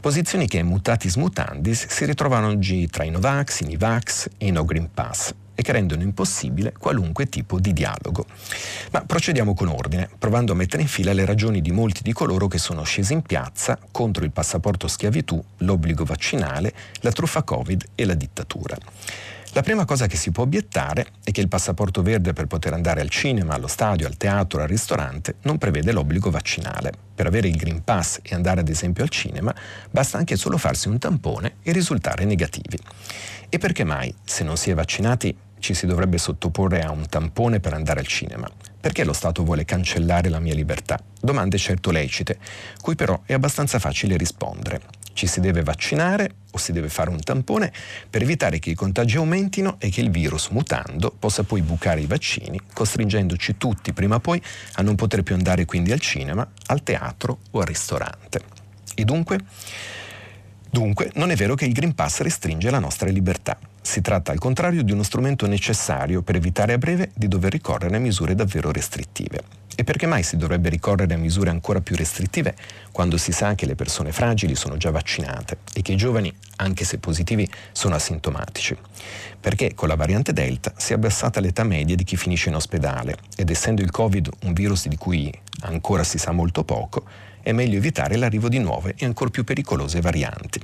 Posizioni 0.00 0.46
che 0.46 0.62
mutatis 0.62 1.16
mutandis 1.16 1.86
si 1.88 2.04
ritrovano 2.04 2.48
oggi 2.48 2.88
tra 2.88 3.04
i 3.04 3.10
Novax, 3.10 3.60
i 3.60 3.66
Nivax 3.66 4.28
e 4.38 4.46
i 4.46 4.50
No 4.50 4.64
Green 4.64 4.90
Pass 4.92 5.34
e 5.60 5.62
che 5.62 5.72
rendono 5.72 6.02
impossibile 6.02 6.72
qualunque 6.78 7.28
tipo 7.28 7.60
di 7.60 7.74
dialogo. 7.74 8.24
Ma 8.92 9.02
procediamo 9.02 9.52
con 9.52 9.68
ordine, 9.68 10.08
provando 10.18 10.52
a 10.52 10.56
mettere 10.56 10.80
in 10.80 10.88
fila 10.88 11.12
le 11.12 11.26
ragioni 11.26 11.60
di 11.60 11.70
molti 11.70 12.02
di 12.02 12.14
coloro 12.14 12.48
che 12.48 12.56
sono 12.56 12.82
scesi 12.82 13.12
in 13.12 13.20
piazza 13.20 13.78
contro 13.90 14.24
il 14.24 14.30
passaporto 14.30 14.88
schiavitù, 14.88 15.42
l'obbligo 15.58 16.04
vaccinale, 16.04 16.72
la 17.00 17.12
truffa 17.12 17.42
Covid 17.42 17.84
e 17.94 18.06
la 18.06 18.14
dittatura. 18.14 18.78
La 19.52 19.62
prima 19.62 19.84
cosa 19.84 20.06
che 20.06 20.16
si 20.16 20.30
può 20.30 20.44
obiettare 20.44 21.08
è 21.24 21.32
che 21.32 21.40
il 21.40 21.48
passaporto 21.48 22.02
verde 22.02 22.32
per 22.32 22.46
poter 22.46 22.72
andare 22.72 23.00
al 23.00 23.10
cinema, 23.10 23.54
allo 23.54 23.66
stadio, 23.66 24.06
al 24.06 24.16
teatro, 24.16 24.62
al 24.62 24.68
ristorante 24.68 25.34
non 25.42 25.58
prevede 25.58 25.90
l'obbligo 25.90 26.30
vaccinale. 26.30 26.92
Per 27.12 27.26
avere 27.26 27.48
il 27.48 27.56
Green 27.56 27.82
Pass 27.82 28.20
e 28.22 28.36
andare 28.36 28.60
ad 28.60 28.68
esempio 28.68 29.02
al 29.02 29.08
cinema 29.08 29.52
basta 29.90 30.18
anche 30.18 30.36
solo 30.36 30.56
farsi 30.56 30.86
un 30.86 30.98
tampone 30.98 31.56
e 31.64 31.72
risultare 31.72 32.24
negativi. 32.24 32.78
E 33.48 33.58
perché 33.58 33.82
mai, 33.82 34.14
se 34.22 34.44
non 34.44 34.56
si 34.56 34.70
è 34.70 34.74
vaccinati, 34.74 35.36
ci 35.60 35.74
si 35.74 35.86
dovrebbe 35.86 36.18
sottoporre 36.18 36.82
a 36.82 36.90
un 36.90 37.06
tampone 37.08 37.60
per 37.60 37.74
andare 37.74 38.00
al 38.00 38.06
cinema. 38.06 38.50
Perché 38.80 39.04
lo 39.04 39.12
Stato 39.12 39.44
vuole 39.44 39.64
cancellare 39.64 40.28
la 40.28 40.40
mia 40.40 40.54
libertà? 40.54 40.98
Domande 41.20 41.58
certo 41.58 41.90
lecite, 41.90 42.38
cui 42.80 42.96
però 42.96 43.20
è 43.24 43.34
abbastanza 43.34 43.78
facile 43.78 44.16
rispondere. 44.16 44.80
Ci 45.12 45.26
si 45.26 45.40
deve 45.40 45.62
vaccinare 45.62 46.30
o 46.52 46.58
si 46.58 46.72
deve 46.72 46.88
fare 46.88 47.10
un 47.10 47.20
tampone 47.20 47.72
per 48.08 48.22
evitare 48.22 48.58
che 48.58 48.70
i 48.70 48.74
contagi 48.74 49.18
aumentino 49.18 49.76
e 49.78 49.90
che 49.90 50.00
il 50.00 50.10
virus, 50.10 50.48
mutando, 50.48 51.14
possa 51.16 51.42
poi 51.42 51.60
bucare 51.60 52.00
i 52.00 52.06
vaccini, 52.06 52.58
costringendoci 52.72 53.56
tutti 53.58 53.92
prima 53.92 54.16
o 54.16 54.20
poi 54.20 54.42
a 54.74 54.82
non 54.82 54.94
poter 54.94 55.22
più 55.22 55.34
andare 55.34 55.66
quindi 55.66 55.92
al 55.92 56.00
cinema, 56.00 56.48
al 56.66 56.82
teatro 56.82 57.40
o 57.50 57.60
al 57.60 57.66
ristorante. 57.66 58.40
E 58.94 59.04
dunque? 59.04 59.38
Dunque, 60.72 61.10
non 61.14 61.32
è 61.32 61.34
vero 61.34 61.56
che 61.56 61.64
il 61.64 61.72
Green 61.72 61.96
Pass 61.96 62.20
restringe 62.20 62.70
la 62.70 62.78
nostra 62.78 63.10
libertà. 63.10 63.58
Si 63.82 64.00
tratta 64.00 64.30
al 64.30 64.38
contrario 64.38 64.84
di 64.84 64.92
uno 64.92 65.02
strumento 65.02 65.48
necessario 65.48 66.22
per 66.22 66.36
evitare 66.36 66.74
a 66.74 66.78
breve 66.78 67.10
di 67.12 67.26
dover 67.26 67.50
ricorrere 67.50 67.96
a 67.96 67.98
misure 67.98 68.36
davvero 68.36 68.70
restrittive. 68.70 69.40
E 69.74 69.82
perché 69.82 70.06
mai 70.06 70.22
si 70.22 70.36
dovrebbe 70.36 70.68
ricorrere 70.68 71.14
a 71.14 71.16
misure 71.16 71.50
ancora 71.50 71.80
più 71.80 71.96
restrittive 71.96 72.54
quando 72.92 73.16
si 73.16 73.32
sa 73.32 73.56
che 73.56 73.66
le 73.66 73.74
persone 73.74 74.12
fragili 74.12 74.54
sono 74.54 74.76
già 74.76 74.92
vaccinate 74.92 75.58
e 75.72 75.82
che 75.82 75.92
i 75.92 75.96
giovani, 75.96 76.32
anche 76.56 76.84
se 76.84 76.98
positivi, 76.98 77.50
sono 77.72 77.96
asintomatici? 77.96 78.76
Perché 79.40 79.74
con 79.74 79.88
la 79.88 79.96
variante 79.96 80.32
Delta 80.32 80.72
si 80.76 80.92
è 80.92 80.96
abbassata 80.96 81.40
l'età 81.40 81.64
media 81.64 81.96
di 81.96 82.04
chi 82.04 82.16
finisce 82.16 82.48
in 82.48 82.54
ospedale 82.54 83.16
ed 83.36 83.50
essendo 83.50 83.82
il 83.82 83.90
Covid 83.90 84.28
un 84.42 84.52
virus 84.52 84.86
di 84.86 84.96
cui 84.96 85.32
ancora 85.62 86.04
si 86.04 86.18
sa 86.18 86.30
molto 86.30 86.62
poco, 86.62 87.04
è 87.42 87.52
meglio 87.52 87.76
evitare 87.76 88.16
l'arrivo 88.16 88.48
di 88.48 88.58
nuove 88.58 88.94
e 88.96 89.04
ancora 89.04 89.30
più 89.30 89.44
pericolose 89.44 90.00
varianti. 90.00 90.60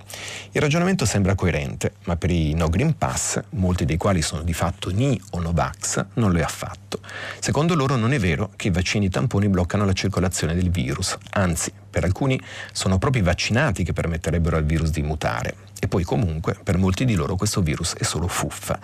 Il 0.53 0.61
ragionamento 0.61 1.05
sembra 1.05 1.35
coerente, 1.35 1.95
ma 2.05 2.17
per 2.17 2.31
i 2.31 2.55
no 2.55 2.69
Green 2.69 2.97
Pass, 2.97 3.41
molti 3.51 3.85
dei 3.85 3.97
quali 3.97 4.23
sono 4.23 4.43
di 4.43 4.53
fatto 4.53 4.91
ni 4.91 5.21
o 5.31 5.41
Novax, 5.41 6.05
non 6.15 6.33
lo 6.33 6.39
è 6.39 6.43
affatto. 6.43 7.01
Secondo 7.39 7.75
loro 7.75 7.97
non 7.97 8.13
è 8.13 8.19
vero 8.19 8.51
che 8.57 8.69
i 8.69 8.71
vaccini 8.71 9.09
tamponi 9.09 9.49
bloccano 9.49 9.85
la 9.85 9.93
circolazione 9.93 10.55
del 10.55 10.71
virus, 10.71 11.17
anzi, 11.31 11.73
per 11.89 12.05
alcuni 12.05 12.41
sono 12.73 12.99
proprio 12.99 13.23
i 13.23 13.25
vaccinati 13.25 13.83
che 13.83 13.93
permetterebbero 13.93 14.57
al 14.57 14.65
virus 14.65 14.91
di 14.91 15.03
mutare. 15.03 15.66
E 15.79 15.89
poi 15.89 16.05
comunque 16.05 16.57
per 16.63 16.79
molti 16.79 17.05
di 17.05 17.15
loro 17.15 17.37
questo 17.37 17.61
virus 17.61 17.95
è 17.95 18.03
solo 18.03 18.29
fuffa. 18.29 18.79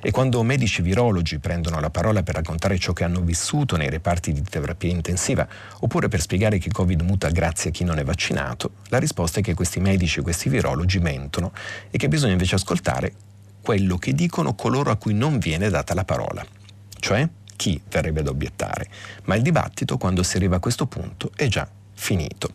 E 0.00 0.10
quando 0.10 0.42
medici 0.42 0.80
virologi 0.80 1.38
prendono 1.38 1.80
la 1.80 1.90
parola 1.90 2.22
per 2.22 2.36
raccontare 2.36 2.78
ciò 2.78 2.92
che 2.92 3.04
hanno 3.04 3.20
vissuto 3.20 3.76
nei 3.76 3.90
reparti 3.90 4.32
di 4.32 4.42
terapia 4.42 4.90
intensiva, 4.90 5.46
oppure 5.80 6.08
per 6.08 6.20
spiegare 6.20 6.58
che 6.58 6.70
Covid 6.70 7.00
muta 7.00 7.28
grazie 7.30 7.70
a 7.70 7.72
chi 7.72 7.82
non 7.84 7.98
è 7.98 8.04
vaccinato, 8.04 8.70
la 8.88 8.98
risposta 8.98 9.40
è 9.40 9.42
che 9.42 9.54
questi 9.54 9.80
medici 9.80 10.20
e 10.20 10.22
questi 10.22 10.48
virologi 10.48 11.00
mentono 11.00 11.52
e 11.90 11.98
che 11.98 12.08
bisogna 12.08 12.32
invece 12.32 12.54
ascoltare 12.54 13.12
quello 13.60 13.98
che 13.98 14.12
dicono 14.12 14.54
coloro 14.54 14.92
a 14.92 14.96
cui 14.96 15.14
non 15.14 15.38
viene 15.38 15.68
data 15.68 15.94
la 15.94 16.04
parola. 16.04 16.46
Cioè, 16.98 17.28
chi 17.56 17.80
verrebbe 17.88 18.20
ad 18.20 18.28
obiettare? 18.28 18.88
Ma 19.24 19.34
il 19.34 19.42
dibattito, 19.42 19.96
quando 19.96 20.22
si 20.22 20.36
arriva 20.36 20.56
a 20.56 20.60
questo 20.60 20.86
punto, 20.86 21.32
è 21.34 21.48
già 21.48 21.68
finito. 21.94 22.50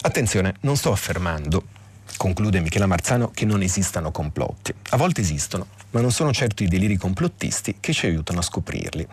Attenzione, 0.00 0.56
non 0.60 0.76
sto 0.76 0.90
affermando 0.90 1.74
Conclude 2.16 2.60
Michela 2.60 2.86
Marzano 2.86 3.30
che 3.30 3.44
non 3.44 3.62
esistano 3.62 4.10
complotti. 4.10 4.72
A 4.90 4.96
volte 4.96 5.20
esistono, 5.20 5.66
ma 5.90 6.00
non 6.00 6.10
sono 6.10 6.32
certo 6.32 6.62
i 6.62 6.68
deliri 6.68 6.96
complottisti 6.96 7.76
che 7.78 7.92
ci 7.92 8.06
aiutano 8.06 8.38
a 8.38 8.42
scoprirli. 8.42 9.06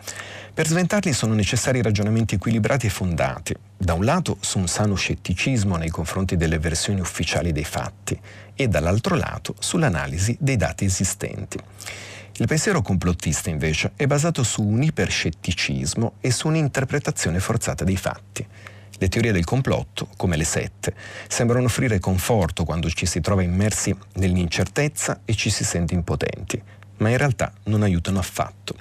Per 0.52 0.66
sventarli 0.66 1.12
sono 1.12 1.34
necessari 1.34 1.82
ragionamenti 1.82 2.36
equilibrati 2.36 2.86
e 2.86 2.90
fondati, 2.90 3.54
da 3.76 3.92
un 3.92 4.04
lato 4.04 4.38
su 4.40 4.58
un 4.58 4.68
sano 4.68 4.94
scetticismo 4.94 5.76
nei 5.76 5.90
confronti 5.90 6.36
delle 6.36 6.58
versioni 6.58 7.00
ufficiali 7.00 7.52
dei 7.52 7.64
fatti 7.64 8.18
e 8.54 8.68
dall'altro 8.68 9.16
lato 9.16 9.54
sull'analisi 9.58 10.36
dei 10.40 10.56
dati 10.56 10.84
esistenti. 10.84 11.58
Il 12.36 12.46
pensiero 12.46 12.82
complottista 12.82 13.50
invece 13.50 13.92
è 13.94 14.06
basato 14.06 14.42
su 14.42 14.62
un 14.62 14.82
iperscetticismo 14.82 16.14
e 16.20 16.30
su 16.32 16.48
un'interpretazione 16.48 17.38
forzata 17.38 17.84
dei 17.84 17.96
fatti. 17.96 18.44
Le 19.04 19.10
teorie 19.10 19.32
del 19.32 19.44
complotto, 19.44 20.08
come 20.16 20.34
le 20.34 20.44
sette, 20.44 20.94
sembrano 21.28 21.66
offrire 21.66 21.98
conforto 21.98 22.64
quando 22.64 22.88
ci 22.88 23.04
si 23.04 23.20
trova 23.20 23.42
immersi 23.42 23.94
nell'incertezza 24.14 25.20
e 25.26 25.34
ci 25.34 25.50
si 25.50 25.62
sente 25.62 25.92
impotenti, 25.92 26.58
ma 26.96 27.10
in 27.10 27.18
realtà 27.18 27.52
non 27.64 27.82
aiutano 27.82 28.18
affatto. 28.18 28.74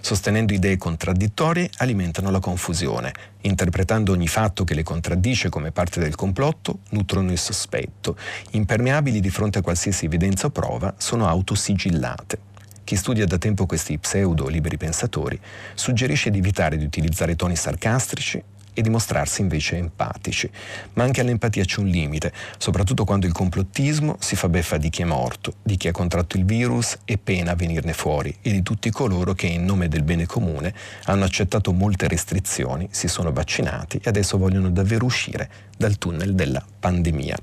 Sostenendo 0.00 0.54
idee 0.54 0.78
contraddittorie 0.78 1.68
alimentano 1.76 2.30
la 2.30 2.40
confusione, 2.40 3.12
interpretando 3.42 4.12
ogni 4.12 4.28
fatto 4.28 4.64
che 4.64 4.72
le 4.72 4.82
contraddice 4.82 5.50
come 5.50 5.72
parte 5.72 6.00
del 6.00 6.14
complotto, 6.14 6.78
nutrono 6.92 7.30
il 7.30 7.38
sospetto, 7.38 8.16
impermeabili 8.52 9.20
di 9.20 9.28
fronte 9.28 9.58
a 9.58 9.62
qualsiasi 9.62 10.06
evidenza 10.06 10.46
o 10.46 10.50
prova, 10.50 10.94
sono 10.96 11.28
autosigillate. 11.28 12.38
Chi 12.82 12.96
studia 12.96 13.26
da 13.26 13.36
tempo 13.36 13.66
questi 13.66 13.98
pseudo 13.98 14.48
liberi 14.48 14.78
pensatori 14.78 15.38
suggerisce 15.74 16.30
di 16.30 16.38
evitare 16.38 16.78
di 16.78 16.84
utilizzare 16.86 17.36
toni 17.36 17.56
sarcastici 17.56 18.42
e 18.76 18.82
dimostrarsi 18.82 19.40
invece 19.40 19.76
empatici. 19.76 20.50
Ma 20.92 21.04
anche 21.04 21.22
all'empatia 21.22 21.64
c'è 21.64 21.80
un 21.80 21.86
limite, 21.86 22.30
soprattutto 22.58 23.04
quando 23.06 23.26
il 23.26 23.32
complottismo 23.32 24.16
si 24.20 24.36
fa 24.36 24.50
beffa 24.50 24.76
di 24.76 24.90
chi 24.90 25.00
è 25.00 25.06
morto, 25.06 25.54
di 25.62 25.78
chi 25.78 25.88
ha 25.88 25.92
contratto 25.92 26.36
il 26.36 26.44
virus 26.44 26.98
e 27.06 27.16
pena 27.16 27.52
a 27.52 27.54
venirne 27.54 27.94
fuori 27.94 28.36
e 28.42 28.52
di 28.52 28.62
tutti 28.62 28.90
coloro 28.90 29.32
che 29.32 29.46
in 29.46 29.64
nome 29.64 29.88
del 29.88 30.02
bene 30.02 30.26
comune 30.26 30.74
hanno 31.04 31.24
accettato 31.24 31.72
molte 31.72 32.06
restrizioni, 32.06 32.86
si 32.90 33.08
sono 33.08 33.32
vaccinati 33.32 33.96
e 33.96 34.10
adesso 34.10 34.36
vogliono 34.36 34.68
davvero 34.70 35.06
uscire 35.06 35.48
dal 35.76 35.96
tunnel 35.96 36.34
della 36.34 36.62
pandemia. 36.78 37.36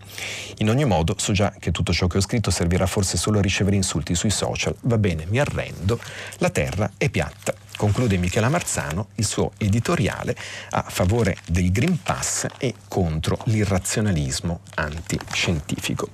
In 0.58 0.70
ogni 0.70 0.86
modo, 0.86 1.16
so 1.18 1.34
già 1.34 1.54
che 1.58 1.72
tutto 1.72 1.94
ciò 1.94 2.06
che 2.06 2.18
ho 2.18 2.22
scritto 2.22 2.52
servirà 2.52 2.86
forse 2.86 3.18
solo 3.18 3.40
a 3.40 3.42
ricevere 3.42 3.76
insulti 3.76 4.14
sui 4.14 4.30
social. 4.30 4.76
Va 4.82 4.98
bene, 5.00 5.26
mi 5.28 5.40
arrendo. 5.40 6.00
La 6.38 6.50
terra 6.50 6.92
è 6.98 7.10
piatta 7.10 7.63
conclude 7.78 8.18
Michela 8.18 8.50
Marzano 8.50 9.08
il 9.16 9.26
suo 9.26 9.52
editoriale 9.58 10.36
a 10.72 10.86
favore 10.88 11.38
del 11.48 11.72
Green 11.72 12.02
Pass 12.02 12.48
e 12.58 12.76
contro 12.88 13.38
l'irrazionalismo 13.46 14.62
antiscientifico. 14.76 16.10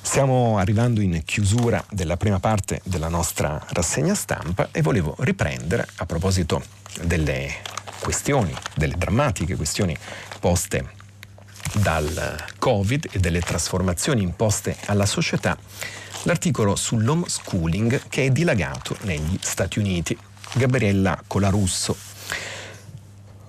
Stiamo 0.00 0.58
arrivando 0.58 1.00
in 1.00 1.22
chiusura 1.24 1.84
della 1.90 2.16
prima 2.16 2.40
parte 2.40 2.80
della 2.84 3.08
nostra 3.08 3.62
rassegna 3.68 4.14
stampa 4.14 4.68
e 4.72 4.80
volevo 4.80 5.14
riprendere 5.18 5.86
a 5.96 6.06
proposito 6.06 6.62
delle 7.02 7.56
questioni, 8.00 8.54
delle 8.74 8.94
drammatiche 8.96 9.54
questioni 9.54 9.96
poste 10.40 10.96
dal 11.74 12.46
Covid 12.58 13.08
e 13.12 13.18
delle 13.18 13.40
trasformazioni 13.40 14.22
imposte 14.22 14.76
alla 14.86 15.06
società, 15.06 15.58
l'articolo 16.22 16.74
sull'homeschooling 16.74 18.08
che 18.08 18.24
è 18.24 18.30
dilagato 18.30 18.96
negli 19.02 19.38
Stati 19.40 19.78
Uniti. 19.78 20.16
Gabriella 20.54 21.22
Colarusso 21.26 21.96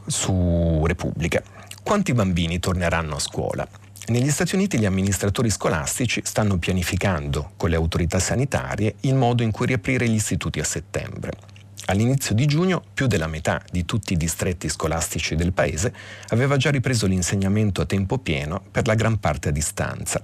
su 0.05 0.83
Repubblica. 0.85 1.41
Quanti 1.81 2.13
bambini 2.13 2.59
torneranno 2.59 3.15
a 3.15 3.19
scuola? 3.19 3.67
Negli 4.07 4.29
Stati 4.29 4.55
Uniti 4.55 4.77
gli 4.77 4.85
amministratori 4.85 5.49
scolastici 5.49 6.21
stanno 6.23 6.57
pianificando 6.57 7.51
con 7.57 7.69
le 7.69 7.75
autorità 7.75 8.19
sanitarie 8.19 8.95
il 9.01 9.15
modo 9.15 9.43
in 9.43 9.51
cui 9.51 9.67
riaprire 9.67 10.09
gli 10.09 10.15
istituti 10.15 10.59
a 10.59 10.63
settembre. 10.63 11.31
All'inizio 11.85 12.35
di 12.35 12.45
giugno 12.45 12.83
più 12.93 13.07
della 13.07 13.27
metà 13.27 13.63
di 13.71 13.85
tutti 13.85 14.13
i 14.13 14.17
distretti 14.17 14.67
scolastici 14.67 15.35
del 15.35 15.53
paese 15.53 15.93
aveva 16.29 16.57
già 16.57 16.69
ripreso 16.69 17.07
l'insegnamento 17.07 17.81
a 17.81 17.85
tempo 17.85 18.17
pieno 18.17 18.61
per 18.71 18.85
la 18.85 18.95
gran 18.95 19.19
parte 19.19 19.49
a 19.49 19.51
distanza, 19.51 20.21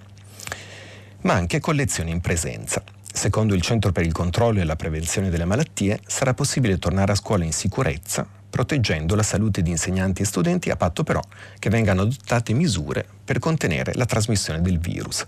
ma 1.21 1.33
anche 1.33 1.59
con 1.59 1.75
lezioni 1.75 2.11
in 2.11 2.21
presenza. 2.21 2.83
Secondo 3.15 3.55
il 3.55 3.61
Centro 3.61 3.93
per 3.93 4.05
il 4.05 4.11
controllo 4.11 4.59
e 4.59 4.65
la 4.65 4.75
prevenzione 4.75 5.29
delle 5.29 5.45
malattie, 5.45 6.01
sarà 6.05 6.33
possibile 6.33 6.77
tornare 6.77 7.13
a 7.13 7.15
scuola 7.15 7.45
in 7.45 7.53
sicurezza, 7.53 8.27
proteggendo 8.49 9.15
la 9.15 9.23
salute 9.23 9.61
di 9.61 9.69
insegnanti 9.69 10.21
e 10.21 10.25
studenti, 10.25 10.69
a 10.69 10.75
patto 10.75 11.03
però 11.03 11.21
che 11.57 11.69
vengano 11.69 12.01
adottate 12.01 12.51
misure 12.53 13.05
per 13.23 13.39
contenere 13.39 13.93
la 13.95 14.05
trasmissione 14.05 14.61
del 14.61 14.79
virus. 14.79 15.25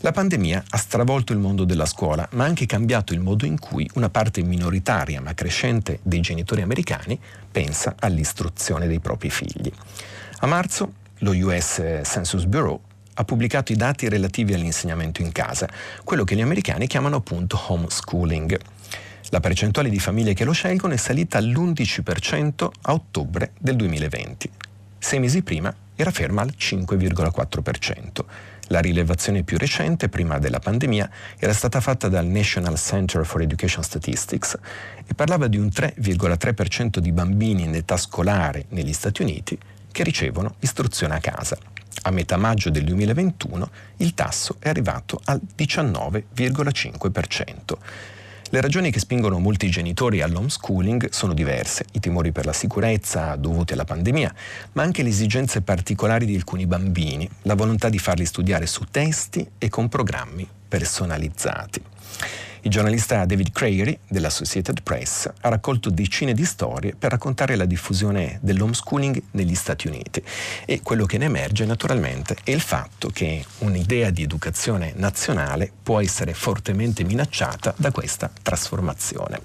La 0.00 0.10
pandemia 0.10 0.64
ha 0.68 0.76
stravolto 0.76 1.32
il 1.32 1.38
mondo 1.38 1.64
della 1.64 1.86
scuola, 1.86 2.28
ma 2.32 2.42
ha 2.42 2.48
anche 2.48 2.66
cambiato 2.66 3.14
il 3.14 3.20
modo 3.20 3.46
in 3.46 3.58
cui 3.58 3.88
una 3.94 4.10
parte 4.10 4.42
minoritaria 4.42 5.20
ma 5.20 5.32
crescente 5.32 6.00
dei 6.02 6.20
genitori 6.20 6.60
americani 6.60 7.18
pensa 7.50 7.94
all'istruzione 8.00 8.88
dei 8.88 8.98
propri 8.98 9.30
figli. 9.30 9.72
A 10.40 10.46
marzo 10.46 10.92
lo 11.18 11.30
US 11.30 12.00
Census 12.02 12.44
Bureau 12.44 12.80
ha 13.20 13.24
pubblicato 13.24 13.72
i 13.72 13.76
dati 13.76 14.08
relativi 14.08 14.54
all'insegnamento 14.54 15.22
in 15.22 15.32
casa, 15.32 15.68
quello 16.04 16.22
che 16.22 16.36
gli 16.36 16.40
americani 16.40 16.86
chiamano 16.86 17.16
appunto 17.16 17.60
homeschooling. 17.66 18.58
La 19.30 19.40
percentuale 19.40 19.90
di 19.90 19.98
famiglie 19.98 20.34
che 20.34 20.44
lo 20.44 20.52
scelgono 20.52 20.94
è 20.94 20.96
salita 20.96 21.36
all'11% 21.38 22.68
a 22.82 22.92
ottobre 22.92 23.52
del 23.58 23.74
2020. 23.74 24.50
Sei 24.98 25.18
mesi 25.18 25.42
prima 25.42 25.74
era 25.96 26.12
ferma 26.12 26.42
al 26.42 26.54
5,4%. 26.56 28.24
La 28.68 28.80
rilevazione 28.80 29.42
più 29.42 29.58
recente, 29.58 30.08
prima 30.08 30.38
della 30.38 30.60
pandemia, 30.60 31.10
era 31.38 31.52
stata 31.52 31.80
fatta 31.80 32.08
dal 32.08 32.26
National 32.26 32.78
Center 32.78 33.26
for 33.26 33.42
Education 33.42 33.82
Statistics 33.82 34.56
e 35.06 35.14
parlava 35.14 35.48
di 35.48 35.56
un 35.56 35.66
3,3% 35.66 36.98
di 36.98 37.10
bambini 37.10 37.62
in 37.62 37.74
età 37.74 37.96
scolare 37.96 38.66
negli 38.68 38.92
Stati 38.92 39.22
Uniti 39.22 39.58
che 39.90 40.04
ricevono 40.04 40.54
istruzione 40.60 41.16
a 41.16 41.20
casa. 41.20 41.77
A 42.02 42.10
metà 42.10 42.36
maggio 42.36 42.70
del 42.70 42.84
2021 42.84 43.70
il 43.98 44.14
tasso 44.14 44.56
è 44.58 44.68
arrivato 44.68 45.20
al 45.24 45.40
19,5%. 45.56 47.76
Le 48.50 48.62
ragioni 48.62 48.90
che 48.90 48.98
spingono 48.98 49.38
molti 49.38 49.68
genitori 49.68 50.22
all'homeschooling 50.22 51.10
sono 51.10 51.34
diverse, 51.34 51.84
i 51.92 52.00
timori 52.00 52.32
per 52.32 52.46
la 52.46 52.54
sicurezza 52.54 53.36
dovuti 53.36 53.74
alla 53.74 53.84
pandemia, 53.84 54.34
ma 54.72 54.82
anche 54.82 55.02
le 55.02 55.10
esigenze 55.10 55.60
particolari 55.60 56.24
di 56.24 56.34
alcuni 56.34 56.66
bambini, 56.66 57.28
la 57.42 57.54
volontà 57.54 57.90
di 57.90 57.98
farli 57.98 58.24
studiare 58.24 58.66
su 58.66 58.86
testi 58.90 59.46
e 59.58 59.68
con 59.68 59.90
programmi 59.90 60.48
personalizzati. 60.66 61.82
Il 62.62 62.70
giornalista 62.70 63.24
David 63.24 63.52
Crairy 63.52 63.98
dell'Associated 64.08 64.82
Press 64.82 65.30
ha 65.40 65.48
raccolto 65.48 65.90
decine 65.90 66.34
di 66.34 66.44
storie 66.44 66.94
per 66.96 67.10
raccontare 67.10 67.56
la 67.56 67.64
diffusione 67.64 68.38
dell'homeschooling 68.42 69.22
negli 69.32 69.54
Stati 69.54 69.86
Uniti 69.86 70.22
e 70.64 70.80
quello 70.82 71.06
che 71.06 71.18
ne 71.18 71.26
emerge 71.26 71.64
naturalmente 71.64 72.36
è 72.42 72.50
il 72.50 72.60
fatto 72.60 73.10
che 73.10 73.44
un'idea 73.58 74.10
di 74.10 74.22
educazione 74.22 74.92
nazionale 74.96 75.70
può 75.82 76.00
essere 76.00 76.34
fortemente 76.34 77.04
minacciata 77.04 77.74
da 77.76 77.90
questa 77.90 78.30
trasformazione. 78.42 79.40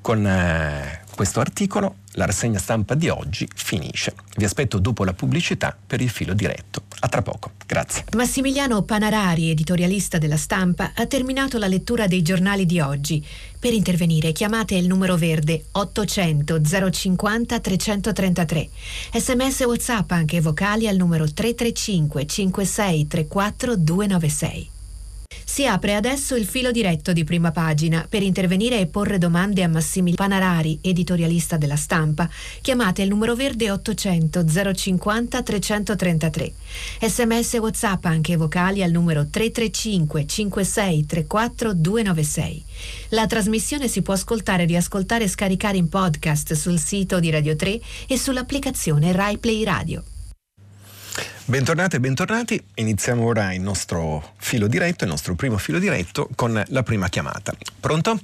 Con 0.00 0.26
eh, 0.26 1.03
questo 1.14 1.40
articolo 1.40 1.96
la 2.12 2.26
rassegna 2.26 2.58
stampa 2.58 2.94
di 2.94 3.08
oggi 3.08 3.48
finisce. 3.54 4.14
Vi 4.36 4.44
aspetto 4.44 4.78
dopo 4.78 5.04
la 5.04 5.12
pubblicità 5.12 5.76
per 5.86 6.00
il 6.00 6.08
filo 6.08 6.34
diretto. 6.34 6.82
A 7.00 7.08
tra 7.08 7.22
poco. 7.22 7.52
Grazie. 7.66 8.04
Massimiliano 8.14 8.82
Panarari, 8.82 9.50
editorialista 9.50 10.18
della 10.18 10.36
stampa, 10.36 10.92
ha 10.94 11.06
terminato 11.06 11.58
la 11.58 11.66
lettura 11.66 12.06
dei 12.06 12.22
giornali 12.22 12.66
di 12.66 12.80
oggi. 12.80 13.24
Per 13.58 13.72
intervenire 13.72 14.32
chiamate 14.32 14.74
il 14.76 14.86
numero 14.86 15.16
verde 15.16 15.66
800 15.72 16.60
050 16.90 17.60
333. 17.60 18.68
Sms 19.12 19.60
WhatsApp 19.60 20.10
anche 20.12 20.40
vocali 20.40 20.88
al 20.88 20.96
numero 20.96 21.24
335 21.24 22.26
56 22.26 23.06
34 23.06 23.76
296. 23.76 24.72
Si 25.54 25.66
apre 25.66 25.94
adesso 25.94 26.34
il 26.34 26.46
filo 26.46 26.72
diretto 26.72 27.12
di 27.12 27.22
prima 27.22 27.52
pagina. 27.52 28.04
Per 28.08 28.24
intervenire 28.24 28.80
e 28.80 28.86
porre 28.86 29.18
domande 29.18 29.62
a 29.62 29.68
Massimiliano 29.68 30.16
Panarari, 30.16 30.80
editorialista 30.80 31.56
della 31.56 31.76
stampa, 31.76 32.28
chiamate 32.60 33.02
il 33.02 33.08
numero 33.08 33.36
verde 33.36 33.70
800 33.70 34.44
050 34.74 35.42
333. 35.42 36.52
Sms 37.00 37.52
WhatsApp 37.54 38.04
anche 38.06 38.34
vocali 38.36 38.82
al 38.82 38.90
numero 38.90 39.28
335 39.28 40.26
56 40.26 41.06
34 41.06 41.72
296. 41.74 42.64
La 43.10 43.26
trasmissione 43.26 43.86
si 43.86 44.02
può 44.02 44.14
ascoltare, 44.14 44.64
riascoltare 44.64 45.22
e 45.22 45.28
scaricare 45.28 45.76
in 45.76 45.88
podcast 45.88 46.54
sul 46.54 46.80
sito 46.80 47.20
di 47.20 47.30
Radio 47.30 47.54
3 47.54 47.80
e 48.08 48.18
sull'applicazione 48.18 49.12
RaiPlay 49.12 49.62
Radio. 49.62 50.02
Bentornate 51.46 51.96
e 51.96 52.00
bentornati, 52.00 52.64
iniziamo 52.76 53.22
ora 53.22 53.52
il 53.52 53.60
nostro 53.60 54.32
filo 54.38 54.66
diretto, 54.66 55.04
il 55.04 55.10
nostro 55.10 55.34
primo 55.34 55.58
filo 55.58 55.78
diretto 55.78 56.26
con 56.34 56.64
la 56.66 56.82
prima 56.82 57.08
chiamata. 57.08 57.52
Pronto? 57.78 58.18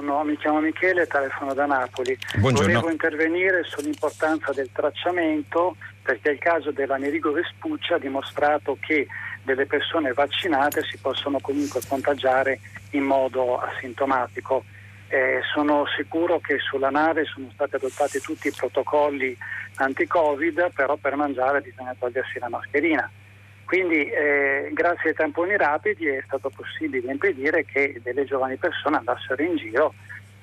No, 0.00 0.24
mi 0.24 0.34
chiamo 0.38 0.60
Michele, 0.60 1.06
telefono 1.06 1.52
da 1.52 1.66
Napoli. 1.66 2.16
Buongiorno. 2.38 2.72
Volevo 2.72 2.90
intervenire 2.90 3.64
sull'importanza 3.64 4.50
del 4.52 4.70
tracciamento 4.72 5.76
perché 6.02 6.30
il 6.30 6.38
caso 6.38 6.70
dell'Amerigo 6.70 7.32
Vespucci 7.32 7.92
ha 7.92 7.98
dimostrato 7.98 8.78
che 8.80 9.06
delle 9.42 9.66
persone 9.66 10.14
vaccinate 10.14 10.80
si 10.90 10.96
possono 10.96 11.38
comunque 11.38 11.82
contagiare 11.86 12.60
in 12.92 13.02
modo 13.02 13.58
asintomatico. 13.58 14.64
Eh, 15.12 15.40
sono 15.52 15.86
sicuro 15.96 16.38
che 16.38 16.58
sulla 16.60 16.88
nave 16.88 17.24
sono 17.24 17.50
stati 17.52 17.74
adottati 17.74 18.20
tutti 18.20 18.46
i 18.46 18.54
protocolli 18.56 19.36
anti-Covid, 19.74 20.70
però 20.72 20.94
per 20.94 21.16
mangiare 21.16 21.60
bisogna 21.60 21.96
togliersi 21.98 22.38
la 22.38 22.48
mascherina. 22.48 23.10
Quindi 23.64 24.08
eh, 24.08 24.70
grazie 24.72 25.10
ai 25.10 25.16
tamponi 25.16 25.56
rapidi 25.56 26.06
è 26.06 26.22
stato 26.26 26.48
possibile 26.50 27.10
impedire 27.10 27.64
che 27.64 27.98
delle 28.04 28.24
giovani 28.24 28.54
persone 28.54 28.98
andassero 28.98 29.42
in 29.42 29.56
giro 29.56 29.94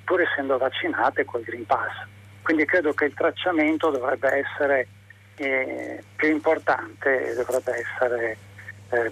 pur 0.03 0.19
essendo 0.21 0.57
vaccinate 0.57 1.23
col 1.23 1.43
Green 1.43 1.65
Pass. 1.65 2.05
Quindi 2.41 2.65
credo 2.65 2.93
che 2.93 3.05
il 3.05 3.13
tracciamento 3.13 3.89
dovrebbe 3.89 4.31
essere 4.33 4.87
eh, 5.35 6.03
più 6.17 6.29
importante, 6.29 7.33
dovrebbe 7.35 7.71
essere 7.71 8.37
eh, 8.89 9.11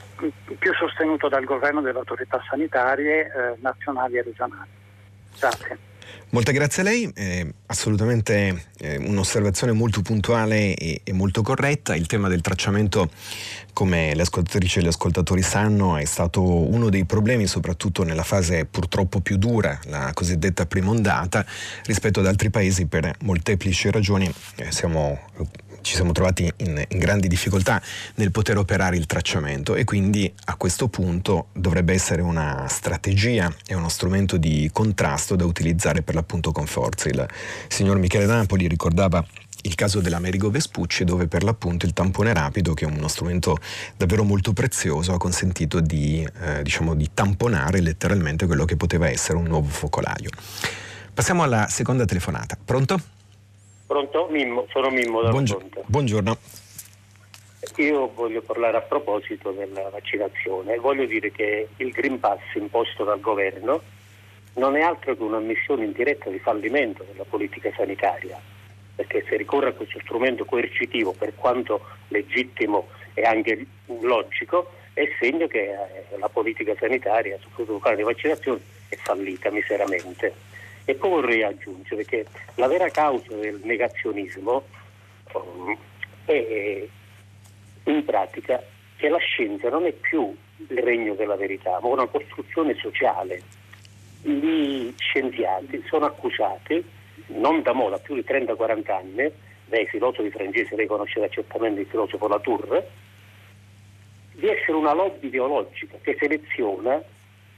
più 0.57 0.73
sostenuto 0.73 1.29
dal 1.29 1.45
governo 1.45 1.79
e 1.79 1.83
dalle 1.83 1.99
autorità 1.99 2.43
sanitarie 2.49 3.21
eh, 3.25 3.55
nazionali 3.59 4.17
e 4.17 4.21
regionali. 4.21 4.83
Grazie. 5.39 5.85
Molte 6.29 6.51
grazie 6.51 6.81
a 6.81 6.85
lei, 6.85 7.09
eh, 7.15 7.53
assolutamente 7.67 8.65
eh, 8.79 8.97
un'osservazione 8.97 9.71
molto 9.71 10.01
puntuale 10.01 10.73
e, 10.73 10.99
e, 11.03 11.13
molto 11.13 11.41
corretta. 11.41 11.95
Il 11.95 12.07
tema 12.07 12.27
del 12.27 12.41
tracciamento, 12.41 13.09
come 13.71 14.13
le 14.13 14.23
ascoltatrici 14.23 14.79
e 14.79 14.81
gli 14.81 14.87
ascoltatori 14.87 15.41
sanno, 15.41 15.95
è 15.95 16.03
stato 16.03 16.41
uno 16.43 16.89
dei 16.89 17.05
problemi, 17.05 17.47
soprattutto 17.47 18.03
nella 18.03 18.23
fase 18.23 18.65
purtroppo 18.65 19.21
più 19.21 19.37
dura, 19.37 19.79
la 19.85 20.11
cosiddetta 20.13 20.65
prima 20.65 20.89
ondata, 20.89 21.45
rispetto 21.85 22.19
ad 22.19 22.27
altri 22.27 22.49
paesi 22.49 22.85
per 22.85 23.13
molteplici 23.21 23.89
ragioni. 23.89 24.29
Eh, 24.57 24.71
siamo 24.73 25.17
ci 25.85 25.93
siamo 25.93 26.13
trovati 26.13 26.51
in, 26.57 26.83
in, 26.89 26.97
grandi 26.97 27.27
difficoltà 27.27 27.79
nel 28.15 28.31
poter 28.31 28.57
operare 28.57 28.97
il 28.97 29.05
tracciamento 29.05 29.75
e 29.75 29.83
quindi 29.83 30.31
a 30.45 30.55
questo 30.55 30.87
punto 30.87 31.49
dovrebbe 31.53 31.93
essere 31.93 32.23
una 32.23 32.65
strategia 32.67 33.53
e 33.67 33.75
uno 33.75 33.87
strumento 33.87 34.37
di 34.37 34.67
contrasto 34.73 35.35
da 35.35 35.45
utilizzare 35.45 36.01
per 36.01 36.15
l'appunto 36.15 36.51
con 36.51 36.65
forza. 36.65 37.07
Il 37.07 37.27
signor 37.67 37.99
Michele 37.99 38.25
Napoli 38.25 38.67
ricordava 38.67 39.23
il 39.61 39.75
caso 39.75 39.99
dell'Amerigo 40.01 40.49
Vespucci 40.49 41.03
dove 41.03 41.27
per 41.27 41.43
l'appunto 41.43 41.85
il 41.85 41.93
tampone 41.93 42.33
rapido 42.33 42.73
che 42.73 42.85
è 42.85 42.87
uno 42.87 43.07
strumento 43.07 43.57
davvero 43.95 44.23
molto 44.23 44.53
prezioso 44.53 45.13
ha 45.13 45.17
consentito 45.17 45.81
di, 45.81 46.27
eh, 46.41 46.63
diciamo, 46.63 46.95
di 46.95 47.11
tamponare 47.13 47.79
letteralmente 47.79 48.47
quello 48.47 48.65
che 48.65 48.75
poteva 48.75 49.07
essere 49.07 49.37
un 49.37 49.45
nuovo 49.45 49.69
focolaio. 49.69 50.31
Passiamo 51.13 51.43
alla 51.43 51.67
seconda 51.69 52.05
telefonata. 52.05 52.57
Pronto? 52.63 53.13
Pronto? 53.85 54.27
Mimmo, 54.31 54.65
sono 54.71 54.89
Mimmo 54.89 55.21
da 55.21 55.29
Buongiorno. 55.29 55.83
Buongiorno. 55.85 56.37
Io 57.77 58.11
voglio 58.13 58.41
parlare 58.41 58.77
a 58.77 58.81
proposito 58.81 59.51
della 59.51 59.89
vaccinazione. 59.89 60.77
Voglio 60.77 61.05
dire 61.05 61.31
che 61.31 61.67
il 61.77 61.91
Green 61.91 62.19
Pass 62.19 62.39
imposto 62.55 63.03
dal 63.03 63.19
governo 63.19 63.81
non 64.53 64.75
è 64.75 64.81
altro 64.81 65.15
che 65.15 65.21
una 65.21 65.39
missione 65.39 65.85
indiretta 65.85 66.29
di 66.29 66.39
fallimento 66.39 67.05
della 67.11 67.25
politica 67.25 67.71
sanitaria, 67.75 68.39
perché 68.95 69.23
se 69.27 69.37
ricorre 69.37 69.69
a 69.69 69.73
questo 69.73 69.99
strumento 69.99 70.45
coercitivo, 70.45 71.11
per 71.11 71.35
quanto 71.35 71.81
legittimo 72.07 72.87
e 73.13 73.23
anche 73.23 73.65
logico, 74.01 74.71
è 74.93 75.03
segno 75.19 75.45
che 75.47 75.59
eh, 75.59 76.17
la 76.17 76.29
politica 76.29 76.73
sanitaria, 76.79 77.37
soprattutto 77.41 77.79
caso 77.79 77.97
di 77.97 78.03
vaccinazione, 78.03 78.59
è 78.89 78.95
fallita 78.95 79.51
miseramente. 79.51 80.33
E 80.85 80.93
poi 80.95 81.09
vorrei 81.09 81.43
aggiungere 81.43 82.05
che 82.05 82.25
la 82.55 82.67
vera 82.67 82.89
causa 82.89 83.35
del 83.35 83.59
negazionismo 83.63 84.63
um, 85.33 85.77
è 86.25 86.87
in 87.85 88.05
pratica 88.05 88.61
che 88.95 89.09
la 89.09 89.17
scienza 89.17 89.69
non 89.69 89.85
è 89.85 89.91
più 89.91 90.35
il 90.67 90.77
regno 90.77 91.15
della 91.15 91.35
verità, 91.35 91.79
ma 91.81 91.87
una 91.87 92.05
costruzione 92.05 92.75
sociale. 92.75 93.41
Gli 94.21 94.93
scienziati 94.97 95.83
sono 95.87 96.05
accusati, 96.05 96.83
non 97.27 97.61
da 97.61 97.73
mo, 97.73 97.89
da 97.89 97.97
più 97.97 98.15
di 98.15 98.23
30-40 98.25 98.91
anni, 98.91 99.31
dai 99.65 99.85
filosofi 99.87 100.29
francesi, 100.29 100.75
lei 100.75 100.87
conoscerà 100.87 101.27
certamente 101.29 101.81
il 101.81 101.87
filosofo 101.87 102.27
Latour, 102.27 102.83
di 104.33 104.47
essere 104.47 104.73
una 104.73 104.93
lobby 104.93 105.27
ideologica 105.27 105.97
che 106.01 106.15
seleziona 106.19 107.01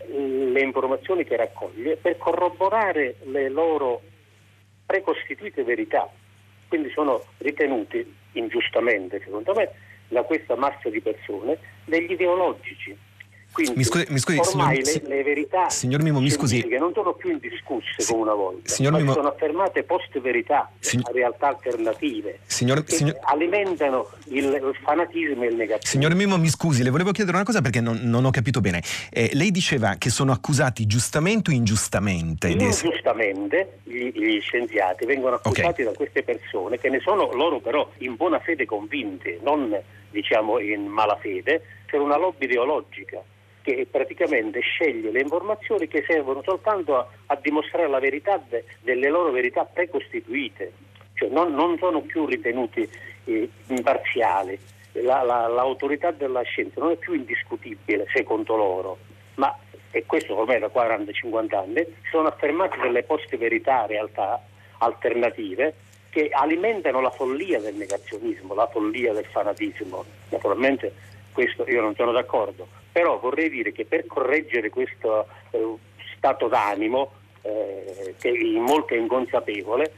le 0.08 0.62
informazioni 0.62 1.24
che 1.24 1.36
raccoglie 1.36 1.98
per 1.98 2.18
corroborare 2.18 3.16
le 3.24 3.50
loro 3.50 4.02
precostituite 4.86 5.64
verità. 5.64 6.10
Quindi 6.68 6.90
sono 6.90 7.24
ritenuti 7.38 8.16
ingiustamente, 8.34 9.22
secondo 9.24 9.54
me, 9.54 9.72
da 10.08 10.24
questa 10.24 10.56
massa 10.56 10.90
di 10.90 11.02
persone 11.02 11.58
degli 11.86 12.12
ideologici 12.12 12.98
quindi 13.58 13.78
mi 13.78 13.84
scusi, 13.84 14.06
mi 14.10 14.20
scusi, 14.20 14.38
ormai 14.38 14.86
signor, 14.86 15.10
le, 15.10 15.16
le, 15.16 15.24
verità 15.24 15.70
signor 15.70 16.04
Mimo, 16.04 16.20
mi 16.20 16.30
scusi. 16.30 16.64
non 16.78 16.92
sono 16.94 17.14
più 17.14 17.32
indiscusse 17.32 17.96
si, 17.98 18.12
come 18.12 18.22
una 18.22 18.34
volta, 18.36 18.70
signor 18.70 18.92
ma 18.92 19.00
Mimo, 19.00 19.14
sono 19.14 19.30
affermate 19.30 19.82
post-verità, 19.82 20.70
signor, 20.78 21.12
realtà 21.12 21.48
alternative, 21.48 22.42
signor, 22.46 22.84
che 22.84 22.96
signor, 22.96 23.18
alimentano 23.22 24.12
il, 24.26 24.44
il, 24.44 24.78
fanatismo 24.84 25.44
e 25.44 25.48
il 25.48 25.56
negazionismo. 25.56 25.90
Signor 25.90 26.14
Mimo, 26.14 26.38
mi 26.38 26.50
scusi, 26.50 26.84
le 26.84 26.92
volevo 26.92 27.10
chiedere 27.10 27.36
una 27.36 27.46
cosa 27.46 27.62
perché 27.62 27.82
non, 27.82 28.00
non 28.04 28.26
ho 28.26 28.30
capito 28.30 28.62
bene. 28.62 28.84
Eh, 29.10 29.32
lei 29.34 29.50
diceva 29.50 29.96
che 29.98 30.12
sono 30.12 30.32
accusati 30.32 30.86
giustamente 30.86 31.50
o 31.50 31.54
ingiustamente? 31.54 32.50
Ingiustamente 32.50 33.80
gli, 33.86 34.12
gli 34.14 34.40
scienziati 34.40 35.08
vengono 35.08 35.38
accusati 35.38 35.82
okay. 35.82 35.86
da 35.86 35.94
queste 35.94 36.22
persone 36.22 36.78
che 36.78 36.90
ne 36.90 37.00
sono 37.00 37.32
loro 37.34 37.60
però 37.60 37.90
in 38.00 38.16
buona 38.16 38.40
fede 38.40 38.66
convinti, 38.66 39.40
non 39.42 39.76
diciamo 40.12 40.60
in 40.60 40.86
malafede, 40.86 41.64
per 41.90 42.02
una 42.02 42.18
lobby 42.18 42.46
ideologica 42.46 43.24
che 43.68 43.86
praticamente 43.92 44.62
sceglie 44.62 45.12
le 45.12 45.20
informazioni 45.20 45.90
che 45.90 46.06
servono 46.08 46.42
soltanto 46.42 46.96
a, 46.96 47.08
a 47.26 47.36
dimostrare 47.36 47.90
la 47.90 48.00
verità 48.00 48.42
de, 48.48 48.64
delle 48.82 49.10
loro 49.10 49.30
verità 49.32 49.66
precostituite, 49.66 50.72
cioè 51.16 51.28
non, 51.28 51.54
non 51.54 51.78
sono 51.78 52.00
più 52.00 52.26
ritenuti 52.26 52.90
eh, 53.26 53.50
imparziali. 53.68 54.58
La, 54.94 55.22
la, 55.22 55.48
l'autorità 55.48 56.12
della 56.12 56.44
scienza 56.44 56.80
non 56.80 56.92
è 56.92 56.96
più 56.96 57.14
indiscutibile 57.14 58.08
secondo 58.14 58.56
loro, 58.56 58.98
ma 59.36 59.54
e 59.92 60.06
questo 60.06 60.38
ormai 60.38 60.60
da 60.60 60.72
40-50 60.74 61.56
anni, 61.56 61.86
sono 62.10 62.30
affermate 62.30 62.78
delle 62.80 63.04
poste 63.04 63.36
verità, 63.36 63.86
realtà 63.86 64.42
alternative 64.78 65.74
che 66.10 66.30
alimentano 66.32 67.02
la 67.02 67.10
follia 67.10 67.60
del 67.60 67.76
negazionismo, 67.76 68.54
la 68.54 68.68
follia 68.68 69.12
del 69.12 69.26
fanatismo. 69.26 70.06
Naturalmente 70.30 70.94
questo 71.34 71.68
io 71.68 71.82
non 71.82 71.96
sono 71.96 72.12
d'accordo, 72.12 72.68
però 72.98 73.20
vorrei 73.20 73.52
dire 73.52 73.72
che 73.72 73.86
per 73.86 74.08
correggere 74.08 74.72
questo 74.72 75.28
eh, 75.52 75.76
stato 76.16 76.48
d'animo, 76.48 77.12
eh, 77.44 78.16
che 78.20 78.30
in 78.30 78.64
molto 78.64 78.96
è 78.96 78.98
inconsapevole, 78.98 79.92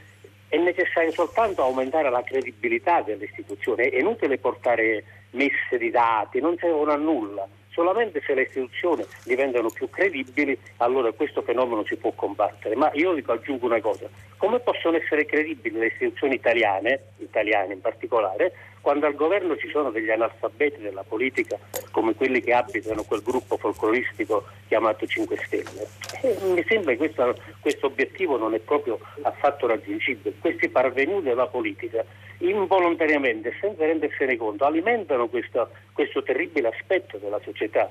è 0.48 0.58
necessario 0.58 1.10
soltanto 1.10 1.62
aumentare 1.62 2.10
la 2.10 2.22
credibilità 2.22 3.00
delle 3.00 3.24
istituzioni, 3.24 3.88
è 3.88 4.00
inutile 4.00 4.36
portare 4.36 5.02
messe 5.30 5.78
di 5.78 5.88
dati, 5.88 6.40
non 6.40 6.58
servono 6.58 6.92
a 6.92 6.96
nulla. 6.96 7.48
Solamente 7.70 8.20
se 8.20 8.34
le 8.34 8.42
istituzioni 8.42 9.06
diventano 9.24 9.70
più 9.70 9.88
credibili, 9.88 10.58
allora 10.76 11.10
questo 11.12 11.40
fenomeno 11.40 11.82
si 11.86 11.96
può 11.96 12.12
combattere. 12.12 12.76
Ma 12.76 12.90
io 12.92 13.14
dico, 13.14 13.32
aggiungo 13.32 13.64
una 13.64 13.80
cosa, 13.80 14.10
come 14.36 14.60
possono 14.60 14.98
essere 14.98 15.24
credibili 15.24 15.78
le 15.78 15.86
istituzioni 15.86 16.34
italiane, 16.34 17.00
italiane 17.16 17.72
in 17.72 17.80
particolare, 17.80 18.52
quando 18.80 19.06
al 19.06 19.14
governo 19.14 19.56
ci 19.56 19.68
sono 19.68 19.90
degli 19.90 20.10
analfabeti 20.10 20.80
della 20.80 21.02
politica 21.02 21.58
come 21.90 22.14
quelli 22.14 22.40
che 22.40 22.52
abitano 22.52 23.02
quel 23.04 23.22
gruppo 23.22 23.56
folcloristico 23.56 24.46
chiamato 24.68 25.06
5 25.06 25.36
Stelle. 25.44 25.88
E 26.22 26.36
mi 26.42 26.64
sembra 26.66 26.92
che 26.92 26.98
questo, 26.98 27.34
questo 27.60 27.86
obiettivo 27.86 28.36
non 28.36 28.54
è 28.54 28.58
proprio 28.58 28.98
affatto 29.22 29.66
raggiungibile. 29.66 30.34
Questi 30.38 30.68
parvenuti 30.68 31.24
della 31.24 31.46
politica 31.46 32.04
involontariamente, 32.38 33.54
senza 33.60 33.84
rendersene 33.84 34.36
conto, 34.36 34.64
alimentano 34.64 35.28
questo, 35.28 35.70
questo 35.92 36.22
terribile 36.22 36.68
aspetto 36.68 37.18
della 37.18 37.40
società. 37.42 37.90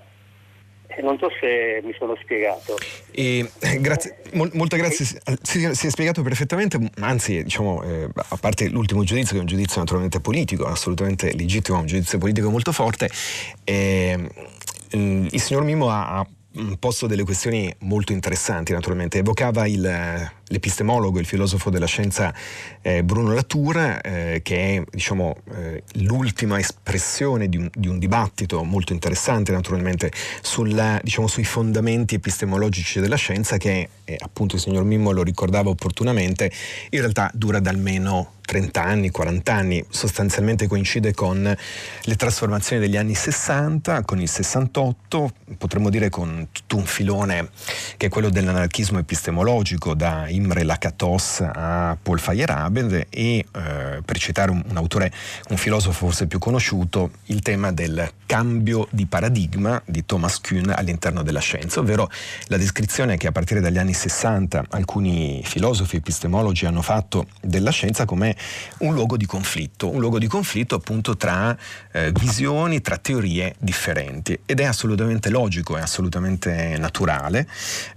Eh, 0.91 1.01
non 1.03 1.19
so 1.19 1.29
se 1.39 1.81
mi 1.83 1.93
sono 1.97 2.17
spiegato. 2.19 2.75
E, 3.11 3.47
eh, 3.59 3.79
grazie, 3.79 4.17
mo, 4.33 4.49
molto 4.53 4.75
grazie, 4.75 5.05
si, 5.05 5.73
si, 5.73 5.87
è 5.87 5.89
spiegato 5.89 6.23
perfettamente, 6.23 6.79
anzi 6.99 7.43
diciamo, 7.43 7.83
eh, 7.83 8.09
a 8.13 8.37
parte 8.37 8.69
l'ultimo 8.69 9.03
giudizio 9.03 9.33
che 9.33 9.37
è 9.37 9.41
un 9.41 9.47
giudizio 9.47 9.79
naturalmente 9.79 10.19
politico, 10.19 10.65
assolutamente 10.65 11.31
legittimo, 11.35 11.77
un 11.77 11.85
giudizio 11.85 12.17
politico 12.17 12.49
molto 12.49 12.71
forte, 12.71 13.09
eh, 13.63 14.17
il 14.91 15.39
signor 15.39 15.63
Mimo 15.63 15.89
ha, 15.91 16.17
ha 16.17 16.27
posto 16.79 17.05
delle 17.05 17.23
questioni 17.23 17.71
molto 17.81 18.11
interessanti 18.11 18.73
naturalmente, 18.73 19.19
evocava 19.19 19.67
il, 19.67 20.31
l'epistemologo, 20.49 21.19
il 21.19 21.25
filosofo 21.25 21.69
della 21.69 21.85
scienza 21.85 22.33
eh, 22.81 23.03
Bruno 23.03 23.33
Latour, 23.33 23.99
eh, 24.03 24.39
che 24.43 24.75
è 24.75 24.83
diciamo, 24.89 25.37
eh, 25.55 25.83
l'ultima 26.01 26.59
espressione 26.59 27.49
di 27.49 27.57
un, 27.57 27.69
di 27.73 27.87
un, 27.87 27.97
dibattito 27.99 28.63
molto 28.63 28.93
interessante 28.93 29.51
naturalmente 29.51 30.11
sulla, 30.41 30.99
diciamo, 31.03 31.27
sui 31.27 31.43
fondamenti 31.43 32.15
epistemologici 32.15 32.99
della 32.99 33.15
scienza 33.15 33.57
che 33.57 33.89
eh, 34.05 34.15
appunto 34.19 34.55
il 34.55 34.61
signor 34.61 34.83
Mimmo 34.83 35.11
lo 35.11 35.23
ricordava 35.23 35.69
opportunamente, 35.69 36.51
in 36.89 36.99
realtà 36.99 37.29
dura 37.33 37.59
da 37.59 37.69
almeno 37.69 38.33
30 38.49 38.83
anni, 38.83 39.11
40 39.11 39.53
anni, 39.53 39.85
sostanzialmente 39.89 40.65
coincide 40.65 41.13
con 41.13 41.43
le 41.43 42.15
trasformazioni 42.15 42.81
degli 42.81 42.97
anni 42.97 43.13
60, 43.13 44.01
con 44.01 44.19
il 44.19 44.27
68, 44.27 45.31
potremmo 45.55 45.91
dire 45.91 46.09
con 46.09 46.47
tutto 46.51 46.77
un 46.77 46.85
filone 46.85 47.49
che 47.95 48.07
è 48.07 48.09
quello 48.09 48.31
dell'anarchismo 48.31 48.97
epistemologico, 48.97 49.93
da 49.93 50.27
Imre 50.39 50.63
Lakatos 50.63 51.41
a 51.41 51.97
Paul 52.01 52.19
Feyerabend 52.19 53.07
e 53.09 53.37
eh, 53.39 53.45
per 54.03 54.17
citare 54.17 54.51
un, 54.51 54.63
un, 54.67 54.77
autore, 54.77 55.11
un 55.49 55.57
filosofo 55.57 56.05
forse 56.05 56.27
più 56.27 56.39
conosciuto, 56.39 57.11
il 57.25 57.41
tema 57.41 57.71
del 57.71 58.09
cambio 58.25 58.87
di 58.89 59.05
paradigma 59.05 59.81
di 59.85 60.05
Thomas 60.05 60.39
Kuhn 60.39 60.71
all'interno 60.73 61.23
della 61.23 61.39
scienza, 61.39 61.81
ovvero 61.81 62.09
la 62.47 62.57
descrizione 62.57 63.17
che 63.17 63.27
a 63.27 63.31
partire 63.31 63.59
dagli 63.59 63.77
anni 63.77 63.93
60 63.93 64.65
alcuni 64.69 65.41
filosofi 65.43 65.97
epistemologi 65.97 66.65
hanno 66.65 66.81
fatto 66.81 67.27
della 67.41 67.71
scienza 67.71 68.05
come 68.05 68.35
un 68.79 68.93
luogo 68.93 69.17
di 69.17 69.25
conflitto, 69.25 69.89
un 69.89 69.99
luogo 69.99 70.19
di 70.19 70.27
conflitto 70.27 70.75
appunto 70.75 71.17
tra 71.17 71.55
eh, 71.91 72.11
visioni, 72.13 72.81
tra 72.81 72.97
teorie 72.97 73.55
differenti. 73.59 74.39
Ed 74.45 74.59
è 74.59 74.65
assolutamente 74.65 75.29
logico, 75.29 75.75
è 75.75 75.81
assolutamente 75.81 76.77
naturale, 76.77 77.47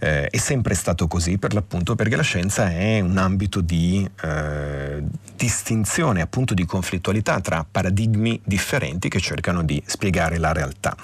eh, 0.01 0.27
è 0.27 0.37
sempre 0.39 0.75
stato 0.75 1.07
così 1.07 1.39
per 1.39 1.55
l'appunto 1.55 1.95
perché 1.95 2.17
la 2.17 2.23
scienza 2.23 2.32
è 2.39 3.01
un 3.01 3.17
ambito 3.19 3.61
di 3.61 4.09
eh, 4.23 5.03
distinzione, 5.37 6.21
appunto 6.21 6.55
di 6.55 6.65
conflittualità 6.65 7.41
tra 7.41 7.67
paradigmi 7.69 8.41
differenti 8.45 9.09
che 9.09 9.21
cercano 9.21 9.63
di 9.63 9.83
spiegare 9.85 10.39
la 10.39 10.53
realtà. 10.53 10.97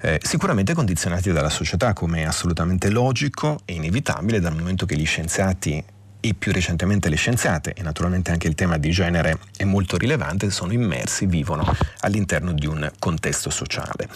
Eh, 0.00 0.20
sicuramente 0.22 0.74
condizionati 0.74 1.32
dalla 1.32 1.50
società 1.50 1.92
come 1.92 2.22
è 2.22 2.24
assolutamente 2.24 2.90
logico 2.90 3.60
e 3.64 3.74
inevitabile 3.74 4.40
dal 4.40 4.54
momento 4.54 4.86
che 4.86 4.96
gli 4.96 5.06
scienziati 5.06 5.84
e 6.18 6.34
più 6.34 6.50
recentemente 6.50 7.08
le 7.08 7.16
scienziate, 7.16 7.72
e 7.72 7.82
naturalmente 7.82 8.32
anche 8.32 8.48
il 8.48 8.54
tema 8.54 8.78
di 8.78 8.90
genere 8.90 9.38
è 9.56 9.64
molto 9.64 9.96
rilevante, 9.96 10.50
sono 10.50 10.72
immersi, 10.72 11.26
vivono 11.26 11.64
all'interno 12.00 12.52
di 12.52 12.66
un 12.66 12.90
contesto 12.98 13.48
sociale. 13.48 14.08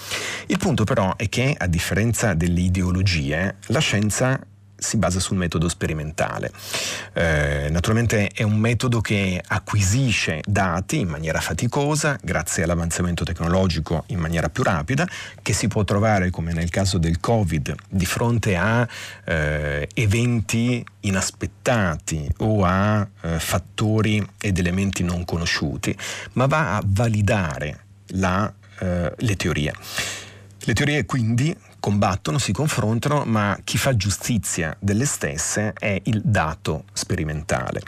Il 0.46 0.58
punto 0.58 0.82
però 0.82 1.14
è 1.16 1.28
che, 1.28 1.54
a 1.56 1.66
differenza 1.68 2.34
delle 2.34 2.60
ideologie, 2.60 3.56
la 3.66 3.78
scienza 3.78 4.40
si 4.80 4.96
basa 4.96 5.20
sul 5.20 5.36
metodo 5.36 5.68
sperimentale. 5.68 6.50
Eh, 7.12 7.68
naturalmente 7.70 8.28
è 8.28 8.42
un 8.42 8.56
metodo 8.56 9.00
che 9.00 9.40
acquisisce 9.46 10.40
dati 10.44 10.98
in 10.98 11.08
maniera 11.08 11.40
faticosa, 11.40 12.18
grazie 12.22 12.64
all'avanzamento 12.64 13.24
tecnologico 13.24 14.04
in 14.08 14.18
maniera 14.18 14.48
più 14.48 14.62
rapida, 14.62 15.06
che 15.42 15.52
si 15.52 15.68
può 15.68 15.84
trovare, 15.84 16.30
come 16.30 16.52
nel 16.52 16.70
caso 16.70 16.98
del 16.98 17.20
Covid, 17.20 17.74
di 17.88 18.06
fronte 18.06 18.56
a 18.56 18.86
eh, 19.24 19.88
eventi 19.94 20.84
inaspettati 21.00 22.28
o 22.38 22.64
a 22.64 23.06
eh, 23.22 23.38
fattori 23.38 24.26
ed 24.40 24.58
elementi 24.58 25.02
non 25.02 25.24
conosciuti, 25.24 25.96
ma 26.32 26.46
va 26.46 26.76
a 26.76 26.82
validare 26.84 27.84
la, 28.14 28.52
eh, 28.80 29.12
le 29.16 29.36
teorie. 29.36 29.72
Le 30.64 30.74
teorie 30.74 31.06
quindi 31.06 31.56
combattono, 31.80 32.38
si 32.38 32.52
confrontano, 32.52 33.24
ma 33.24 33.58
chi 33.64 33.78
fa 33.78 33.96
giustizia 33.96 34.76
delle 34.78 35.04
stesse 35.04 35.72
è 35.72 36.00
il 36.04 36.22
dato 36.24 36.84
sperimentale. 36.92 37.82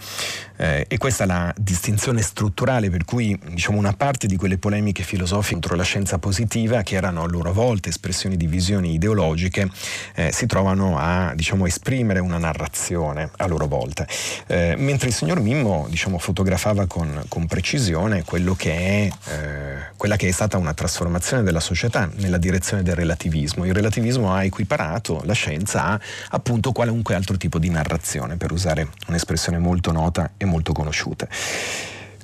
Eh, 0.56 0.84
e 0.88 0.98
questa 0.98 1.24
è 1.24 1.26
la 1.26 1.52
distinzione 1.56 2.22
strutturale 2.22 2.90
per 2.90 3.04
cui 3.04 3.38
diciamo, 3.50 3.78
una 3.78 3.94
parte 3.94 4.26
di 4.26 4.36
quelle 4.36 4.58
polemiche 4.58 5.02
filosofiche 5.02 5.60
contro 5.62 5.76
la 5.76 5.84
scienza 5.84 6.18
positiva, 6.18 6.82
che 6.82 6.96
erano 6.96 7.22
a 7.22 7.26
loro 7.28 7.52
volta 7.52 7.88
espressioni 7.88 8.36
di 8.36 8.48
visioni 8.48 8.94
ideologiche, 8.94 9.70
eh, 10.14 10.32
si 10.32 10.46
trovano 10.46 10.98
a 10.98 11.32
diciamo, 11.36 11.66
esprimere 11.66 12.18
una 12.18 12.38
narrazione 12.38 13.30
a 13.36 13.46
loro 13.46 13.68
volta. 13.68 14.04
Eh, 14.48 14.74
mentre 14.76 15.08
il 15.08 15.14
signor 15.14 15.40
Mimmo 15.40 15.86
diciamo, 15.88 16.18
fotografava 16.18 16.86
con, 16.86 17.22
con, 17.28 17.46
precisione 17.46 18.24
che 18.56 18.76
è, 18.76 19.10
eh, 19.30 19.92
quella 19.96 20.16
che 20.16 20.26
è 20.26 20.32
stata 20.32 20.56
una 20.56 20.74
trasformazione 20.74 21.44
della 21.44 21.60
società 21.60 22.10
nella 22.16 22.38
direzione 22.38 22.82
del 22.82 22.96
relativismo. 22.96 23.64
Il 23.64 23.74
relativismo 23.82 24.32
ha 24.32 24.44
equiparato 24.44 25.20
la 25.24 25.34
scienza 25.34 25.84
a 25.84 26.00
appunto 26.30 26.72
qualunque 26.72 27.14
altro 27.14 27.36
tipo 27.36 27.58
di 27.58 27.68
narrazione, 27.68 28.36
per 28.36 28.52
usare 28.52 28.88
un'espressione 29.08 29.58
molto 29.58 29.92
nota 29.92 30.32
e 30.36 30.44
molto 30.44 30.72
conosciuta. 30.72 31.28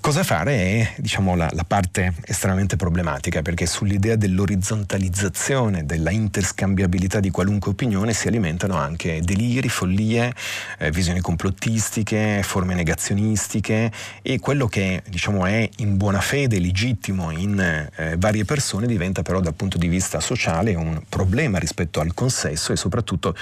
Cosa 0.00 0.22
fare 0.22 0.54
è 0.54 0.92
diciamo, 0.98 1.34
la, 1.34 1.50
la, 1.52 1.64
parte 1.64 2.14
estremamente 2.24 2.76
problematica 2.76 3.42
perché 3.42 3.66
sull'idea 3.66 4.14
dell'orizzontalizzazione, 4.14 5.84
della 5.86 6.10
interscambiabilità 6.10 7.18
di 7.18 7.30
qualunque 7.30 7.72
opinione 7.72 8.12
si 8.14 8.28
alimentano 8.28 8.76
anche 8.76 9.20
deliri, 9.22 9.68
follie, 9.68 10.32
eh, 10.78 10.90
visioni 10.92 11.20
complottistiche, 11.20 12.42
forme 12.44 12.74
negazionistiche 12.74 13.90
e 14.22 14.38
quello 14.38 14.66
che 14.68 15.02
diciamo, 15.08 15.44
è 15.46 15.68
in 15.78 15.96
buona 15.96 16.20
fede 16.20 16.60
legittimo 16.60 17.30
in 17.32 17.58
eh, 17.58 18.16
varie 18.18 18.44
persone 18.44 18.86
diventa 18.86 19.22
però 19.22 19.40
dal 19.40 19.54
punto 19.54 19.78
di 19.78 19.88
vista 19.88 20.20
sociale 20.20 20.74
un 20.74 21.02
problema 21.08 21.58
rispetto 21.58 22.00
al 22.00 22.14
consesso 22.14 22.72
e 22.72 22.76
soprattutto 22.76 23.34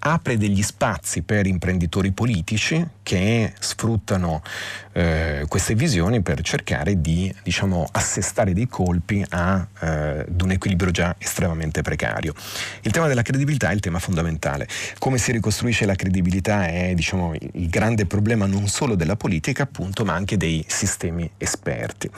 apre 0.00 0.36
degli 0.36 0.62
spazi 0.62 1.22
per 1.22 1.46
imprenditori 1.46 2.10
politici 2.10 2.84
che 3.02 3.52
sfruttano 3.58 4.42
eh, 4.92 5.44
queste 5.48 5.74
visioni 5.74 5.99
per 6.22 6.40
cercare 6.40 7.00
di 7.00 7.32
diciamo, 7.42 7.86
assestare 7.92 8.54
dei 8.54 8.66
colpi 8.66 9.24
a, 9.28 9.66
eh, 9.80 9.86
ad 10.20 10.40
un 10.40 10.50
equilibrio 10.50 10.90
già 10.90 11.14
estremamente 11.18 11.82
precario. 11.82 12.32
Il 12.80 12.90
tema 12.90 13.06
della 13.06 13.22
credibilità 13.22 13.68
è 13.68 13.74
il 13.74 13.80
tema 13.80 13.98
fondamentale. 13.98 14.66
Come 14.98 15.18
si 15.18 15.30
ricostruisce 15.32 15.84
la 15.84 15.94
credibilità 15.94 16.66
è 16.66 16.94
diciamo, 16.94 17.34
il 17.34 17.68
grande 17.68 18.06
problema 18.06 18.46
non 18.46 18.66
solo 18.66 18.94
della 18.94 19.16
politica, 19.16 19.64
appunto, 19.64 20.04
ma 20.04 20.14
anche 20.14 20.36
dei 20.36 20.64
sistemi 20.66 21.30
esperti. 21.36 22.10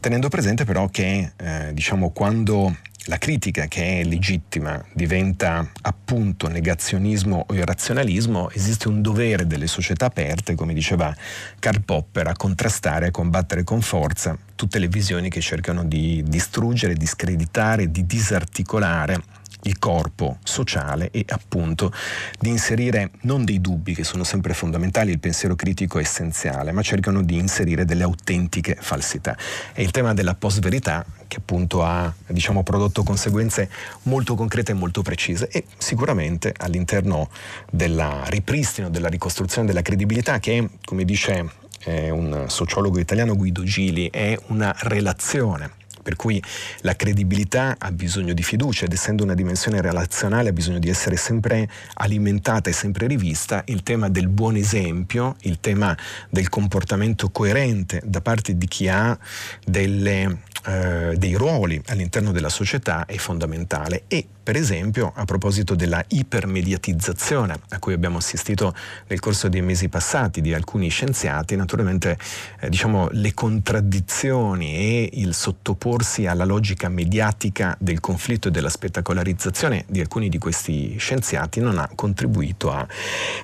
Tenendo 0.00 0.28
presente 0.28 0.64
però 0.64 0.88
che 0.88 1.32
eh, 1.36 1.70
diciamo, 1.72 2.10
quando 2.10 2.76
la 3.04 3.18
critica 3.18 3.66
che 3.66 4.00
è 4.00 4.04
legittima 4.04 4.82
diventa 4.92 5.66
appunto 5.82 6.48
negazionismo 6.48 7.46
o 7.48 7.54
irrazionalismo, 7.54 8.50
esiste 8.50 8.88
un 8.88 9.00
dovere 9.00 9.46
delle 9.46 9.66
società 9.66 10.06
aperte, 10.06 10.54
come 10.54 10.74
diceva 10.74 11.14
Karl 11.58 11.82
Popper, 11.82 12.28
a 12.28 12.36
contrastare, 12.36 13.06
a 13.06 13.10
combattere 13.10 13.64
con 13.64 13.80
forza 13.80 14.36
tutte 14.54 14.78
le 14.78 14.88
visioni 14.88 15.30
che 15.30 15.40
cercano 15.40 15.84
di 15.84 16.22
distruggere, 16.26 16.94
di 16.94 17.06
screditare, 17.06 17.90
di 17.90 18.04
disarticolare 18.04 19.22
il 19.62 19.78
corpo 19.78 20.38
sociale 20.42 21.10
e 21.10 21.24
appunto 21.28 21.92
di 22.38 22.48
inserire 22.48 23.10
non 23.22 23.44
dei 23.44 23.60
dubbi 23.60 23.94
che 23.94 24.04
sono 24.04 24.24
sempre 24.24 24.54
fondamentali, 24.54 25.10
il 25.10 25.20
pensiero 25.20 25.54
critico 25.54 25.98
è 25.98 26.02
essenziale, 26.02 26.72
ma 26.72 26.82
cercano 26.82 27.22
di 27.22 27.36
inserire 27.36 27.84
delle 27.84 28.02
autentiche 28.02 28.76
falsità. 28.78 29.36
E 29.72 29.82
il 29.82 29.90
tema 29.90 30.14
della 30.14 30.34
post-verità 30.34 31.04
che 31.26 31.36
appunto 31.36 31.84
ha 31.84 32.12
diciamo, 32.26 32.62
prodotto 32.62 33.02
conseguenze 33.02 33.70
molto 34.02 34.34
concrete 34.34 34.72
e 34.72 34.74
molto 34.74 35.02
precise 35.02 35.48
e 35.48 35.64
sicuramente 35.78 36.52
all'interno 36.56 37.28
del 37.70 38.04
ripristino, 38.26 38.90
della 38.90 39.08
ricostruzione 39.08 39.66
della 39.66 39.82
credibilità 39.82 40.40
che 40.40 40.68
come 40.84 41.04
dice 41.04 41.48
eh, 41.84 42.10
un 42.10 42.46
sociologo 42.48 42.98
italiano 42.98 43.36
Guido 43.36 43.62
Gili 43.62 44.10
è 44.10 44.36
una 44.48 44.74
relazione 44.80 45.78
per 46.02 46.16
cui 46.16 46.42
la 46.80 46.96
credibilità 46.96 47.76
ha 47.78 47.92
bisogno 47.92 48.32
di 48.32 48.42
fiducia 48.42 48.84
ed 48.84 48.92
essendo 48.92 49.24
una 49.24 49.34
dimensione 49.34 49.80
relazionale 49.80 50.50
ha 50.50 50.52
bisogno 50.52 50.78
di 50.78 50.88
essere 50.88 51.16
sempre 51.16 51.68
alimentata 51.94 52.70
e 52.70 52.72
sempre 52.72 53.06
rivista, 53.06 53.62
il 53.66 53.82
tema 53.82 54.08
del 54.08 54.28
buon 54.28 54.56
esempio, 54.56 55.36
il 55.42 55.60
tema 55.60 55.96
del 56.28 56.48
comportamento 56.48 57.30
coerente 57.30 58.02
da 58.04 58.20
parte 58.20 58.56
di 58.56 58.66
chi 58.66 58.88
ha 58.88 59.18
delle, 59.64 60.42
eh, 60.66 61.14
dei 61.16 61.34
ruoli 61.34 61.80
all'interno 61.86 62.32
della 62.32 62.48
società 62.48 63.06
è 63.06 63.16
fondamentale 63.16 64.04
e 64.08 64.26
per 64.42 64.56
esempio 64.56 65.12
a 65.14 65.24
proposito 65.24 65.74
della 65.74 66.02
ipermediatizzazione 66.08 67.60
a 67.68 67.78
cui 67.78 67.92
abbiamo 67.92 68.18
assistito 68.18 68.74
nel 69.06 69.20
corso 69.20 69.48
dei 69.48 69.62
mesi 69.62 69.88
passati 69.88 70.40
di 70.40 70.54
alcuni 70.54 70.88
scienziati, 70.88 71.56
naturalmente 71.56 72.18
eh, 72.60 72.68
diciamo, 72.68 73.08
le 73.12 73.34
contraddizioni 73.34 74.76
e 74.76 75.10
il 75.14 75.34
sottoporsi 75.34 76.26
alla 76.26 76.44
logica 76.44 76.88
mediatica 76.88 77.76
del 77.78 78.00
conflitto 78.00 78.48
e 78.48 78.50
della 78.50 78.68
spettacolarizzazione 78.68 79.84
di 79.88 80.00
alcuni 80.00 80.28
di 80.28 80.38
questi 80.38 80.96
scienziati 80.98 81.60
non 81.60 81.78
ha 81.78 81.88
contribuito 81.94 82.70
a, 82.70 82.86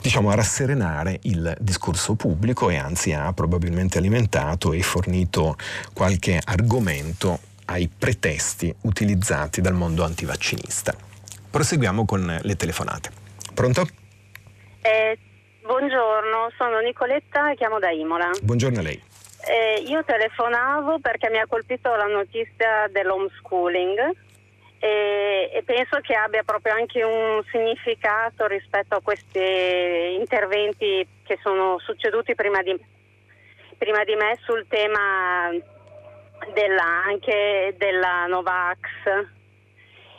diciamo, 0.01 0.31
a 0.31 0.35
rasserenare 0.35 1.19
il 1.23 1.57
discorso 1.61 2.15
pubblico 2.15 2.71
e 2.71 2.77
anzi 2.77 3.13
ha 3.13 3.33
probabilmente 3.33 3.99
alimentato 3.99 4.73
e 4.73 4.83
fornito 4.83 5.57
qualche 5.93 6.41
argomento 6.43 7.55
ai 7.67 7.89
pretesti 7.89 8.75
utilizzati 8.83 9.61
dal 9.61 9.75
mondo 9.75 10.05
antivaccinista. 10.05 10.95
Proseguiamo 11.51 12.05
con 12.05 12.39
le 12.41 12.57
telefonate. 12.57 13.11
Pronto? 13.55 13.87
Eh, 14.83 15.19
buongiorno, 15.63 16.53
sono 16.57 16.79
Nicoletta 16.81 17.51
e 17.51 17.57
chiamo 17.57 17.79
da 17.79 17.91
Imola. 17.91 18.31
Buongiorno 18.43 18.81
a 18.81 18.83
lei. 18.83 19.03
Eh, 19.49 19.83
io 19.87 20.05
telefonavo 20.05 20.99
perché 20.99 21.31
mi 21.31 21.39
ha 21.39 21.47
colpito 21.47 21.95
la 21.95 22.07
notizia 22.07 22.89
dell'homeschooling 22.91 23.99
e, 24.79 25.51
e, 25.55 25.63
penso 25.63 26.01
che 26.03 26.15
abbia 26.15 26.43
proprio 26.43 26.75
anche 26.75 27.03
un 27.03 27.43
significato 27.51 28.47
rispetto 28.47 28.97
a 28.97 29.01
questi 29.01 30.17
interventi 30.19 31.07
che 31.23 31.39
sono 31.43 31.79
succeduti 31.79 32.35
prima 32.35 32.61
di, 32.63 32.77
prima 33.79 34.05
di 34.05 34.15
me 34.15 34.37
sul 34.45 34.67
tema 34.69 35.51
della, 36.53 37.05
anche 37.07 37.75
della 37.79 38.27
Novax. 38.27 38.79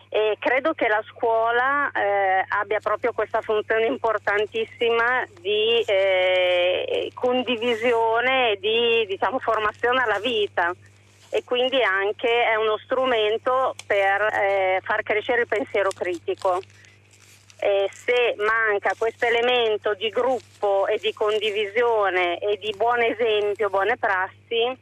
E 0.09 0.37
credo 0.39 0.73
che 0.73 0.87
la 0.87 1.03
scuola 1.09 1.91
eh, 1.91 2.45
abbia 2.47 2.79
proprio 2.79 3.11
questa 3.11 3.41
funzione 3.41 3.87
importantissima 3.87 5.27
di 5.41 5.83
eh, 5.85 7.11
condivisione 7.13 8.51
e 8.51 8.57
di 8.59 9.05
diciamo, 9.05 9.39
formazione 9.39 10.01
alla 10.01 10.19
vita 10.19 10.73
e 11.29 11.43
quindi 11.43 11.81
anche 11.83 12.45
è 12.45 12.55
uno 12.55 12.77
strumento 12.77 13.75
per 13.85 14.21
eh, 14.21 14.79
far 14.83 15.03
crescere 15.03 15.41
il 15.41 15.47
pensiero 15.47 15.89
critico. 15.89 16.61
E 17.59 17.89
se 17.91 18.35
manca 18.37 18.93
questo 18.97 19.25
elemento 19.25 19.93
di 19.95 20.09
gruppo 20.09 20.87
e 20.87 20.99
di 20.99 21.11
condivisione 21.11 22.37
e 22.37 22.57
di 22.57 22.73
buon 22.77 23.01
esempio, 23.01 23.69
buone 23.69 23.97
prassi, 23.97 24.77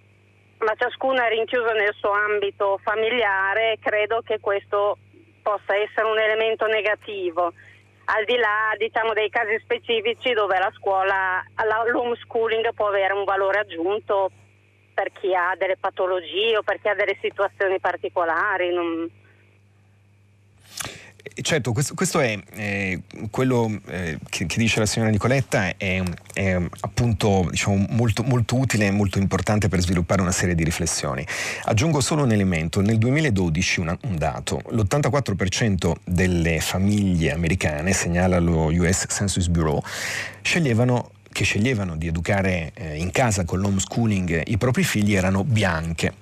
ma 0.65 0.73
ciascuno 0.75 1.21
è 1.21 1.29
rinchiuso 1.29 1.71
nel 1.71 1.93
suo 1.97 2.09
ambito 2.09 2.79
familiare, 2.83 3.77
credo 3.79 4.21
che 4.25 4.39
questo 4.39 4.97
possa 5.41 5.75
essere 5.77 6.07
un 6.07 6.19
elemento 6.19 6.65
negativo, 6.65 7.53
al 8.05 8.25
di 8.25 8.35
là 8.35 8.73
diciamo, 8.77 9.13
dei 9.13 9.29
casi 9.29 9.57
specifici 9.61 10.33
dove 10.33 10.57
la 10.57 10.71
scuola, 10.75 11.43
l'homeschooling 11.91 12.73
può 12.73 12.87
avere 12.87 13.13
un 13.13 13.23
valore 13.23 13.59
aggiunto 13.59 14.31
per 14.93 15.11
chi 15.11 15.33
ha 15.35 15.53
delle 15.57 15.77
patologie 15.77 16.57
o 16.57 16.63
per 16.63 16.81
chi 16.81 16.89
ha 16.89 16.95
delle 16.95 17.17
situazioni 17.21 17.79
particolari. 17.79 18.73
Non 18.73 19.09
Certo, 21.41 21.73
questo, 21.73 22.19
è 22.19 22.39
eh, 22.53 23.01
quello 23.29 23.79
eh, 23.87 24.17
che, 24.29 24.45
che, 24.45 24.57
dice 24.57 24.79
la 24.79 24.85
signora 24.85 25.11
Nicoletta, 25.11 25.75
è, 25.75 26.01
è 26.33 26.61
appunto 26.81 27.47
diciamo, 27.49 27.85
molto, 27.89 28.23
molto, 28.23 28.55
utile 28.55 28.87
e 28.87 28.91
molto 28.91 29.19
importante 29.19 29.67
per 29.67 29.81
sviluppare 29.81 30.21
una 30.21 30.31
serie 30.31 30.55
di 30.55 30.63
riflessioni. 30.63 31.25
Aggiungo 31.63 31.99
solo 31.99 32.23
un 32.23 32.31
elemento, 32.31 32.79
nel 32.79 32.97
2012 32.97 33.79
una, 33.79 33.97
un 34.03 34.17
dato, 34.17 34.61
l'84% 34.69 35.93
delle 36.03 36.59
famiglie 36.59 37.31
americane, 37.31 37.91
segnala 37.91 38.39
lo 38.39 38.67
US 38.67 39.05
Census 39.09 39.47
Bureau, 39.47 39.81
sceglievano 40.41 41.11
che 41.35 41.43
sceglievano 41.43 41.97
di 41.97 42.07
educare 42.07 42.71
eh, 42.75 42.95
in 42.95 43.11
casa 43.11 43.43
con 43.43 43.59
l'homeschooling 43.59 44.43
i 44.45 44.57
propri 44.57 44.85
figli 44.85 45.15
erano 45.15 45.43
bianche. 45.43 46.13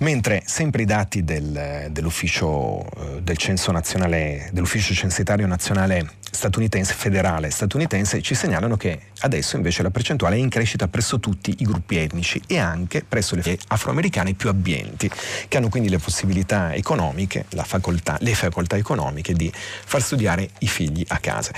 Mentre 0.00 0.42
sempre 0.46 0.82
i 0.82 0.84
dati 0.86 1.24
del, 1.24 1.88
dell'ufficio 1.90 2.84
eh, 2.84 3.22
del 3.22 3.36
censo 3.36 3.70
nazionale, 3.70 4.48
dell'ufficio 4.50 4.94
censitario 4.94 5.46
nazionale 5.46 6.18
statunitense, 6.30 6.94
federale 6.94 7.50
statunitense, 7.50 8.22
ci 8.22 8.34
segnalano 8.34 8.76
che 8.76 8.98
adesso 9.20 9.56
invece 9.56 9.82
la 9.82 9.90
percentuale 9.90 10.36
è 10.36 10.38
in 10.38 10.48
crescita 10.48 10.88
presso 10.88 11.20
tutti 11.20 11.54
i 11.58 11.64
gruppi 11.64 11.96
etnici 11.98 12.40
e 12.46 12.58
anche 12.58 13.04
presso 13.06 13.34
le 13.34 13.58
afroamericane 13.68 14.32
più 14.34 14.48
abbienti, 14.48 15.10
che 15.48 15.56
hanno 15.56 15.68
quindi 15.68 15.88
le 15.88 15.98
possibilità 15.98 16.72
economiche, 16.72 17.44
facoltà, 17.64 18.16
le 18.20 18.34
facoltà 18.34 18.76
economiche 18.76 19.34
di 19.34 19.52
far 19.52 20.00
studiare 20.00 20.48
i 20.60 20.68
figli 20.68 21.04
a 21.08 21.18
casa. 21.18 21.52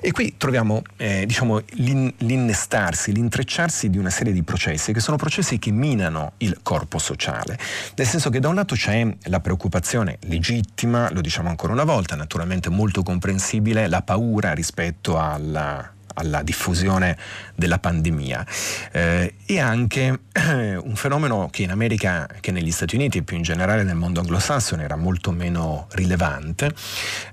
E 0.00 0.12
qui 0.12 0.34
troviamo 0.36 0.82
eh, 0.96 1.24
diciamo, 1.26 1.62
l'in, 1.72 2.12
l'innestarsi, 2.18 3.12
l'intrecciarsi 3.12 3.90
di 3.90 3.98
una 3.98 4.10
serie 4.10 4.32
di 4.32 4.42
processi 4.42 4.92
che 4.92 5.00
sono 5.00 5.16
processi 5.16 5.58
che 5.58 5.72
minano 5.72 6.34
il 6.38 6.60
corpo 6.62 6.98
sociale, 6.98 7.58
nel 7.96 8.06
senso 8.06 8.30
che 8.30 8.40
da 8.40 8.48
un 8.48 8.54
lato 8.54 8.74
c'è 8.74 9.16
la 9.24 9.40
preoccupazione 9.40 10.18
legittima, 10.22 11.10
lo 11.12 11.20
diciamo 11.20 11.48
ancora 11.48 11.72
una 11.72 11.84
volta, 11.84 12.14
naturalmente 12.16 12.68
molto 12.68 13.02
comprensibile, 13.02 13.88
la 13.88 14.02
paura 14.02 14.52
rispetto 14.52 15.18
alla 15.18 15.92
alla 16.18 16.42
diffusione 16.42 17.16
della 17.54 17.78
pandemia 17.78 18.46
eh, 18.92 19.34
e 19.44 19.58
anche 19.60 20.20
eh, 20.32 20.76
un 20.76 20.94
fenomeno 20.94 21.48
che 21.50 21.62
in 21.62 21.70
America, 21.70 22.28
che 22.40 22.50
negli 22.50 22.70
Stati 22.70 22.94
Uniti 22.94 23.18
e 23.18 23.22
più 23.22 23.36
in 23.36 23.42
generale 23.42 23.82
nel 23.82 23.96
mondo 23.96 24.20
anglosassone 24.20 24.82
era 24.82 24.96
molto 24.96 25.30
meno 25.30 25.86
rilevante, 25.92 26.72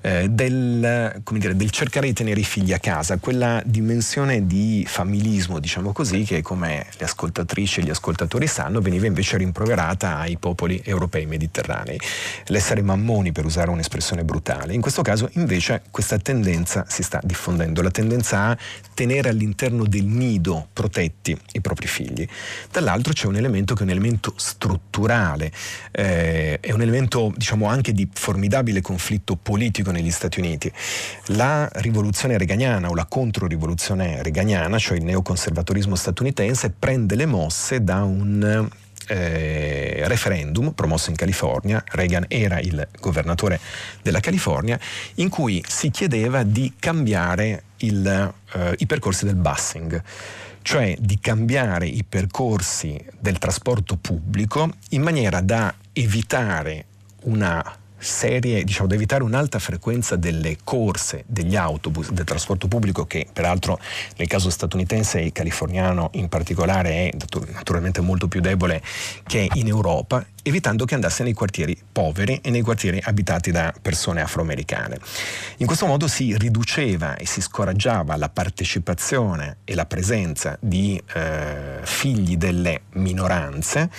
eh, 0.02 0.30
del, 0.30 1.22
dire, 1.32 1.56
del, 1.56 1.70
cercare 1.72 2.08
di 2.08 2.14
tenere 2.14 2.40
i 2.40 2.44
figli 2.44 2.74
a 2.74 2.80
casa, 2.80 3.18
quella 3.18 3.62
dimensione 3.66 4.46
di 4.46 4.86
familismo, 4.88 5.60
diciamo 5.60 5.92
così, 5.92 6.24
che 6.24 6.42
come 6.42 6.86
le 6.98 7.06
ascoltatrici 7.06 7.80
e 7.80 7.84
gli 7.84 7.90
ascoltatori 7.90 8.48
sanno 8.48 8.82
veniva 8.82 9.08
invece 9.08 9.38
rimproverata 9.38 10.18
ai 10.18 10.38
popoli 10.38 10.82
europei 10.84 11.26
mediterranei. 11.26 12.00
L'essere 12.46 12.82
mammoni, 12.82 13.32
per 13.32 13.46
usare 13.46 13.70
un'espressione 13.70 14.24
brutale. 14.24 14.74
In 14.74 14.82
questo 14.82 15.02
caso 15.02 15.30
invece 15.34 15.82
questa 15.92 16.18
tendenza 16.18 16.86
si 16.88 17.04
sta 17.04 17.20
diffondendo, 17.24 17.82
la 17.82 17.92
tendenza 17.92 18.48
a 18.48 18.58
tenere 18.94 19.30
all'interno 19.30 19.86
del 19.86 20.06
nido 20.06 20.70
protetti 20.74 21.38
i 21.54 21.62
propri 21.62 21.88
figli. 21.88 22.28
Dall'altro 22.72 23.14
c'è 23.14 23.28
un 23.28 23.36
elemento 23.36 23.74
che 23.74 23.82
è 23.82 23.84
un 23.84 23.92
elemento 23.92 24.34
strutturale, 24.36 25.52
eh, 25.92 26.60
è 26.60 26.72
un 26.72 26.82
elemento 26.82 27.32
diciamo 27.36 27.68
anche 27.68 27.94
di 27.94 28.10
formidabile 28.12 28.82
conflitto 28.82 29.36
politico 29.36 29.92
negli 29.92 30.12
Stati 30.12 30.40
Uniti. 30.40 30.72
La 31.28 31.70
rivoluzione 31.74 32.38
reganiana 32.38 32.90
o 32.90 32.96
la 32.96 33.06
controrivoluzione 33.06 34.24
reganiana, 34.24 34.78
cioè 34.78 34.98
il 34.98 35.04
neoconservatorismo 35.04 35.96
statunitense, 35.96 36.70
prende 36.72 37.16
le 37.16 37.26
mosse 37.26 37.84
da 37.84 38.04
un 38.04 38.70
eh, 39.08 40.04
referendum 40.06 40.72
promosso 40.72 41.10
in 41.10 41.16
California, 41.16 41.84
Reagan 41.92 42.26
era 42.28 42.60
il 42.60 42.88
governatore 43.00 43.60
della 44.02 44.20
California, 44.20 44.80
in 45.16 45.30
cui 45.30 45.64
si 45.68 45.92
chiedeva 45.92 46.44
di 46.44 46.74
cambiare 46.80 47.64
il, 47.78 48.34
eh, 48.54 48.76
i 48.78 48.86
percorsi 48.86 49.26
del 49.26 49.36
busing 49.36 50.04
cioè 50.66 50.96
di 51.00 51.20
cambiare 51.20 51.86
i 51.86 52.04
percorsi 52.04 53.00
del 53.20 53.38
trasporto 53.38 53.98
pubblico 53.98 54.72
in 54.90 55.04
maniera 55.04 55.40
da 55.40 55.72
evitare 55.94 56.86
una 57.26 57.64
serie, 57.98 58.64
diciamo, 58.64 58.88
da 58.88 58.96
evitare 58.96 59.24
un'alta 59.24 59.60
frequenza 59.60 60.16
delle 60.16 60.58
corse 60.64 61.24
degli 61.28 61.56
autobus 61.56 62.12
del 62.12 62.26
trasporto 62.26 62.68
pubblico 62.68 63.06
che 63.06 63.28
peraltro 63.32 63.80
nel 64.18 64.28
caso 64.28 64.50
statunitense 64.50 65.22
e 65.22 65.32
californiano 65.32 66.10
in 66.14 66.30
particolare 66.30 67.10
è 67.10 67.18
naturalmente 67.52 68.02
molto 68.02 68.28
più 68.28 68.42
debole 68.42 68.82
che 69.26 69.50
in 69.54 69.68
Europa, 69.68 70.26
evitando 70.44 70.86
che 70.86 70.94
andasse 70.94 71.24
nei 71.24 71.34
quartieri 71.34 71.78
poveri 71.92 72.40
e 72.42 72.50
nei 72.50 72.62
quartieri 72.62 73.02
abitati 73.04 73.52
da 73.52 73.74
persone 73.82 74.22
afroamericane. 74.22 75.00
In 75.58 75.66
questo 75.66 75.86
modo 75.86 76.08
si 76.08 76.38
riduceva 76.38 77.16
e 77.16 77.26
si 77.26 77.42
scoraggiava 77.42 78.16
la 78.16 78.30
partecipazione 78.30 79.58
e 79.64 79.76
la 79.76 79.86
presenza 79.86 80.58
di 80.60 81.02
eh, 81.14 81.80
figli 81.84 82.38
delle 82.38 82.82
minoranze 82.94 83.90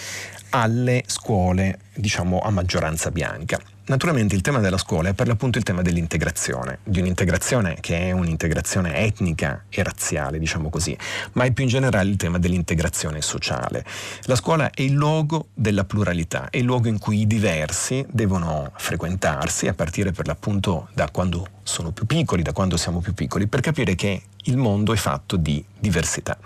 alle 0.50 1.02
scuole, 1.06 1.80
diciamo, 1.94 2.40
a 2.40 2.50
maggioranza 2.50 3.10
bianca. 3.10 3.58
Naturalmente 3.88 4.34
il 4.34 4.40
tema 4.40 4.58
della 4.58 4.78
scuola 4.78 5.10
è 5.10 5.14
per 5.14 5.28
l'appunto 5.28 5.58
il 5.58 5.64
tema 5.64 5.80
dell'integrazione, 5.80 6.80
di 6.82 6.98
un'integrazione 6.98 7.76
che 7.78 7.96
è 7.96 8.10
un'integrazione 8.10 8.96
etnica 8.96 9.62
e 9.68 9.80
razziale, 9.84 10.40
diciamo 10.40 10.70
così, 10.70 10.96
ma 11.34 11.44
è 11.44 11.52
più 11.52 11.62
in 11.62 11.70
generale 11.70 12.10
il 12.10 12.16
tema 12.16 12.38
dell'integrazione 12.38 13.22
sociale. 13.22 13.84
La 14.22 14.34
scuola 14.34 14.70
è 14.70 14.82
il 14.82 14.92
luogo 14.92 15.50
della 15.54 15.84
pluralità, 15.84 16.50
è 16.50 16.56
il 16.56 16.64
luogo 16.64 16.88
in 16.88 16.98
cui 16.98 17.20
i 17.20 17.26
diversi 17.28 18.04
devono 18.10 18.72
frequentarsi 18.74 19.68
a 19.68 19.74
partire 19.74 20.10
per 20.10 20.26
l'appunto 20.26 20.88
da 20.92 21.08
quando 21.12 21.46
sono 21.62 21.92
più 21.92 22.06
piccoli, 22.06 22.42
da 22.42 22.52
quando 22.52 22.76
siamo 22.76 22.98
più 22.98 23.14
piccoli, 23.14 23.46
per 23.46 23.60
capire 23.60 23.94
che 23.94 24.20
il 24.36 24.56
mondo 24.56 24.94
è 24.94 24.96
fatto 24.96 25.36
di 25.36 25.64
diversità. 25.78 26.36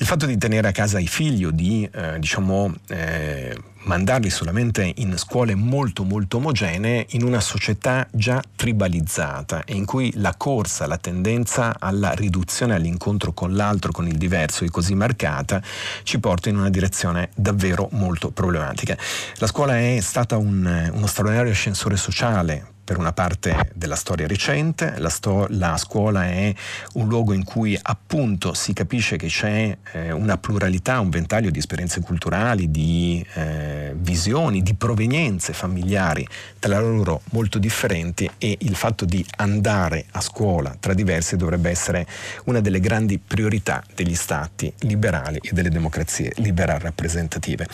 Il 0.00 0.06
fatto 0.06 0.26
di 0.26 0.38
tenere 0.38 0.68
a 0.68 0.72
casa 0.72 1.00
i 1.00 1.08
figli 1.08 1.44
o 1.44 1.50
di 1.50 1.88
eh, 1.92 2.20
diciamo, 2.20 2.72
eh, 2.86 3.56
mandarli 3.82 4.30
solamente 4.30 4.92
in 4.96 5.18
scuole 5.18 5.56
molto 5.56 6.04
molto 6.04 6.36
omogenee 6.36 7.06
in 7.10 7.24
una 7.24 7.40
società 7.40 8.06
già 8.12 8.40
tribalizzata 8.54 9.64
e 9.64 9.74
in 9.74 9.84
cui 9.84 10.12
la 10.14 10.34
corsa, 10.36 10.86
la 10.86 10.98
tendenza 10.98 11.76
alla 11.80 12.12
riduzione 12.12 12.74
all'incontro 12.74 13.32
con 13.32 13.56
l'altro, 13.56 13.90
con 13.90 14.06
il 14.06 14.16
diverso 14.16 14.64
è 14.64 14.68
così 14.68 14.94
marcata, 14.94 15.60
ci 16.04 16.20
porta 16.20 16.48
in 16.48 16.58
una 16.58 16.70
direzione 16.70 17.30
davvero 17.34 17.88
molto 17.92 18.30
problematica. 18.30 18.96
La 19.38 19.48
scuola 19.48 19.78
è 19.78 19.98
stata 20.00 20.36
un, 20.36 20.90
uno 20.92 21.06
straordinario 21.08 21.50
ascensore 21.50 21.96
sociale 21.96 22.76
per 22.88 22.96
una 22.96 23.12
parte 23.12 23.70
della 23.74 23.96
storia 23.96 24.26
recente, 24.26 24.94
la, 24.96 25.10
sto- 25.10 25.46
la, 25.50 25.76
scuola 25.76 26.24
è 26.24 26.54
un 26.94 27.06
luogo 27.06 27.34
in 27.34 27.44
cui 27.44 27.78
appunto 27.82 28.54
si 28.54 28.72
capisce 28.72 29.18
che 29.18 29.26
c'è 29.26 29.76
eh, 29.92 30.10
una 30.10 30.38
pluralità, 30.38 30.98
un 30.98 31.10
ventaglio 31.10 31.50
di 31.50 31.58
esperienze 31.58 32.00
culturali, 32.00 32.70
di 32.70 33.22
eh, 33.34 33.92
visioni, 33.94 34.62
di 34.62 34.72
provenienze 34.72 35.52
familiari 35.52 36.26
tra 36.58 36.80
loro 36.80 37.20
molto 37.32 37.58
differenti 37.58 38.30
e 38.38 38.56
il 38.60 38.74
fatto 38.74 39.04
di 39.04 39.22
andare 39.36 40.06
a 40.12 40.22
scuola 40.22 40.74
tra 40.80 40.94
diversi 40.94 41.36
dovrebbe 41.36 41.68
essere 41.68 42.06
una 42.44 42.60
delle 42.60 42.80
grandi 42.80 43.18
priorità 43.18 43.84
degli 43.94 44.14
stati 44.14 44.72
liberali 44.78 45.40
e 45.42 45.50
delle 45.52 45.68
democrazie 45.68 46.32
liberal 46.36 46.78
rappresentative. 46.78 47.66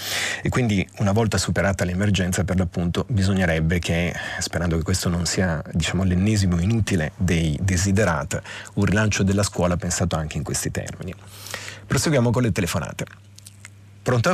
E 0.42 0.48
quindi 0.48 0.84
una 0.98 1.12
volta 1.12 1.38
superata 1.38 1.84
l'emergenza 1.84 2.42
per 2.42 2.58
l'appunto 2.58 3.04
bisognerebbe 3.08 3.78
che, 3.78 4.12
sperando 4.40 4.76
che 4.76 4.82
questo 4.82 5.02
questo 5.04 5.08
non 5.08 5.26
sia 5.26 5.62
diciamo, 5.72 6.04
l'ennesimo 6.04 6.60
inutile 6.60 7.12
dei 7.16 7.58
desiderata, 7.60 8.42
un 8.74 8.84
rilancio 8.84 9.22
della 9.22 9.42
scuola 9.42 9.76
pensato 9.76 10.16
anche 10.16 10.36
in 10.36 10.42
questi 10.42 10.70
termini. 10.70 11.14
Proseguiamo 11.86 12.30
con 12.30 12.42
le 12.42 12.52
telefonate. 12.52 13.04
Pronto? 14.02 14.32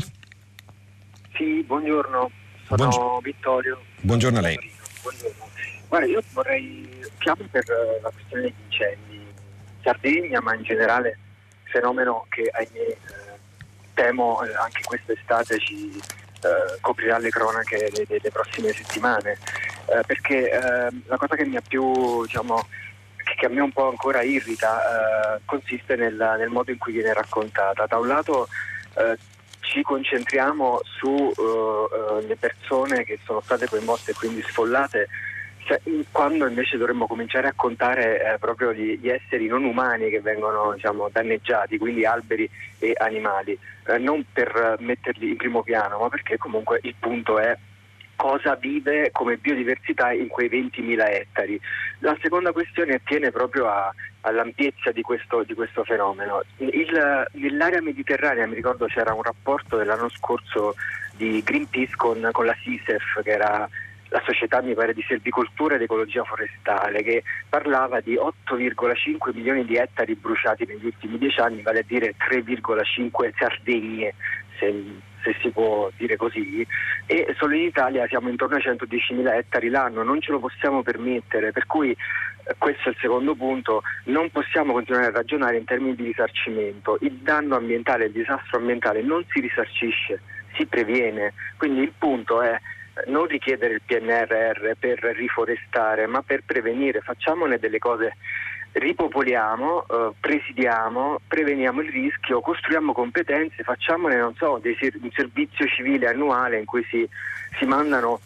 Sì, 1.35 1.63
buongiorno, 1.67 2.31
sono 2.67 2.77
buongiorno. 2.77 3.21
Vittorio. 3.21 3.81
Buongiorno 4.01 4.39
a 4.39 4.43
lei. 4.43 4.59
Buongiorno. 5.03 5.49
Guarda, 5.89 6.07
io 6.07 6.23
vorrei 6.33 6.89
chiamare 7.19 7.49
per 7.51 7.65
la 8.03 8.11
questione 8.11 8.43
degli 8.43 8.55
incendi 8.65 9.15
in 9.15 9.33
Sardegna, 9.83 10.41
ma 10.41 10.55
in 10.55 10.63
generale 10.63 11.19
fenomeno 11.65 12.27
che 12.29 12.49
ahimè 12.53 12.79
eh, 12.79 12.97
temo 13.95 14.43
eh, 14.43 14.55
anche 14.55 14.83
quest'estate 14.85 15.59
ci 15.59 16.01
eh, 16.43 16.79
coprirà 16.81 17.19
le 17.19 17.31
cronache 17.31 17.91
delle 18.07 18.31
prossime 18.31 18.73
settimane 18.73 19.39
eh, 19.87 20.01
perché 20.07 20.51
eh, 20.51 20.89
la 21.07 21.17
cosa 21.17 21.35
che 21.35 21.45
mi 21.45 21.57
ha 21.57 21.63
più, 21.67 22.25
diciamo, 22.25 22.67
che 23.37 23.47
a 23.47 23.49
me 23.49 23.61
un 23.61 23.73
po' 23.73 23.89
ancora 23.89 24.23
irrita 24.23 25.37
eh, 25.37 25.41
consiste 25.45 25.97
nel, 25.97 26.15
nel, 26.39 26.49
modo 26.49 26.71
in 26.71 26.79
cui 26.79 26.93
viene 26.93 27.13
raccontata. 27.13 27.87
Da 27.87 27.99
un 27.99 28.07
lato 28.07 28.49
eh, 28.97 29.17
ci 29.61 29.83
concentriamo 29.83 30.81
sulle 30.83 32.33
eh, 32.33 32.37
persone 32.37 33.05
che 33.05 33.19
sono 33.25 33.41
state 33.41 33.67
coinvolte 33.67 34.11
e 34.11 34.15
quindi 34.15 34.43
sfollate 34.43 35.09
cioè, 35.71 35.81
quando 36.11 36.49
invece 36.49 36.77
dovremmo 36.77 37.07
cominciare 37.07 37.47
a 37.47 37.53
contare 37.55 38.35
eh, 38.35 38.39
proprio 38.39 38.73
gli, 38.73 38.99
gli, 38.99 39.09
esseri 39.09 39.47
non 39.47 39.63
umani 39.63 40.11
che 40.11 40.21
vengono 40.21 40.73
diciamo, 40.75 41.09
danneggiati, 41.13 41.79
quindi 41.79 42.05
alberi 42.05 42.51
e 42.81 42.93
animali, 42.99 43.57
eh, 43.87 43.99
non 43.99 44.25
per 44.33 44.79
metterli 44.81 45.29
in 45.29 45.37
primo 45.37 45.63
piano, 45.63 46.01
ma 46.01 46.09
perché 46.09 46.39
comunque 46.39 46.81
il 46.83 46.97
punto 46.99 47.39
è 47.39 47.57
cosa 48.17 48.57
vive 48.57 49.11
come 49.13 49.37
biodiversità 49.37 50.11
in 50.11 50.27
quei 50.27 50.49
20.000 50.49 51.09
ettari. 51.09 51.61
La 52.01 52.17
seconda 52.21 52.51
questione 52.51 52.95
attiene 52.95 53.31
proprio 53.31 53.69
a, 53.69 53.95
all'ampiezza 54.23 54.91
di 54.91 55.03
questo, 55.03 55.45
di 55.45 55.55
questo 55.55 55.85
fenomeno. 55.85 56.43
Il, 56.57 57.29
nell'area 57.35 57.81
mediterranea, 57.81 58.45
mi 58.49 58.57
ricordo 58.57 58.87
c'era 58.87 59.15
un 59.15 59.23
rapporto 59.23 59.77
dell'anno 59.77 60.09
scorso 60.09 60.75
di 61.15 61.41
Greenpeace 61.45 61.95
con, 61.95 62.29
con 62.33 62.45
la 62.45 62.57
SISEF, 62.61 63.23
che 63.23 63.31
era 63.31 63.69
la 64.11 64.23
società 64.25 64.61
mi 64.61 64.75
pare 64.75 64.93
di 64.93 65.05
selvicoltura 65.07 65.77
ed 65.77 65.83
ecologia 65.83 66.25
forestale 66.25 67.03
che 67.03 67.23
parlava 67.49 68.01
di 68.01 68.15
8,5 68.15 69.35
milioni 69.35 69.65
di 69.65 69.77
ettari 69.77 70.15
bruciati 70.15 70.67
negli 70.67 70.87
ultimi 70.87 71.19
dieci 71.19 71.41
anni, 71.41 71.63
vale 71.63 71.81
a 71.81 71.85
dire 71.87 72.15
3,5 72.17 73.33
Sardegne, 73.37 74.15
se, 74.59 74.85
se, 75.23 75.37
si 75.41 75.51
può 75.51 75.91
dire 75.97 76.17
così, 76.17 76.67
e 77.07 77.35
solo 77.39 77.55
in 77.55 77.63
Italia 77.63 78.07
siamo 78.09 78.29
intorno 78.29 78.57
ai 78.57 78.63
110 78.63 79.15
mila 79.15 79.37
ettari 79.37 79.69
l'anno, 79.69 80.03
non 80.03 80.21
ce 80.21 80.33
lo 80.33 80.41
possiamo 80.41 80.83
permettere, 80.83 81.53
per 81.53 81.67
cui 81.67 81.91
eh, 81.91 82.55
questo 82.59 82.89
è 82.89 82.91
il 82.91 82.99
secondo 83.01 83.37
punto, 83.37 83.83
non 84.07 84.29
possiamo 84.31 84.73
continuare 84.73 85.07
a 85.07 85.13
ragionare 85.13 85.57
in 85.57 85.65
termini 85.65 85.95
di 85.95 86.05
risarcimento, 86.05 86.99
il 87.03 87.13
danno 87.13 87.55
ambientale, 87.55 88.07
il 88.07 88.13
disastro 88.13 88.59
ambientale 88.59 89.03
non 89.03 89.25
si 89.29 89.39
risarcisce, 89.39 90.21
si 90.57 90.67
previene, 90.67 91.33
quindi 91.57 91.83
il 91.83 91.93
punto 91.97 92.43
è 92.43 92.59
non 93.07 93.27
richiedere 93.27 93.75
il 93.75 93.83
PNRR 93.85 94.73
per 94.79 94.99
riforestare, 95.17 96.07
ma 96.07 96.23
per 96.23 96.43
prevenire, 96.45 97.01
facciamone 97.01 97.59
delle 97.59 97.79
cose, 97.79 98.17
ripopoliamo, 98.73 99.87
eh, 99.87 100.11
presidiamo, 100.19 101.21
preveniamo 101.27 101.81
il 101.81 101.91
rischio, 101.91 102.41
costruiamo 102.41 102.93
competenze, 102.93 103.63
facciamone, 103.63 104.33
so, 104.37 104.61
ser- 104.79 104.99
un 105.01 105.11
servizio 105.13 105.67
civile 105.67 106.09
annuale 106.09 106.59
in 106.59 106.65
cui 106.65 106.85
si, 106.89 107.09
si 107.59 107.65
mandano 107.65 108.21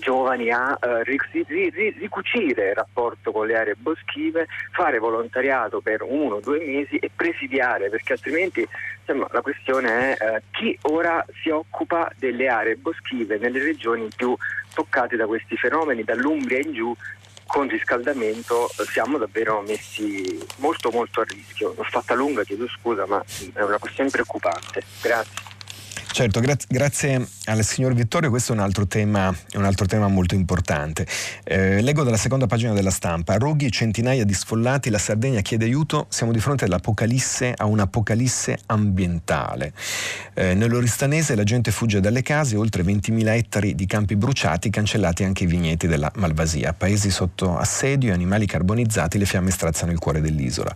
giovani 0.00 0.50
a 0.50 0.76
uh, 0.80 1.02
ricucire 1.02 2.70
il 2.70 2.74
rapporto 2.74 3.30
con 3.30 3.46
le 3.46 3.56
aree 3.56 3.76
boschive, 3.76 4.48
fare 4.72 4.98
volontariato 4.98 5.80
per 5.80 6.02
uno 6.02 6.36
o 6.36 6.40
due 6.40 6.58
mesi 6.58 6.96
e 6.96 7.10
presidiare, 7.14 7.88
perché 7.88 8.14
altrimenti 8.14 8.66
insomma, 8.98 9.28
la 9.30 9.40
questione 9.40 10.16
è 10.16 10.36
uh, 10.36 10.40
chi 10.50 10.76
ora 10.82 11.24
si 11.42 11.50
occupa 11.50 12.10
delle 12.16 12.48
aree 12.48 12.76
boschive 12.76 13.38
nelle 13.38 13.62
regioni 13.62 14.08
più 14.14 14.36
toccate 14.74 15.16
da 15.16 15.26
questi 15.26 15.56
fenomeni, 15.56 16.02
dall'Umbria 16.02 16.58
in 16.58 16.72
giù 16.72 16.96
con 17.50 17.66
riscaldamento 17.66 18.68
eh, 18.68 18.84
siamo 18.84 19.18
davvero 19.18 19.60
messi 19.62 20.38
molto 20.58 20.90
molto 20.90 21.20
a 21.20 21.24
rischio. 21.24 21.74
L'ho 21.76 21.82
fatta 21.82 22.14
lunga, 22.14 22.44
chiedo 22.44 22.68
scusa, 22.68 23.06
ma 23.06 23.22
è 23.52 23.62
una 23.62 23.78
questione 23.78 24.08
preoccupante. 24.08 24.84
Grazie. 25.02 25.49
Certo, 26.12 26.40
gra- 26.40 26.56
grazie 26.68 27.24
al 27.44 27.64
signor 27.64 27.94
Vittorio, 27.94 28.30
questo 28.30 28.52
è 28.52 28.56
un 28.56 28.60
altro 28.60 28.84
tema, 28.86 29.34
un 29.54 29.64
altro 29.64 29.86
tema 29.86 30.08
molto 30.08 30.34
importante. 30.34 31.06
Eh, 31.44 31.80
leggo 31.80 32.02
dalla 32.02 32.16
seconda 32.16 32.46
pagina 32.46 32.72
della 32.72 32.90
stampa, 32.90 33.36
roghi 33.36 33.70
centinaia 33.70 34.24
di 34.24 34.34
sfollati, 34.34 34.90
la 34.90 34.98
Sardegna 34.98 35.40
chiede 35.40 35.66
aiuto, 35.66 36.06
siamo 36.08 36.32
di 36.32 36.40
fronte 36.40 36.64
all'apocalisse, 36.64 37.54
a 37.56 37.64
un'apocalisse 37.64 38.58
ambientale. 38.66 39.72
Eh, 40.34 40.54
nell'Oristanese 40.54 41.36
la 41.36 41.44
gente 41.44 41.70
fugge 41.70 42.00
dalle 42.00 42.22
case, 42.22 42.56
oltre 42.56 42.82
20.000 42.82 43.28
ettari 43.28 43.74
di 43.76 43.86
campi 43.86 44.16
bruciati, 44.16 44.68
cancellati 44.68 45.22
anche 45.22 45.44
i 45.44 45.46
vigneti 45.46 45.86
della 45.86 46.10
Malvasia. 46.16 46.72
Paesi 46.72 47.10
sotto 47.10 47.56
assedio, 47.56 48.12
animali 48.12 48.46
carbonizzati, 48.46 49.16
le 49.16 49.26
fiamme 49.26 49.52
strazzano 49.52 49.92
il 49.92 49.98
cuore 49.98 50.20
dell'isola. 50.20 50.74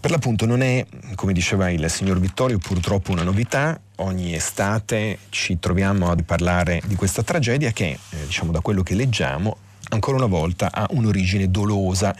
Per 0.00 0.10
l'appunto 0.10 0.46
non 0.46 0.62
è, 0.62 0.84
come 1.14 1.34
diceva 1.34 1.68
il 1.68 1.88
signor 1.90 2.18
Vittorio, 2.18 2.58
purtroppo 2.58 3.12
una 3.12 3.22
novità, 3.22 3.78
ogni 4.00 4.34
estate 4.34 5.18
ci 5.30 5.58
troviamo 5.58 6.10
a 6.10 6.16
parlare 6.24 6.82
di 6.86 6.94
questa 6.94 7.22
tragedia 7.22 7.70
che, 7.70 7.98
eh, 8.10 8.26
diciamo 8.26 8.52
da 8.52 8.60
quello 8.60 8.82
che 8.82 8.94
leggiamo, 8.94 9.56
ancora 9.90 10.16
una 10.16 10.26
volta 10.26 10.70
ha 10.72 10.86
un'origine 10.90 11.50
dolosa. 11.50 12.14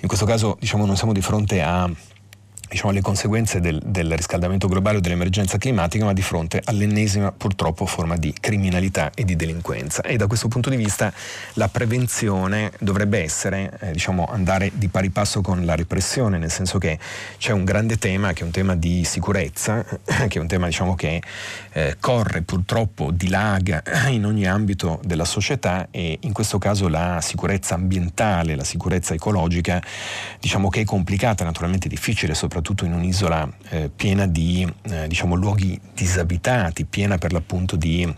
In 0.00 0.08
questo 0.08 0.26
caso 0.26 0.56
diciamo, 0.60 0.86
non 0.86 0.96
siamo 0.96 1.12
di 1.12 1.20
fronte 1.20 1.62
a 1.62 1.88
diciamo, 2.68 2.92
le 2.92 3.00
conseguenze 3.00 3.60
del, 3.60 3.80
del, 3.84 4.14
riscaldamento 4.14 4.68
globale 4.68 4.98
o 4.98 5.00
dell'emergenza 5.00 5.58
climatica, 5.58 6.04
ma 6.04 6.12
di 6.12 6.22
fronte 6.22 6.60
all'ennesima 6.64 7.32
purtroppo 7.32 7.86
forma 7.86 8.16
di 8.16 8.34
criminalità 8.38 9.10
e 9.14 9.24
di 9.24 9.36
delinquenza. 9.36 10.02
E 10.02 10.16
da 10.16 10.26
questo 10.26 10.48
punto 10.48 10.68
di 10.68 10.76
vista 10.76 11.12
la 11.54 11.68
prevenzione 11.68 12.72
dovrebbe 12.78 13.22
essere, 13.22 13.78
eh, 13.80 13.92
diciamo, 13.92 14.26
andare 14.30 14.70
di 14.74 14.88
pari 14.88 15.10
passo 15.10 15.40
con 15.40 15.64
la 15.64 15.74
repressione, 15.74 16.38
nel 16.38 16.50
senso 16.50 16.78
che 16.78 16.98
c'è 17.38 17.52
un 17.52 17.64
grande 17.64 17.96
tema 17.96 18.32
che 18.32 18.42
è 18.42 18.44
un 18.44 18.50
tema 18.50 18.76
di 18.76 19.04
sicurezza, 19.04 19.82
che 20.04 20.38
è 20.38 20.38
un 20.38 20.46
tema 20.46 20.66
diciamo, 20.66 20.94
che 20.94 21.22
eh, 21.72 21.96
corre 21.98 22.42
purtroppo, 22.42 23.10
dilaga 23.10 23.82
in 24.08 24.26
ogni 24.26 24.46
ambito 24.46 25.00
della 25.04 25.24
società 25.24 25.88
e 25.90 26.18
in 26.20 26.32
questo 26.32 26.58
caso 26.58 26.88
la 26.88 27.20
sicurezza 27.22 27.74
ambientale, 27.74 28.54
la 28.54 28.64
sicurezza 28.64 29.14
ecologica, 29.14 29.82
diciamo 30.38 30.68
che 30.68 30.82
è 30.82 30.84
complicata, 30.84 31.44
naturalmente 31.44 31.88
difficile, 31.88 32.34
soprattutto 32.34 32.57
soprattutto 32.58 32.84
in 32.84 32.92
un'isola 32.92 33.48
eh, 33.68 33.90
piena 33.94 34.26
di 34.26 34.66
eh, 34.82 35.06
diciamo, 35.06 35.34
luoghi 35.36 35.80
disabitati, 35.94 36.84
piena 36.84 37.16
per 37.16 37.32
l'appunto 37.32 37.76
di 37.76 38.12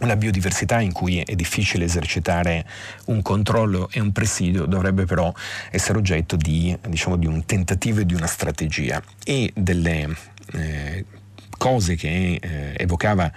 una 0.00 0.16
biodiversità 0.16 0.80
in 0.80 0.92
cui 0.92 1.20
è 1.20 1.34
difficile 1.34 1.84
esercitare 1.84 2.64
un 3.06 3.22
controllo 3.22 3.88
e 3.90 4.00
un 4.00 4.12
presidio 4.12 4.66
dovrebbe 4.66 5.04
però 5.06 5.32
essere 5.70 5.98
oggetto 5.98 6.36
di, 6.36 6.76
diciamo, 6.88 7.16
di 7.16 7.26
un 7.26 7.44
tentativo 7.44 8.00
e 8.00 8.06
di 8.06 8.14
una 8.14 8.26
strategia 8.26 9.02
e 9.24 9.52
delle 9.54 10.16
eh, 10.52 11.04
cose 11.56 11.96
che 11.96 12.38
eh, 12.40 12.74
evocava 12.76 13.30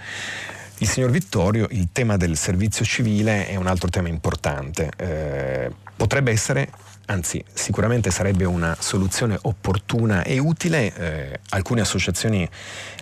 il 0.80 0.88
signor 0.88 1.10
Vittorio, 1.10 1.66
il 1.70 1.88
tema 1.90 2.16
del 2.16 2.36
servizio 2.36 2.84
civile 2.84 3.48
è 3.48 3.56
un 3.56 3.66
altro 3.66 3.88
tema 3.88 4.08
importante. 4.08 4.90
Eh, 4.96 5.70
potrebbe 5.96 6.30
essere 6.30 6.70
anzi 7.08 7.42
sicuramente 7.52 8.10
sarebbe 8.10 8.44
una 8.44 8.76
soluzione 8.78 9.38
opportuna 9.42 10.22
e 10.22 10.38
utile. 10.38 10.94
Eh, 10.94 11.40
alcune 11.50 11.80
associazioni, 11.80 12.48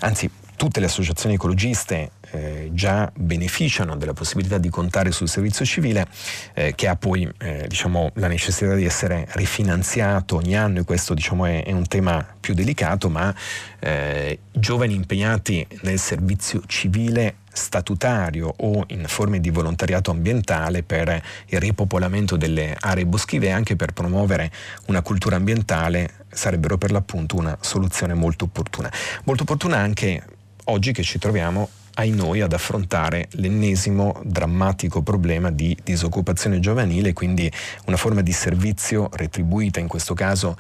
anzi 0.01 0.31
tutte 0.57 0.81
le 0.81 0.87
associazioni 0.87 1.35
ecologiste 1.35 2.13
eh, 2.31 2.71
già 2.73 3.11
beneficiano 3.15 3.97
della 3.97 4.15
possibilità 4.15 4.59
di 4.59 4.71
contare 4.71 5.13
sul 5.13 5.29
servizio 5.29 5.65
civile 5.65 6.07
eh, 6.55 6.75
che 6.75 6.89
ha 6.89 6.97
poi 6.97 7.31
eh, 7.39 7.67
diciamo, 7.69 8.11
la 8.15 8.29
necessità 8.29 8.75
di 8.75 8.85
essere 8.85 9.27
rifinanziato 9.33 10.37
ogni 10.37 10.57
anno 10.57 10.81
e 10.81 10.85
questo 10.85 11.15
diciamo, 11.15 11.45
è, 11.45 11.65
è, 11.65 11.73
un 11.73 11.87
tema 11.87 12.27
più 12.41 12.55
delicato 12.55 13.11
ma 13.11 13.35
eh, 13.79 14.39
giovani 14.51 14.95
impegnati 14.95 15.67
nel 15.83 15.99
servizio 15.99 16.63
civile 16.67 17.37
statutario 17.57 18.53
o 18.59 18.85
in 18.89 19.05
forme 19.07 19.41
di 19.41 19.51
volontariato 19.51 20.11
ambientale 20.11 20.83
per 20.83 21.23
il 21.47 21.59
ripopolamento 21.59 22.37
delle 22.37 22.77
aree 22.79 23.07
boschive 23.07 23.47
e 23.47 23.51
anche 23.51 23.77
per 23.77 23.93
promuovere 23.93 24.51
una 24.87 25.03
cultura 25.03 25.37
ambientale 25.37 26.25
sarebbero 26.31 26.77
per 26.79 26.91
l'appunto 26.91 27.37
una 27.37 27.57
soluzione 27.61 28.15
molto 28.15 28.45
opportuna. 28.45 28.93
Molto 29.25 29.43
opportuna 29.43 29.79
anche 29.79 30.23
oggi 30.65 30.93
che 30.93 31.03
ci 31.03 31.19
troviamo 31.19 31.69
ai 31.99 32.11
noi 32.11 32.41
ad 32.41 32.53
affrontare 32.53 33.29
l'ennesimo 33.33 34.21
drammatico 34.25 35.03
problema 35.03 35.51
di 35.51 35.77
disoccupazione 35.83 36.61
giovanile, 36.61 37.13
quindi 37.13 37.51
una 37.87 37.97
forma 37.97 38.21
di 38.21 38.33
servizio 38.33 39.09
retribuita 39.13 39.81
in 39.81 39.89
questo 39.89 40.15
caso 40.15 40.57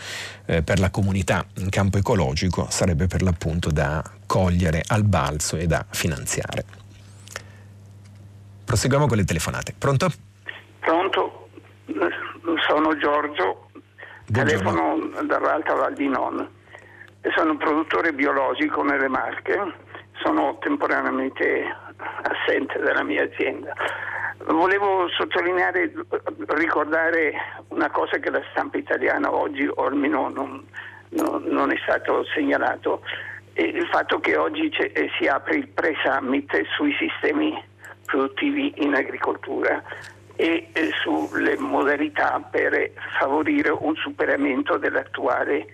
eh, 0.47 0.63
per 0.63 0.79
la 0.79 0.91
comunità 0.91 1.45
in 1.59 1.69
campo 1.69 1.99
ecologico 1.99 2.69
sarebbe 2.71 3.07
per 3.07 3.23
l'appunto 3.23 3.71
da 3.71 4.03
cogliere 4.25 4.83
al 4.87 5.05
balzo 5.05 5.57
e 5.57 5.67
da 5.67 5.85
finanziare. 5.91 6.86
Proseguiamo 8.67 9.07
con 9.07 9.17
le 9.17 9.25
telefonate. 9.25 9.75
Pronto? 9.79 10.09
Pronto, 10.81 11.49
sono 12.67 12.97
Giorgio, 12.99 13.71
Buongiorno. 14.27 14.73
telefono 14.73 15.23
dall'Alta 15.23 15.75
Val 15.75 15.95
di 15.95 16.09
Non. 16.09 16.47
Sono 17.35 17.57
produttore 17.57 18.13
biologico 18.13 18.83
nelle 18.83 19.09
Marche 19.09 19.85
sono 20.23 20.59
temporaneamente 20.59 21.65
assente 22.23 22.79
dalla 22.81 23.05
mia 23.05 23.23
azienda. 23.23 23.73
Volevo 24.47 25.09
sottolineare, 25.11 25.93
ricordare 26.49 27.33
una 27.69 27.91
cosa 27.91 28.19
che 28.19 28.31
la 28.31 28.43
stampa 28.51 28.79
italiana 28.79 29.33
oggi, 29.33 29.67
o 29.67 29.87
almeno 29.87 30.29
non, 30.29 30.65
non, 31.11 31.43
non 31.45 31.71
è 31.71 31.77
stato 31.83 32.25
segnalato, 32.35 33.03
il 33.55 33.89
fatto 33.91 34.19
che 34.21 34.37
oggi 34.37 34.71
si 35.19 35.27
apre 35.27 35.57
il 35.57 35.69
pre-summit 35.69 36.63
sui 36.77 36.95
sistemi 36.99 37.63
produttivi 38.07 38.73
in 38.77 38.95
agricoltura 38.95 39.83
e 40.37 40.71
sulle 41.03 41.57
modalità 41.59 42.41
per 42.51 42.93
favorire 43.19 43.71
un 43.71 43.95
superamento 43.97 44.79
dell'attuale 44.79 45.67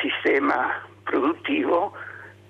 sistema 0.00 0.82
produttivo 1.02 1.92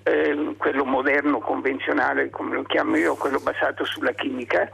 eh, 0.03 0.55
quello 0.57 0.85
moderno, 0.85 1.39
convenzionale, 1.39 2.29
come 2.29 2.55
lo 2.55 2.63
chiamo 2.63 2.95
io, 2.95 3.15
quello 3.15 3.39
basato 3.39 3.85
sulla 3.85 4.13
chimica, 4.13 4.69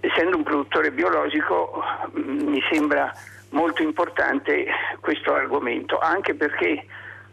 essendo 0.00 0.36
un 0.36 0.42
produttore 0.42 0.90
biologico 0.92 1.82
mm, 2.18 2.48
mi 2.48 2.62
sembra 2.70 3.12
molto 3.50 3.82
importante 3.82 4.66
questo 5.00 5.34
argomento, 5.34 5.98
anche 5.98 6.34
perché 6.34 6.84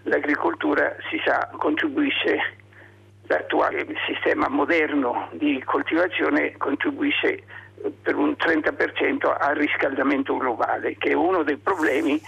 l'agricoltura, 0.03 0.95
si 1.09 1.21
sa, 1.25 1.49
contribuisce, 1.57 2.61
l'attuale 3.27 3.85
sistema 4.05 4.47
moderno 4.49 5.29
di 5.31 5.61
coltivazione 5.63 6.57
contribuisce 6.57 7.33
eh, 7.33 7.91
per 8.01 8.15
un 8.15 8.35
30% 8.37 9.35
al 9.39 9.55
riscaldamento 9.55 10.35
globale, 10.37 10.97
che 10.97 11.09
è 11.11 11.13
uno 11.13 11.43
dei 11.43 11.57
problemi 11.57 12.21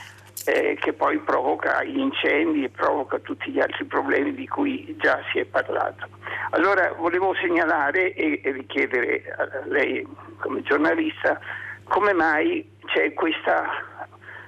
eh, 0.45 0.77
che 0.79 0.93
poi 0.93 1.17
provoca 1.19 1.83
gli 1.83 1.97
incendi 1.97 2.63
e 2.63 2.69
provoca 2.69 3.19
tutti 3.19 3.51
gli 3.51 3.59
altri 3.59 3.85
problemi 3.85 4.33
di 4.33 4.47
cui 4.47 4.95
già 4.99 5.19
si 5.31 5.39
è 5.39 5.45
parlato. 5.45 6.07
Allora 6.51 6.93
volevo 6.93 7.33
segnalare 7.35 8.13
e, 8.13 8.41
e 8.43 8.51
richiedere 8.51 9.23
a 9.37 9.65
lei 9.65 10.05
come 10.37 10.61
giornalista 10.61 11.39
come 11.85 12.13
mai 12.13 12.67
c'è 12.85 13.13
questa 13.13 13.65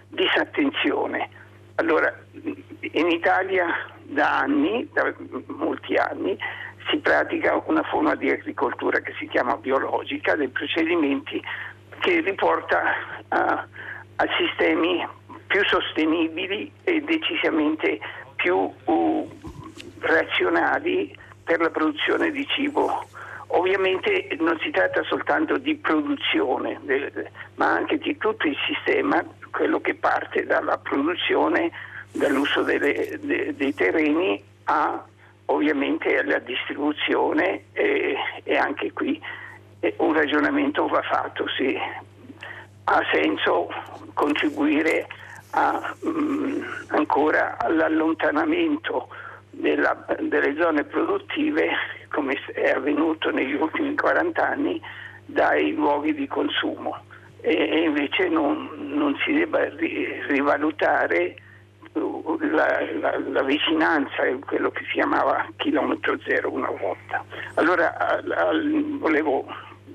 disattenzione. 0.08 1.30
Allora, 1.76 2.14
in 2.80 3.10
Italia 3.10 3.66
da 4.04 4.40
anni, 4.40 4.88
da 4.94 5.14
molti 5.48 5.96
anni, 5.96 6.38
si 6.90 6.98
pratica 6.98 7.62
una 7.66 7.84
forma 7.84 8.16
di 8.16 8.30
agricoltura 8.30 9.00
che 9.00 9.14
si 9.20 9.28
chiama 9.28 9.58
biologica, 9.58 10.36
dei 10.36 10.48
procedimenti 10.48 11.42
che 12.00 12.22
riporta 12.22 12.82
a, 13.30 13.68
a 14.16 14.26
sistemi 14.38 15.06
più 15.48 15.64
sostenibili 15.66 16.72
e 16.84 17.02
decisamente 17.02 18.00
più 18.36 18.72
uh, 18.86 19.30
razionali 20.00 21.16
per 21.44 21.60
la 21.60 21.70
produzione 21.70 22.32
di 22.32 22.46
cibo. 22.48 23.06
Ovviamente 23.52 24.28
non 24.40 24.60
si 24.60 24.70
tratta 24.72 25.02
soltanto 25.04 25.58
di 25.58 25.76
produzione, 25.76 26.80
ma 27.56 27.68
anche 27.68 27.98
di 27.98 28.18
tutto 28.18 28.46
il 28.46 28.58
sistema, 28.68 29.24
quello 29.52 29.80
che 29.80 29.96
parte 29.96 30.46
dalla 30.46 30.78
produzione, 30.78 31.72
dall'uso 32.12 32.64
delle, 32.64 33.20
de, 33.22 33.54
dei 33.56 33.74
terreni 33.74 34.42
a 34.66 35.04
ovviamente 35.46 36.18
alla 36.18 36.40
distribuzione 36.40 37.66
e, 37.74 38.16
e 38.44 38.58
anche 38.58 38.92
qui 38.92 39.22
un 39.98 40.14
ragionamento 40.14 40.88
va 40.88 41.02
fatto, 41.02 41.46
sì. 41.56 41.78
ha 42.86 43.02
senso 43.12 43.70
contribuire 44.14 45.08
a, 45.52 45.96
mh, 46.02 46.10
mm, 46.10 46.64
ancora 46.88 47.58
all'allontanamento 47.60 49.08
della, 49.52 50.06
delle 50.20 50.56
zone 50.60 50.84
produttive, 50.84 51.70
come 52.10 52.36
è 52.54 52.72
avvenuto 52.72 53.32
negli 53.32 53.54
ultimi 53.54 53.96
40 53.96 54.48
anni, 54.48 54.82
dai 55.26 55.74
luoghi 55.74 56.14
di 56.14 56.28
consumo 56.28 56.98
e, 57.42 57.54
e 57.54 57.80
invece 57.84 58.30
non, 58.30 58.70
non, 58.78 59.16
si 59.24 59.34
debba 59.34 59.68
ri, 59.76 60.22
rivalutare 60.28 61.36
la, 62.52 62.80
la, 63.00 63.20
la, 63.20 63.44
vicinanza, 63.44 64.24
quello 64.46 64.70
che 64.72 64.84
si 64.86 64.94
chiamava 64.94 65.46
chilometro 65.58 66.18
zero 66.26 66.52
una 66.52 66.70
volta. 66.70 67.24
Allora 67.56 67.96
al, 67.98 68.32
al, 68.32 68.98
volevo 69.00 69.46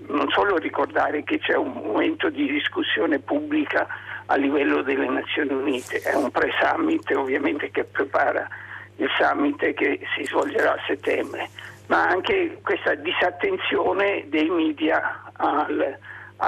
non 0.09 0.29
solo 0.31 0.57
ricordare 0.57 1.23
che 1.23 1.39
c'è 1.39 1.55
un 1.55 1.73
momento 1.73 2.29
di 2.29 2.51
discussione 2.51 3.19
pubblica 3.19 3.87
a 4.27 4.37
livello 4.37 4.83
delle 4.83 5.09
Nazioni 5.09 5.53
Unite, 5.53 6.01
è 6.01 6.15
un 6.15 6.31
pre-summit 6.31 7.11
ovviamente 7.15 7.71
che 7.71 7.85
prepara 7.85 8.49
il 8.97 9.09
summit 9.19 9.73
che 9.75 10.01
si 10.15 10.25
svolgerà 10.25 10.73
a 10.73 10.83
settembre, 10.87 11.49
ma 11.87 12.07
anche 12.07 12.59
questa 12.63 12.95
disattenzione 12.95 14.25
dei 14.29 14.49
media 14.49 15.23
al, 15.37 15.99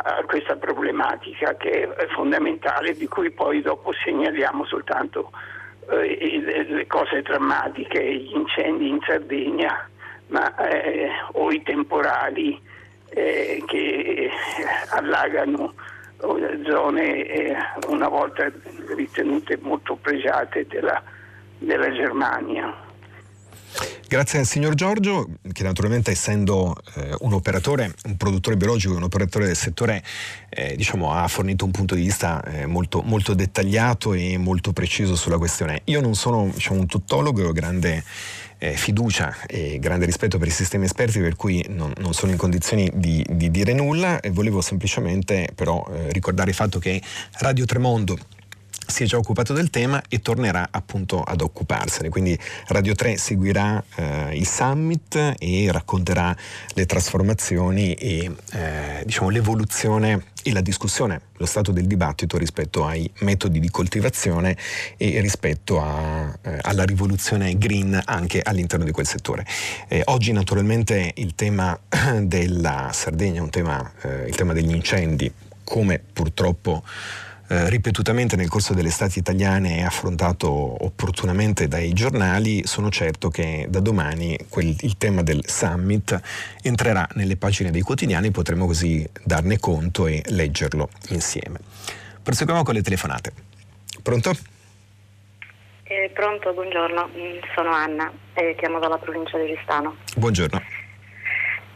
a 0.03 0.24
questa 0.26 0.57
problematica 0.57 1.55
che 1.57 1.88
è 1.95 2.07
fondamentale, 2.09 2.95
di 2.95 3.07
cui 3.07 3.30
poi 3.30 3.62
dopo 3.62 3.92
segnaliamo 3.92 4.64
soltanto 4.64 5.30
eh, 5.90 6.64
le 6.66 6.86
cose 6.86 7.22
drammatiche, 7.22 8.03
gli 8.03 8.34
incendi 8.34 8.88
in 8.88 8.99
Sardegna 9.07 9.88
ma, 10.28 10.55
eh, 10.57 11.11
o 11.32 11.51
i 11.53 11.62
temporali 11.62 12.61
eh, 13.11 13.62
che 13.66 14.30
allagano 14.90 15.74
zone 16.66 17.24
eh, 17.26 17.57
una 17.88 18.09
volta 18.09 18.51
ritenute 18.97 19.59
molto 19.61 19.97
pregiate 19.97 20.66
della, 20.66 21.01
della 21.59 21.92
Germania. 21.92 22.74
Grazie 24.07 24.39
al 24.39 24.47
signor 24.47 24.75
Giorgio, 24.75 25.29
che 25.53 25.62
naturalmente 25.62 26.11
essendo 26.11 26.77
eh, 26.95 27.16
un 27.20 27.33
operatore, 27.33 27.95
un 28.05 28.16
produttore 28.16 28.57
biologico, 28.57 28.95
un 28.95 29.03
operatore 29.03 29.47
del 29.47 29.57
settore, 29.57 30.05
eh, 30.51 30.77
diciamo, 30.77 31.12
ha 31.12 31.27
fornito 31.27 31.64
un 31.64 31.72
punto 31.72 31.95
di 31.95 32.03
vista 32.03 32.43
eh, 32.45 32.66
molto, 32.66 33.03
molto, 33.03 33.35
dettagliato 33.35 34.12
e 34.12 34.39
molto 34.39 34.72
preciso 34.72 35.16
sulla 35.16 35.39
questione. 35.39 35.81
Io 35.85 36.01
non 36.01 36.14
sono 36.14 36.49
diciamo, 36.53 36.81
un 36.81 36.87
tuttologo, 36.87 37.51
grande 37.53 38.05
eh, 38.59 38.75
fiducia 38.75 39.35
e 39.47 39.79
grande 39.81 40.07
rispetto 40.07 40.39
per 40.39 40.49
i 40.49 40.53
sistemi 40.53 40.85
esperti 40.85 41.18
per 41.20 41.37
cui 41.37 41.64
non, 41.68 41.93
non 41.99 42.14
sono 42.14 42.33
in 42.33 42.39
condizioni 42.39 42.91
di, 42.95 43.25
di, 43.29 43.51
dire 43.51 43.72
nulla 43.72 44.20
e 44.20 44.31
volevo 44.31 44.61
semplicemente 44.61 45.51
però 45.55 45.85
eh, 45.93 46.12
ricordare 46.12 46.51
il 46.51 46.57
fatto 46.57 46.79
che 46.79 47.03
Radio 47.39 47.64
Tremondo 47.64 48.16
si 48.87 49.05
è 49.05 49.07
già 49.07 49.16
occupato 49.16 49.53
del 49.53 49.70
tema 49.70 50.03
e 50.09 50.20
tornerà 50.20 50.68
appunto 50.70 51.22
ad 51.22 51.41
occuparsene. 51.41 52.09
Quindi 52.09 52.39
Radio 52.68 52.95
3 52.95 53.16
seguirà 53.16 53.82
eh, 53.97 54.37
il 54.37 54.47
summit 54.47 55.35
e 55.39 55.68
racconterà 55.70 56.35
le 56.74 56.87
trasformazioni 56.87 57.95
e 57.95 58.30
eh, 58.53 59.03
diciamo, 59.05 59.30
l'evoluzione 59.30 60.32
e 60.43 60.53
la 60.53 60.61
discussione, 60.61 61.20
lo 61.39 61.47
stato 61.47 61.72
del 61.72 61.87
dibattito 61.87 62.37
rispetto 62.37 62.85
ai 62.85 63.11
metodi 63.20 63.61
di 63.61 63.70
coltivazione 63.70 64.56
e 64.98 65.20
rispetto 65.20 65.81
a, 65.81 66.39
eh, 66.43 66.59
alla 66.61 66.85
rivoluzione 66.85 67.56
green 67.56 67.98
anche 68.05 68.43
all'interno 68.43 68.85
di 68.85 68.90
quel 68.90 69.06
settore. 69.06 69.47
Eh, 69.89 70.02
oggi 70.06 70.32
naturalmente 70.32 71.12
il 71.16 71.35
tema 71.35 71.78
della 72.20 72.90
Sardegna, 72.93 73.47
tema, 73.48 73.90
eh, 74.02 74.27
il 74.28 74.35
tema 74.35 74.52
degli 74.52 74.74
incendi, 74.74 75.32
come 75.65 75.98
purtroppo 75.98 76.85
eh, 77.55 77.70
ripetutamente 77.70 78.35
nel 78.35 78.48
corso 78.48 78.74
delle 78.74 78.89
estati 78.89 79.20
italiane 79.20 79.78
e 79.78 79.85
affrontato 79.85 80.48
opportunamente 80.85 81.68
dai 81.68 81.93
giornali, 81.93 82.66
sono 82.66 82.90
certo 82.90 83.28
che 83.28 83.66
da 83.68 83.78
domani 83.78 84.36
quel, 84.48 84.74
il 84.81 84.97
tema 84.97 85.22
del 85.22 85.40
summit 85.47 86.20
entrerà 86.64 87.06
nelle 87.14 87.36
pagine 87.36 87.70
dei 87.70 87.82
quotidiani, 87.82 88.32
potremo 88.32 88.66
così 88.66 89.09
darne 89.22 89.60
conto 89.60 90.09
e 90.09 90.20
leggerlo 90.26 90.89
insieme. 91.10 91.60
Proseguiamo 92.24 92.64
con 92.64 92.74
le 92.74 92.82
telefonate. 92.82 93.32
Pronto? 94.02 94.32
Eh, 95.85 96.10
pronto, 96.12 96.52
buongiorno, 96.52 97.06
mm, 97.06 97.39
sono 97.55 97.70
Anna 97.70 98.10
e 98.35 98.56
chiamo 98.59 98.81
dalla 98.81 98.98
provincia 98.98 99.39
di 99.39 99.55
Ristano. 99.55 99.98
Buongiorno. 100.16 100.84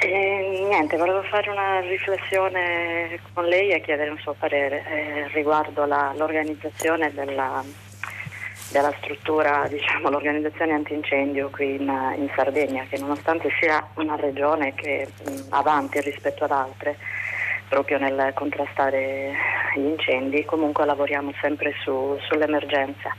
Eh, 0.00 0.64
niente, 0.68 0.96
volevo 0.96 1.22
fare 1.24 1.50
una 1.50 1.80
riflessione 1.80 3.18
con 3.32 3.46
lei 3.46 3.70
e 3.70 3.80
chiedere 3.80 4.10
un 4.10 4.18
suo 4.18 4.32
parere 4.38 4.84
eh, 4.86 5.28
riguardo 5.32 5.86
la, 5.86 6.12
l'organizzazione 6.16 7.12
della, 7.12 7.64
della 8.70 8.94
struttura, 8.98 9.66
diciamo, 9.68 10.08
l'organizzazione 10.08 10.72
antincendio 10.74 11.50
qui 11.50 11.74
in, 11.74 12.14
in, 12.16 12.30
Sardegna, 12.36 12.84
che 12.88 12.96
nonostante 12.98 13.50
sia 13.58 13.84
una 13.94 14.14
regione 14.14 14.72
che 14.74 15.08
mh, 15.20 15.46
avanti 15.48 16.00
rispetto 16.00 16.44
ad 16.44 16.52
altre, 16.52 16.96
proprio 17.68 17.98
nel 17.98 18.30
contrastare 18.34 19.32
gli 19.74 19.84
incendi, 19.84 20.44
comunque 20.44 20.84
lavoriamo 20.84 21.32
sempre 21.40 21.74
su, 21.82 22.16
sull'emergenza 22.20 23.12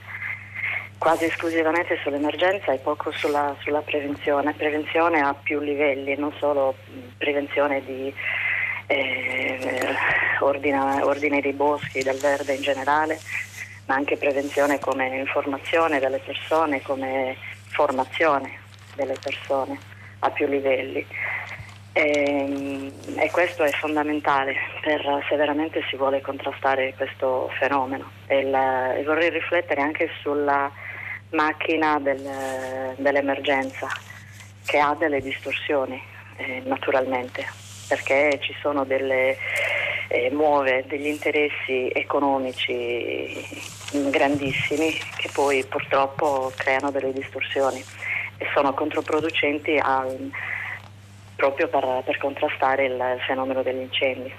quasi 1.00 1.26
esclusivamente 1.26 1.98
sull'emergenza 2.04 2.74
e 2.74 2.78
poco 2.78 3.12
sulla, 3.12 3.56
sulla, 3.62 3.82
prevenzione. 3.82 4.54
Prevenzione 4.54 5.22
a 5.22 5.34
più 5.34 5.60
livelli, 5.60 6.16
non 6.16 6.32
solo 6.38 6.76
prevenzione 7.18 7.84
di 7.84 8.14
eh, 8.86 9.96
ordine, 10.42 11.02
ordine 11.02 11.42
dei 11.42 11.54
boschi, 11.54 12.04
del 12.04 12.18
verde 12.18 12.54
in 12.54 12.62
generale, 12.62 13.18
ma 13.86 13.96
anche 13.96 14.18
prevenzione 14.18 14.78
come 14.80 15.08
informazione 15.18 16.00
delle 16.00 16.20
persone, 16.20 16.82
come 16.82 17.36
formazione 17.70 18.60
delle 18.96 19.16
persone 19.20 19.80
a 20.20 20.30
più 20.32 20.48
livelli. 20.48 21.06
E, 21.92 22.92
e, 23.16 23.32
questo 23.32 23.64
è 23.64 23.72
fondamentale 23.72 24.54
per 24.82 25.02
se 25.28 25.36
veramente 25.36 25.82
si 25.90 25.96
vuole 25.96 26.22
contrastare 26.22 26.94
questo 26.96 27.50
fenomeno 27.58 28.12
e, 28.28 28.44
la, 28.44 28.94
e 28.94 29.04
vorrei 29.04 29.32
riflettere 29.32 29.82
anche 29.82 30.08
sulla 30.22 30.72
macchina 31.32 32.00
del, 32.00 32.96
dell'emergenza 32.98 33.88
che 34.66 34.80
ha 34.80 34.96
delle 34.98 35.22
distorsioni 35.22 36.02
eh, 36.38 36.62
naturalmente 36.66 37.46
perché 37.88 38.40
ci 38.42 38.56
sono 38.62 38.84
delle 38.84 39.38
eh, 40.08 40.30
muove 40.32 40.86
degli 40.88 41.08
interessi 41.08 41.90
economici 41.94 43.46
grandissimi 44.10 44.92
che 45.18 45.30
poi 45.34 45.64
purtroppo 45.66 46.52
creano 46.56 46.92
delle 46.92 47.14
distorsioni 47.14 47.84
e 48.38 48.48
sono 48.54 48.74
controproducenti 48.74 49.78
al, 49.78 50.32
proprio 51.36 51.68
per, 51.68 52.04
per, 52.06 52.18
contrastare 52.18 52.86
il 52.86 53.18
fenomeno 53.26 53.62
degli 53.64 53.82
incendi 53.82 54.32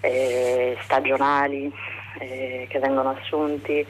eh, 0.00 0.76
stagionali 0.82 1.72
eh, 2.18 2.66
che 2.68 2.78
vengono 2.78 3.10
assunti 3.10 3.86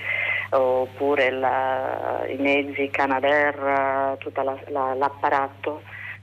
oppure 0.50 1.30
la, 1.30 2.24
i 2.28 2.36
mezzi, 2.36 2.90
Canadair, 2.90 4.16
tutto 4.18 4.42
la, 4.42 4.58
la, 4.68 4.94
l'apparato 4.94 5.82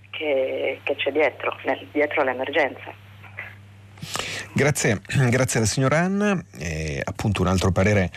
che, 0.10 0.80
che, 0.84 0.96
c'è 0.96 1.12
dietro, 1.12 1.56
dietro 1.92 2.24
l'emergenza. 2.24 2.94
Grazie, 4.54 5.02
grazie 5.30 5.60
alla 5.60 5.68
signora 5.68 6.00
Anna. 6.00 6.44
E 6.58 7.02
appunto 7.04 7.42
un 7.42 7.48
altro 7.48 7.72
parere 7.72 8.12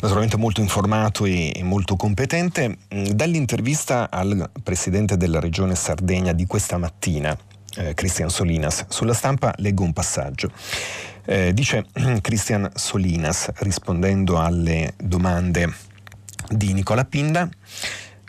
naturalmente 0.00 0.36
molto 0.36 0.60
informato 0.60 1.24
e, 1.24 1.52
e 1.54 1.62
molto 1.62 1.96
competente. 1.96 2.78
Dall'intervista 2.88 4.08
al 4.10 4.50
presidente 4.62 5.16
della 5.16 5.40
regione 5.40 5.74
Sardegna 5.74 6.32
di 6.32 6.46
questa 6.46 6.78
mattina, 6.78 7.36
eh, 7.76 7.94
Cristian 7.94 8.30
Solinas, 8.30 8.86
sulla 8.88 9.14
stampa 9.14 9.52
leggo 9.56 9.82
un 9.82 9.92
passaggio. 9.92 10.50
Eh, 11.24 11.52
dice 11.52 11.86
Cristian 12.22 12.70
Solinas 12.74 13.50
rispondendo 13.56 14.38
alle 14.38 14.94
domande 14.96 15.72
di 16.48 16.72
Nicola 16.72 17.04
Pinda. 17.04 17.48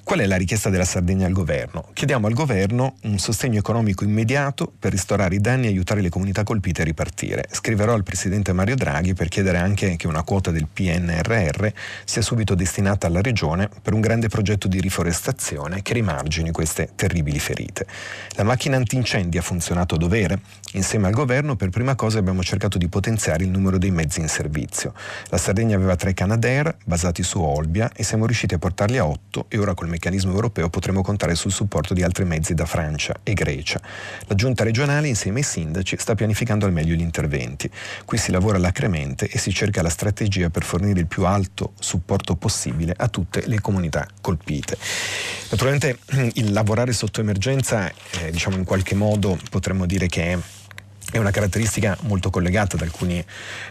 Qual 0.04 0.20
è 0.20 0.26
la 0.26 0.36
richiesta 0.36 0.70
della 0.70 0.84
Sardegna 0.84 1.26
al 1.26 1.32
governo? 1.32 1.88
Chiediamo 1.94 2.28
al 2.28 2.34
governo 2.34 2.96
un 3.04 3.18
sostegno 3.18 3.60
economico 3.60 4.04
immediato 4.04 4.70
per 4.78 4.92
ristorare 4.92 5.36
i 5.36 5.40
danni 5.40 5.68
e 5.68 5.70
aiutare 5.70 6.02
le 6.02 6.10
comunità 6.10 6.44
colpite 6.44 6.82
a 6.82 6.86
ripartire. 6.86 7.46
Scriverò 7.50 7.94
al 7.94 8.04
Presidente 8.04 8.52
Mario 8.52 8.76
Draghi 8.76 9.14
per 9.14 9.30
chiedere 9.30 9.60
anche 9.60 9.96
che 9.96 10.08
una 10.08 10.24
quota 10.24 10.52
del 10.52 10.68
PNRR 10.68 11.68
sia 12.04 12.22
subito 12.22 12.56
destinata 12.56 13.08
alla 13.08 13.22
Regione 13.22 13.70
per 13.82 13.94
un 13.94 14.02
grande 14.02 14.28
progetto 14.28 14.68
di 14.68 14.82
riforestazione 14.82 15.82
che 15.82 15.94
rimargini 15.94 16.52
queste 16.52 16.90
terribili 16.96 17.40
ferite. 17.40 17.86
La 18.32 18.44
macchina 18.44 18.76
antincendi 18.78 19.38
ha 19.38 19.42
funzionato 19.42 19.96
a 19.96 19.98
dovere? 19.98 20.42
Insieme 20.74 21.08
al 21.08 21.14
governo 21.14 21.56
per 21.56 21.70
prima 21.70 21.96
cosa 21.96 22.18
abbiamo 22.18 22.44
cercato 22.44 22.78
di 22.78 22.90
potenziare 22.90 23.44
il 23.44 23.50
numero 23.50 23.78
dei 23.78 23.92
mezzi 23.92 24.20
in 24.20 24.28
servizio. 24.28 24.94
La 25.30 25.38
Sardegna 25.38 25.76
aveva 25.76 25.96
tre 25.96 26.14
Canadair 26.14 26.76
basati 26.84 27.24
su 27.24 27.40
Olbia 27.40 27.92
e 27.96 28.04
siamo 28.04 28.26
riusciti 28.26 28.56
a 28.56 28.58
portarli 28.58 28.98
a 28.98 29.06
otto 29.06 29.46
e 29.48 29.58
ora 29.58 29.74
col 29.74 29.90
meccanismo 29.92 30.32
europeo 30.32 30.70
potremo 30.70 31.02
contare 31.04 31.36
sul 31.36 31.52
supporto 31.52 31.94
di 31.94 32.02
altri 32.02 32.26
mezzi 32.26 32.56
da 32.56 32.66
Francia 32.66 33.14
e 33.22 33.34
Grecia. 33.34 33.80
La 34.28 34.36
giunta 34.36 34.64
regionale 34.64 35.08
insieme 35.08 35.40
ai 35.40 35.46
sindaci 35.46 35.96
sta 36.00 36.16
pianificando 36.16 36.66
al 36.66 36.72
meglio 36.72 36.96
gli 36.96 37.02
interventi. 37.02 37.70
Qui 38.06 38.18
si 38.18 38.32
lavora 38.32 38.58
lacremente 38.58 39.28
e 39.28 39.38
si 39.38 39.54
cerca 39.54 39.82
la 39.82 39.90
strategia 39.90 40.50
per 40.50 40.64
fornire 40.64 41.00
il 41.00 41.08
più 41.08 41.26
alto 41.26 41.74
supporto 41.80 42.36
possibile 42.36 42.94
a 42.98 43.08
tutte 43.08 43.44
le 43.46 43.62
comunità 43.62 44.08
colpite. 44.22 44.78
Naturalmente 45.50 46.00
il 46.34 46.52
lavorare 46.52 46.94
sotto 46.94 47.22
emergenza, 47.22 47.90
eh, 47.90 48.32
diciamo 48.32 48.56
in 48.56 48.64
qualche 48.64 48.96
modo 48.96 49.38
potremmo 49.50 49.86
dire 49.86 50.08
che 50.08 50.32
è 50.32 50.38
è 51.12 51.18
una 51.18 51.32
caratteristica 51.32 51.98
molto 52.04 52.30
collegata 52.30 52.78
ad 52.78 52.82
alcuni, 52.82 53.24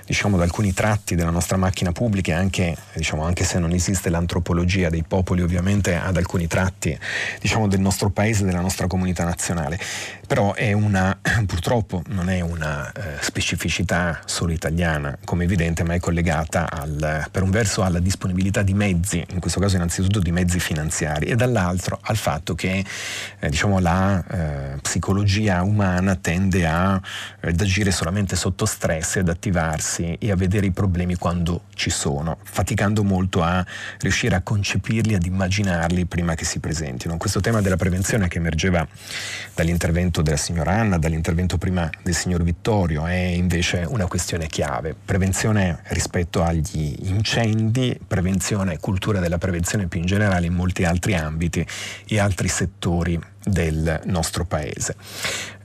diciamo, 0.05 0.37
ad 0.37 0.43
alcuni 0.43 0.75
tratti 0.75 1.15
della 1.15 1.31
nostra 1.31 1.57
macchina 1.57 1.91
pubblica, 1.91 2.37
anche, 2.37 2.77
diciamo, 2.93 3.25
anche, 3.25 3.45
se 3.45 3.59
non 3.59 3.73
esiste 3.73 4.11
l'antropologia 4.11 4.91
dei 4.91 5.05
popoli, 5.07 5.41
ovviamente 5.41 5.97
ad 5.97 6.17
alcuni 6.17 6.47
tratti 6.47 6.97
diciamo, 7.41 7.67
del 7.67 7.81
nostro 7.81 8.11
paese, 8.11 8.45
della 8.45 8.61
nostra 8.61 8.87
comunità 8.87 9.25
nazionale. 9.25 9.79
Però 10.27 10.53
è 10.55 10.73
una, 10.73 11.19
purtroppo 11.47 12.03
non 12.09 12.29
è 12.29 12.41
una 12.41 12.93
eh, 12.93 13.17
specificità 13.21 14.21
solo 14.27 14.53
italiana, 14.53 15.17
come 15.25 15.45
evidente, 15.45 15.83
ma 15.83 15.95
è 15.95 15.99
collegata 15.99 16.71
al, 16.71 17.27
per 17.31 17.43
un 17.43 17.51
verso 17.51 17.83
alla 17.83 18.01
disponibilità 18.01 18.63
di 18.63 18.75
mezzi, 18.75 19.25
in 19.31 19.41
questo 19.41 19.61
caso 19.61 19.77
innanzitutto 19.77 20.21
di 20.21 20.31
mezzi 20.31 20.61
finanziari, 20.61 21.27
e 21.27 21.37
dall'altro 21.37 21.99
al 22.03 22.17
fatto 22.17 22.55
che 22.55 22.85
eh, 23.39 23.49
diciamo, 23.49 23.79
la 23.79 24.23
eh, 24.27 24.79
psicologia 24.83 25.63
umana 25.63 26.17
tende 26.17 26.67
a 26.67 27.01
ad 27.41 27.61
agire 27.61 27.91
solamente 27.91 28.37
sotto 28.37 28.67
stress, 28.67 29.17
ad 29.17 29.29
attivarsi 29.29 30.17
e 30.19 30.31
a 30.31 30.37
vedere 30.37 30.67
i 30.67 30.71
problemi 30.71 31.17
quando 31.17 31.65
ci 31.75 31.91
sono, 31.91 32.39
faticando 32.43 33.03
molto 33.05 33.43
a 33.43 33.65
riuscire 33.99 34.35
a 34.35 34.43
concepirli, 34.43 35.15
ad 35.15 35.25
immaginarli 35.25 36.07
prima 36.07 36.35
che 36.35 36.45
si 36.45 36.59
presentino. 36.59 37.17
Questo 37.17 37.41
tema 37.41 37.61
della 37.61 37.77
prevenzione 37.77 38.29
che 38.29 38.39
emergeva 38.39 38.87
dall'intervento 39.55 40.23
della 40.23 40.37
signora 40.37 40.73
Anna, 40.73 40.99
dall'intervento 40.99 41.59
prima 41.59 41.89
del 42.03 42.15
signor 42.15 42.43
Vittorio, 42.43 43.07
è 43.07 43.15
invece 43.15 43.85
una 43.89 44.07
questione 44.07 44.47
chiave. 44.47 44.95
Prevenzione 45.05 45.81
rispetto 45.89 46.43
agli 46.43 46.97
incendi, 47.03 47.99
prevenzione, 48.07 48.79
cultura 48.79 49.21
della 49.21 49.39
prevenzione 49.39 49.87
più 49.87 50.01
in 50.01 50.07
generale 50.07 50.47
in 50.47 50.55
molti 50.55 50.85
altri 50.85 51.15
ambiti 51.15 51.67
e 52.07 52.19
altri 52.19 52.49
settori 52.49 53.19
del 53.45 54.01
nostro 54.05 54.45
paese. 54.45 54.95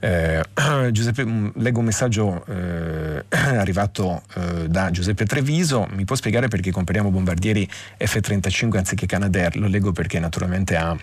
Eh, 0.00 0.42
Giuseppe, 0.90 1.24
mm, 1.24 1.48
leggo 1.56 1.80
un 1.80 1.84
messaggio 1.84 2.44
eh, 2.46 3.24
arrivato 3.28 4.22
eh, 4.34 4.68
da 4.68 4.90
Giuseppe 4.90 5.26
Treviso, 5.26 5.86
mi 5.92 6.04
può 6.04 6.16
spiegare 6.16 6.48
perché 6.48 6.70
compariamo 6.70 7.10
bombardieri 7.10 7.68
F-35 7.98 8.76
anziché 8.76 9.06
Canadair? 9.06 9.56
Lo 9.56 9.66
leggo 9.66 9.92
perché 9.92 10.18
naturalmente 10.18 10.76
ha 10.76 10.96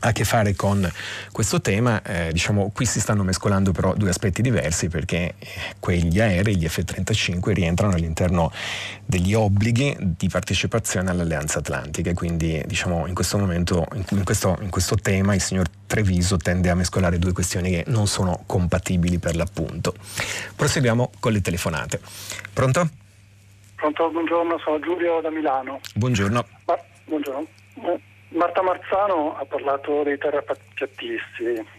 a 0.00 0.12
che 0.12 0.24
fare 0.24 0.54
con 0.54 0.88
questo 1.32 1.60
tema, 1.60 2.02
eh, 2.02 2.32
diciamo 2.32 2.70
qui 2.74 2.86
si 2.86 3.00
stanno 3.00 3.22
mescolando 3.22 3.72
però 3.72 3.94
due 3.94 4.08
aspetti 4.08 4.42
diversi 4.42 4.88
perché 4.88 5.34
eh, 5.38 5.48
quegli 5.78 6.20
aerei, 6.20 6.56
gli 6.56 6.66
F-35, 6.66 7.52
rientrano 7.52 7.94
all'interno 7.94 8.52
degli 9.04 9.34
obblighi 9.34 9.96
di 9.98 10.28
partecipazione 10.28 11.10
all'Alleanza 11.10 11.58
Atlantica 11.58 12.10
e 12.10 12.14
quindi 12.14 12.62
diciamo 12.66 13.06
in 13.06 13.14
questo 13.14 13.38
momento, 13.38 13.86
in 14.10 14.24
questo, 14.24 14.56
in 14.60 14.70
questo 14.70 14.96
tema 14.96 15.34
il 15.34 15.40
signor 15.40 15.68
Treviso 15.86 16.36
tende 16.36 16.70
a 16.70 16.74
mescolare 16.74 17.18
due 17.18 17.32
questioni 17.32 17.70
che 17.70 17.84
non 17.88 18.06
sono 18.06 18.44
compatibili 18.46 19.18
per 19.18 19.34
l'appunto. 19.34 19.94
Proseguiamo 20.54 21.10
con 21.18 21.32
le 21.32 21.40
telefonate. 21.40 22.00
Pronto? 22.52 22.88
Pronto, 23.74 24.10
buongiorno, 24.10 24.58
sono 24.62 24.78
Giulio 24.78 25.20
da 25.20 25.30
Milano. 25.30 25.80
Buongiorno. 25.94 26.46
Ma, 26.66 26.78
buongiorno. 27.06 28.08
Marta 28.30 28.62
Marzano 28.62 29.36
ha 29.36 29.44
parlato 29.44 30.02
dei 30.02 30.18
terrapiattisti. 30.18 31.78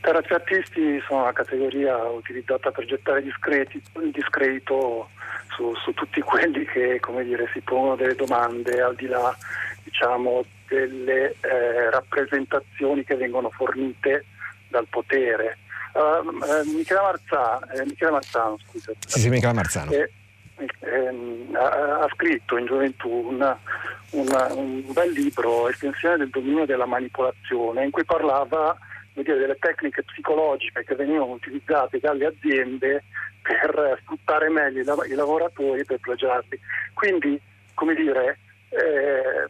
Terapiattisti 0.00 1.00
sono 1.06 1.22
una 1.22 1.32
categoria 1.32 1.96
utilizzata 1.96 2.70
per 2.70 2.84
gettare 2.84 3.22
discredito 4.10 5.08
su, 5.54 5.74
su, 5.76 5.92
tutti 5.94 6.20
quelli 6.20 6.64
che 6.64 7.00
dire, 7.22 7.48
si 7.52 7.60
pongono 7.60 7.96
delle 7.96 8.14
domande 8.14 8.82
al 8.82 8.94
di 8.96 9.06
là 9.06 9.34
diciamo, 9.84 10.44
delle 10.68 11.36
eh, 11.40 11.90
rappresentazioni 11.90 13.04
che 13.04 13.14
vengono 13.14 13.50
fornite 13.50 14.24
dal 14.68 14.86
potere. 14.88 15.58
Uh, 15.92 16.28
Michele, 16.74 17.00
Marzano, 17.00 17.70
eh, 17.70 17.84
Michele 17.84 18.10
Marzano, 18.10 18.58
scusa. 18.66 18.92
Sì, 19.06 19.20
sì, 19.20 19.28
Michele 19.28 19.52
Marzano. 19.52 19.92
Eh, 19.92 20.10
ehm, 20.80 21.54
ha, 21.54 22.00
ha, 22.00 22.08
scritto 22.14 22.56
in 22.56 22.66
gioventù 22.66 23.08
una, 23.08 23.58
una, 24.10 24.52
un 24.54 24.84
bel 24.92 25.10
libro, 25.12 25.68
Estensione 25.68 26.18
del 26.18 26.30
dominio 26.30 26.66
della 26.66 26.86
manipolazione, 26.86 27.84
in 27.84 27.90
cui 27.90 28.04
parlava 28.04 28.76
dire, 29.12 29.38
delle 29.38 29.56
tecniche 29.58 30.02
psicologiche 30.02 30.84
che 30.84 30.94
venivano 30.94 31.32
utilizzate 31.32 31.98
dalle 31.98 32.26
aziende 32.26 33.04
per 33.42 33.98
sfruttare 34.02 34.48
meglio 34.48 34.80
i, 34.80 35.10
i 35.10 35.14
lavoratori 35.14 35.84
per 35.84 36.00
plagiarli. 36.00 36.58
Quindi, 36.94 37.40
come 37.74 37.94
dire, 37.94 38.38
eh, 38.70 39.46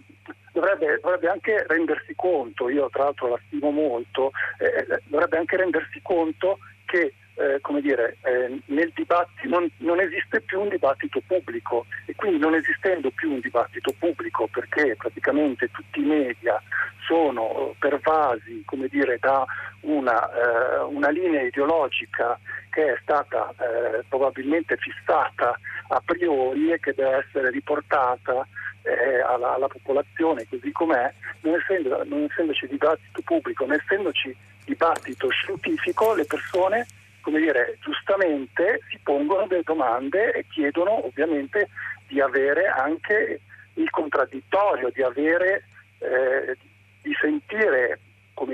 dovrebbe, 0.52 0.98
dovrebbe, 1.01 1.28
anche 1.28 1.64
rendersi 1.66 2.14
conto, 2.14 2.68
io 2.68 2.89
tra 2.90 3.05
l'altro 3.05 3.28
la 3.28 3.40
stimo 3.47 3.70
molto, 3.70 4.32
eh, 4.59 4.86
eh 4.89 5.02
dovrebbe 5.05 5.39
anche 5.39 5.56
rendersi 5.56 6.01
conto 6.02 6.59
che 6.85 7.14
eh, 7.36 7.61
come 7.61 7.81
dire, 7.81 8.16
eh, 8.23 8.61
nel 8.66 8.93
dibattito 8.94 9.48
non, 9.48 9.69
non, 9.78 10.01
esiste 10.01 10.40
più 10.40 10.61
un 10.61 10.69
dibattito 10.69 11.20
pubblico 11.27 11.86
e 12.06 12.15
quindi 12.15 12.39
non 12.39 12.55
esistendo 12.55 13.11
più 13.11 13.32
un 13.32 13.40
dibattito 13.40 13.93
pubblico 13.98 14.48
perché 14.52 14.94
praticamente 14.97 15.70
tutti 15.73 16.01
i 16.01 16.05
media 16.05 16.62
sono 17.06 17.74
pervasi 17.78 18.62
come 18.65 18.89
dire, 18.89 19.19
da 19.20 19.44
una, 19.81 20.31
eh, 20.31 20.82
una, 20.85 21.11
linea 21.11 21.43
ideologica 21.43 22.39
che 22.70 22.93
è 22.93 22.98
stata 23.02 23.51
eh, 23.51 24.05
probabilmente 24.09 24.77
fissata 24.77 25.59
a 25.89 26.02
priori 26.05 26.73
e 26.73 26.81
che 26.81 26.94
deve 26.94 27.24
essere 27.27 27.51
riportata 27.51 28.47
eh, 28.82 29.20
alla, 29.20 29.55
alla, 29.55 29.69
popolazione 29.69 30.47
così 30.48 30.70
com'è, 30.73 31.12
non, 31.40 31.55
essendo, 31.55 32.02
non 32.05 32.27
essendoci 32.31 32.66
dibattito 32.69 33.20
pubblico, 33.23 33.66
non 33.66 33.77
essendoci 33.77 34.35
dibattito 34.65 35.28
scientifico, 35.28 36.15
le 36.15 36.24
persone 36.24 36.86
come 37.24 37.40
dire, 37.40 37.78
giustamente 37.80 38.80
si 38.90 39.01
pongono 39.02 39.46
delle 39.46 39.62
domande 39.64 40.32
e 40.32 40.44
chiedono 40.46 41.06
ovviamente 41.06 41.70
di 42.06 42.20
avere 42.20 42.66
anche 42.66 43.40
il 43.74 43.90
contraddittorio, 43.90 44.90
di, 44.90 45.02
avere, 45.02 45.64
eh, 45.98 46.56
di 47.01 47.16
sentire 47.18 47.98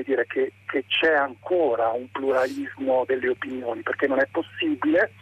dire, 0.04 0.24
che, 0.26 0.52
che 0.66 0.84
c'è 0.86 1.12
ancora 1.12 1.88
un 1.90 2.08
pluralismo 2.10 3.04
delle 3.06 3.28
opinioni, 3.28 3.82
perché 3.82 4.06
non 4.06 4.20
è 4.20 4.26
possibile 4.30 5.12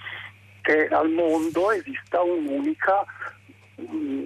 che 0.60 0.88
al 0.88 1.08
mondo 1.08 1.70
esista 1.72 2.20
un'unica 2.20 3.04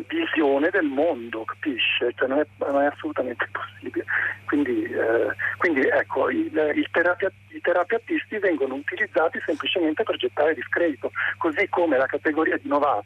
visione 0.08 0.70
del 0.70 0.86
mondo, 0.86 1.44
capisce? 1.44 2.12
Cioè 2.14 2.28
non, 2.28 2.38
è, 2.40 2.46
non, 2.58 2.82
è, 2.82 2.86
assolutamente 2.86 3.48
possibile. 3.52 4.04
Quindi, 4.46 4.84
eh, 4.84 5.34
quindi 5.58 5.80
ecco, 5.80 6.30
il, 6.30 6.72
il 6.74 6.88
terapia, 6.90 7.30
i 7.48 7.60
terapiatisti 7.60 8.38
vengono 8.38 8.74
utilizzati 8.74 9.40
semplicemente 9.44 10.02
per 10.02 10.16
gettare 10.16 10.54
discredito, 10.54 11.12
così 11.38 11.68
come 11.68 11.98
la 11.98 12.06
categoria 12.06 12.56
di 12.56 12.68
Novax 12.68 13.04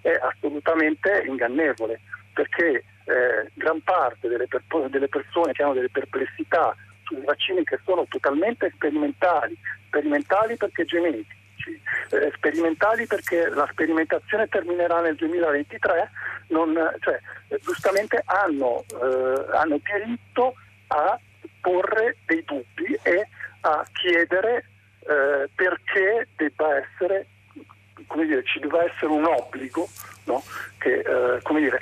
è 0.00 0.18
assolutamente 0.22 1.24
ingannevole, 1.26 2.00
perché 2.32 2.84
eh, 3.04 3.50
gran 3.54 3.80
parte 3.82 4.28
delle, 4.28 4.46
per, 4.46 4.62
delle 4.88 5.08
persone 5.08 5.52
che 5.52 5.62
hanno 5.62 5.74
delle 5.74 5.90
perplessità 5.90 6.74
sui 7.04 7.22
vaccini 7.24 7.62
che 7.64 7.78
sono 7.84 8.06
totalmente 8.08 8.70
sperimentali, 8.74 9.56
sperimentali 9.86 10.56
perché 10.56 10.84
genetici, 10.84 11.36
eh, 11.70 12.32
sperimentali 12.34 13.06
perché 13.06 13.48
la 13.48 13.66
sperimentazione 13.70 14.48
terminerà 14.48 15.00
nel 15.00 15.16
2023, 15.16 16.10
non, 16.48 16.74
cioè, 17.00 17.18
eh, 17.48 17.58
giustamente 17.62 18.22
hanno, 18.24 18.84
eh, 18.88 19.56
hanno, 19.56 19.78
diritto 19.82 20.54
a 20.88 21.18
porre 21.60 22.16
dei 22.26 22.44
dubbi 22.44 22.98
e 23.02 23.28
a 23.60 23.84
chiedere 23.92 24.68
eh, 25.00 25.48
perché 25.54 26.28
debba 26.36 26.76
essere, 26.76 27.26
come 28.06 28.26
dire, 28.26 28.42
ci 28.44 28.60
debba 28.60 28.84
essere 28.84 29.12
un 29.12 29.24
obbligo, 29.24 29.88
no? 30.24 30.42
che, 30.78 30.98
eh, 30.98 31.40
come 31.42 31.60
dire, 31.60 31.80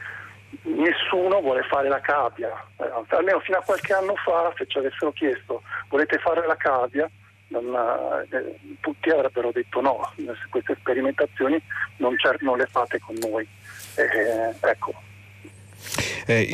nessuno 0.62 1.40
vuole 1.40 1.62
fare 1.62 1.88
la 1.88 2.00
cavia, 2.00 2.50
eh, 2.76 2.90
almeno 3.08 3.40
fino 3.40 3.58
a 3.58 3.62
qualche 3.62 3.92
anno 3.92 4.14
fa 4.16 4.52
se 4.56 4.66
ci 4.66 4.78
avessero 4.78 5.12
chiesto 5.12 5.62
volete 5.88 6.18
fare 6.18 6.46
la 6.46 6.56
cavia, 6.56 7.08
non, 7.52 8.26
eh, 8.30 8.58
tutti 8.80 9.10
avrebbero 9.10 9.50
detto 9.52 9.80
no, 9.80 10.12
queste 10.48 10.76
sperimentazioni 10.80 11.60
non, 11.98 12.16
non 12.40 12.56
le 12.56 12.66
fate 12.66 12.98
con 12.98 13.14
noi. 13.20 13.46
Eh, 13.96 14.54
ecco, 14.60 14.94
eh, 16.26 16.48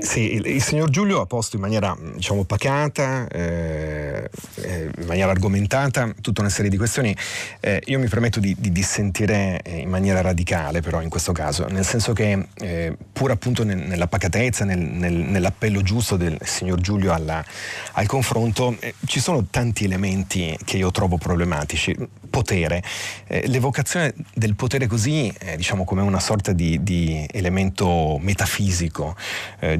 Sì, 0.00 0.34
il, 0.34 0.46
il, 0.46 0.62
signor 0.62 0.90
Giulio 0.90 1.20
ha 1.20 1.26
posto 1.26 1.54
in 1.54 1.62
maniera 1.62 1.96
diciamo, 2.14 2.42
pacata, 2.42 3.28
eh, 3.28 4.28
eh, 4.56 4.90
in 4.98 5.06
maniera 5.06 5.30
argomentata, 5.30 6.12
tutta 6.20 6.40
una 6.40 6.50
serie 6.50 6.68
di 6.68 6.76
questioni. 6.76 7.16
Eh, 7.60 7.80
io 7.86 8.00
mi 8.00 8.08
permetto 8.08 8.40
di, 8.40 8.56
di, 8.58 8.72
dissentire 8.72 9.62
eh, 9.62 9.78
in 9.78 9.88
maniera 9.88 10.20
radicale, 10.20 10.80
però, 10.80 11.00
in 11.00 11.08
questo 11.08 11.30
caso, 11.30 11.68
nel 11.68 11.84
senso 11.84 12.12
che, 12.12 12.48
eh, 12.54 12.96
pur 13.12 13.30
appunto 13.30 13.62
nel, 13.62 13.78
nella 13.78 14.08
pacatezza, 14.08 14.64
nel, 14.64 14.80
nel, 14.80 15.12
nell'appello 15.12 15.80
giusto 15.80 16.16
del 16.16 16.36
signor 16.42 16.80
Giulio 16.80 17.12
alla, 17.12 17.44
al 17.92 18.06
confronto, 18.06 18.76
eh, 18.80 18.94
ci 19.06 19.20
sono 19.20 19.46
tanti 19.48 19.84
elementi 19.84 20.58
che 20.64 20.76
io 20.76 20.90
trovo 20.90 21.18
problematici. 21.18 22.22
Potere, 22.34 22.82
l'evocazione 23.28 24.12
del 24.34 24.56
potere 24.56 24.88
così, 24.88 25.32
diciamo 25.54 25.84
come 25.84 26.02
una 26.02 26.18
sorta 26.18 26.50
di, 26.50 26.82
di 26.82 27.24
elemento 27.30 28.18
metafisico, 28.20 29.14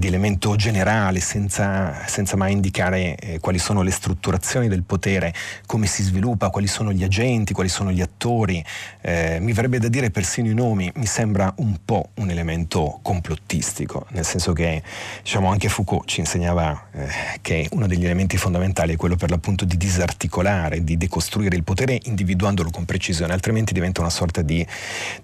di 0.05 0.11
elemento 0.11 0.55
generale 0.55 1.19
senza, 1.21 2.07
senza 2.07 2.37
mai 2.37 2.53
indicare 2.53 3.17
eh, 3.17 3.41
quali 3.41 3.59
sono 3.59 3.81
le 3.81 3.91
strutturazioni 3.91 4.69
del 4.69 4.83
potere, 4.83 5.33
come 5.65 5.87
si 5.87 6.03
sviluppa, 6.03 6.51
quali 6.51 6.67
sono 6.67 6.93
gli 6.93 7.03
agenti, 7.03 7.55
quali 7.55 7.71
sono 7.71 7.91
gli 7.91 8.03
attori, 8.03 8.63
eh, 9.01 9.39
mi 9.41 9.55
verrebbe 9.55 9.79
da 9.79 9.89
dire 9.89 10.11
persino 10.11 10.51
i 10.51 10.55
nomi, 10.55 10.93
mi 10.97 11.07
sembra 11.07 11.51
un 11.57 11.79
po' 11.83 12.11
un 12.17 12.29
elemento 12.29 12.99
complottistico, 13.01 14.05
nel 14.11 14.27
senso 14.27 14.53
che 14.53 14.83
diciamo, 15.23 15.49
anche 15.51 15.71
Foucault 15.71 16.07
ci 16.07 16.21
insegnava 16.21 16.89
eh, 16.93 17.09
che 17.41 17.67
uno 17.71 17.87
degli 17.87 18.05
elementi 18.05 18.37
fondamentali 18.37 18.93
è 18.93 18.97
quello 18.97 19.17
per 19.17 19.31
l'appunto 19.31 19.65
di 19.65 19.79
disarticolare, 19.79 20.85
di 20.85 20.99
decostruire 20.99 21.57
il 21.57 21.65
potere 21.65 21.99
individuandolo 22.03 22.69
con 22.69 22.85
precisione, 22.85 23.33
altrimenti 23.33 23.73
diventa 23.73 24.03
una 24.03 24.11
sorta 24.11 24.43
di, 24.43 24.67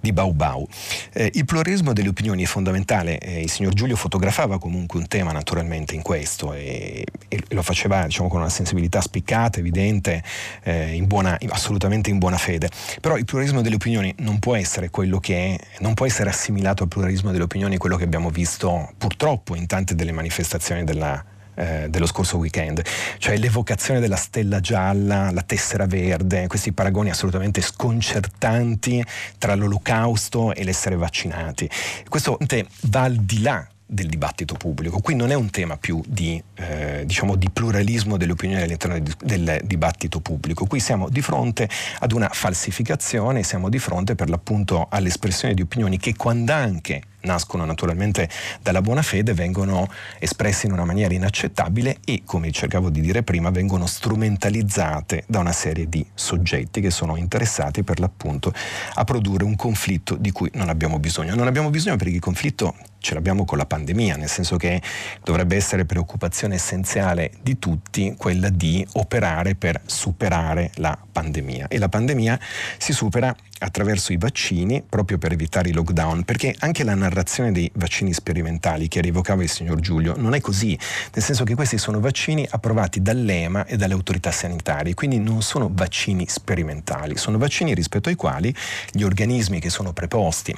di 0.01 0.13
bau 0.15 0.33
bau. 0.33 0.67
Eh, 1.13 1.31
il 1.35 1.45
pluralismo 1.45 1.93
delle 1.93 2.09
opinioni 2.09 2.45
è 2.45 2.47
fondamentale, 2.47 3.19
eh, 3.19 3.43
il 3.43 3.51
signor 3.51 3.75
Giulio 3.75 3.95
fotografava 3.95 4.59
con 4.59 4.69
comunque 4.71 5.01
un 5.01 5.09
tema 5.09 5.33
naturalmente 5.33 5.97
in 5.97 6.03
questo 6.03 6.53
e, 6.53 7.05
e 7.29 7.43
lo 7.49 7.63
faceva 7.63 8.05
diciamo, 8.05 8.29
con 8.29 8.39
una 8.39 8.49
sensibilità 8.49 9.01
spiccata, 9.01 9.59
evidente, 9.59 10.23
eh, 10.63 10.95
in 10.95 11.09
buona, 11.09 11.37
assolutamente 11.49 12.09
in 12.09 12.19
buona 12.19 12.39
fede. 12.39 12.71
Però 13.01 13.17
il 13.17 13.25
pluralismo 13.25 13.63
delle 13.63 13.75
opinioni 13.75 14.15
non 14.19 14.39
può 14.39 14.55
essere 14.55 14.91
quello 14.91 15.19
che 15.19 15.57
è, 15.57 15.81
non 15.81 15.95
può 15.95 16.07
essere 16.07 16.31
assimilato 16.31 16.85
al 16.85 16.89
pluralismo 16.89 17.33
delle 17.33 17.43
opinioni 17.43 17.79
quello 17.79 17.97
che 17.97 18.05
abbiamo 18.05 18.31
visto 18.31 18.93
purtroppo 18.97 19.57
in 19.57 19.67
tante 19.67 19.97
delle 19.97 20.13
manifestazioni 20.13 20.85
della, 20.85 21.25
eh, 21.57 21.89
dello 21.91 22.07
scorso 22.07 22.37
weekend, 22.37 22.81
cioè 23.19 23.37
l'evocazione 23.39 23.99
della 23.99 24.15
stella 24.15 24.61
gialla, 24.61 25.33
la 25.33 25.43
tessera 25.43 25.87
verde, 25.87 26.47
questi 26.47 26.71
paragoni 26.73 27.11
assolutamente 27.11 27.61
sconcertanti 27.61 29.05
tra 29.37 29.57
l'olocausto 29.57 30.55
e 30.55 30.63
l'essere 30.63 30.95
vaccinati. 30.95 31.69
Questo 32.09 32.39
va 32.83 33.03
al 33.03 33.17
di 33.17 33.43
là 33.43 33.67
del 33.91 34.07
dibattito 34.07 34.55
pubblico. 34.55 35.01
Qui 35.01 35.15
non 35.15 35.31
è 35.31 35.35
un 35.35 35.51
tema 35.51 35.77
più 35.77 36.01
di, 36.07 36.43
eh, 36.55 37.03
diciamo, 37.05 37.35
di 37.35 37.51
pluralismo 37.51 38.17
delle 38.17 38.33
opinioni 38.33 38.63
all'interno 38.63 39.03
del 39.23 39.61
dibattito 39.65 40.21
pubblico. 40.21 40.65
Qui 40.67 40.79
siamo 40.79 41.09
di 41.09 41.21
fronte 41.21 41.69
ad 41.99 42.13
una 42.13 42.29
falsificazione, 42.33 43.43
siamo 43.43 43.69
di 43.69 43.79
fronte 43.79 44.15
per 44.15 44.29
l'appunto 44.29 44.87
all'espressione 44.89 45.55
di 45.55 45.63
opinioni 45.63 45.99
che 45.99 46.15
quando 46.15 46.53
anche 46.53 47.03
nascono 47.23 47.65
naturalmente 47.65 48.29
dalla 48.63 48.81
buona 48.81 49.03
fede, 49.03 49.35
vengono 49.35 49.89
espresse 50.19 50.67
in 50.67 50.73
una 50.73 50.85
maniera 50.85 51.15
inaccettabile 51.15 51.99
e, 52.05 52.23
come 52.25 52.51
cercavo 52.51 52.91
di 52.91 53.01
dire 53.01 53.23
prima, 53.23 53.51
vengono 53.51 53.87
strumentalizzate 53.87 55.25
da 55.27 55.39
una 55.39 55.53
serie 55.53 55.89
di 55.89 56.05
soggetti 56.15 56.81
che 56.81 56.91
sono 56.91 57.17
interessati 57.17 57.83
per 57.83 58.01
l'appunto 58.01 58.53
a 58.95 59.05
produrre 59.05 59.45
un 59.45 59.57
conflitto 59.57 60.17
di 60.17 60.31
cui 60.31 60.51
non 60.55 60.69
abbiamo 60.69 60.99
bisogno. 60.99 61.35
Non 61.35 61.47
abbiamo 61.47 61.71
bisogno 61.71 61.97
perché 61.97 62.15
il 62.15 62.21
conflitto 62.21 62.75
ce 62.99 63.15
l'abbiamo 63.15 63.45
con 63.45 63.59
la 63.59 63.67
pandemia, 63.67 64.17
nel 64.17 64.29
senso 64.29 64.57
che 64.57 64.81
dovrebbe 65.25 65.57
essere 65.57 65.85
preoccupazione 65.85 66.55
essenziale 66.55 67.33
di 67.43 67.59
tutti 67.59 68.15
quella 68.17 68.51
di 68.51 68.87
operare 68.93 69.55
per 69.55 69.81
superare 69.87 70.71
la 70.75 70.97
pandemia 71.11 71.69
e 71.69 71.79
la 71.79 71.89
pandemia 71.89 72.39
si 72.79 72.93
supera 72.93 73.35
attraverso 73.61 74.13
i 74.13 74.17
vaccini 74.17 74.83
proprio 74.87 75.19
per 75.19 75.33
evitare 75.33 75.69
i 75.69 75.73
lockdown, 75.73 76.25
perché 76.25 76.55
anche 76.59 76.85
la 76.85 76.95
narrazione 76.95 77.53
dei 77.53 77.71
vaccini 77.75 78.13
sperimentali 78.13 78.89
che 78.89 79.01
rievocava 79.01 79.43
il 79.43 79.49
signor 79.49 79.81
Giulio 79.81 80.15
non 80.17 80.35
è 80.35 80.41
così, 80.41 80.79
nel 81.15 81.25
senso 81.25 81.45
che 81.45 81.55
questi 81.55 81.79
sono 81.79 82.01
vaccini 82.01 82.47
approvati 82.49 83.03
dall'EMA 83.03 83.67
e 83.67 83.77
dalle 83.77 83.95
autorità 83.95 84.31
sanitarie, 84.31 84.95
quindi 84.95 85.19
non 85.19 85.43
sono 85.43 85.71
vaccini 85.73 86.27
sperimentali, 86.29 87.17
sono 87.17 87.39
vaccini 87.39 87.75
rispetto 87.75 88.09
ai 88.09 88.15
quali 88.15 88.55
gli 88.93 89.03
organismi 89.03 89.61
che 89.61 89.71
sono 89.71 89.93
preposti 89.93 90.55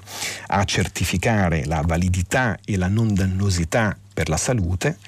a 0.48 0.64
certificare 0.64 1.64
la 1.64 1.82
validità 1.84 2.58
e 2.64 2.76
la 2.76 2.88
non 2.88 3.14
dannosità 3.14 3.96
per 4.12 4.28
la 4.28 4.36
salute 4.36 4.98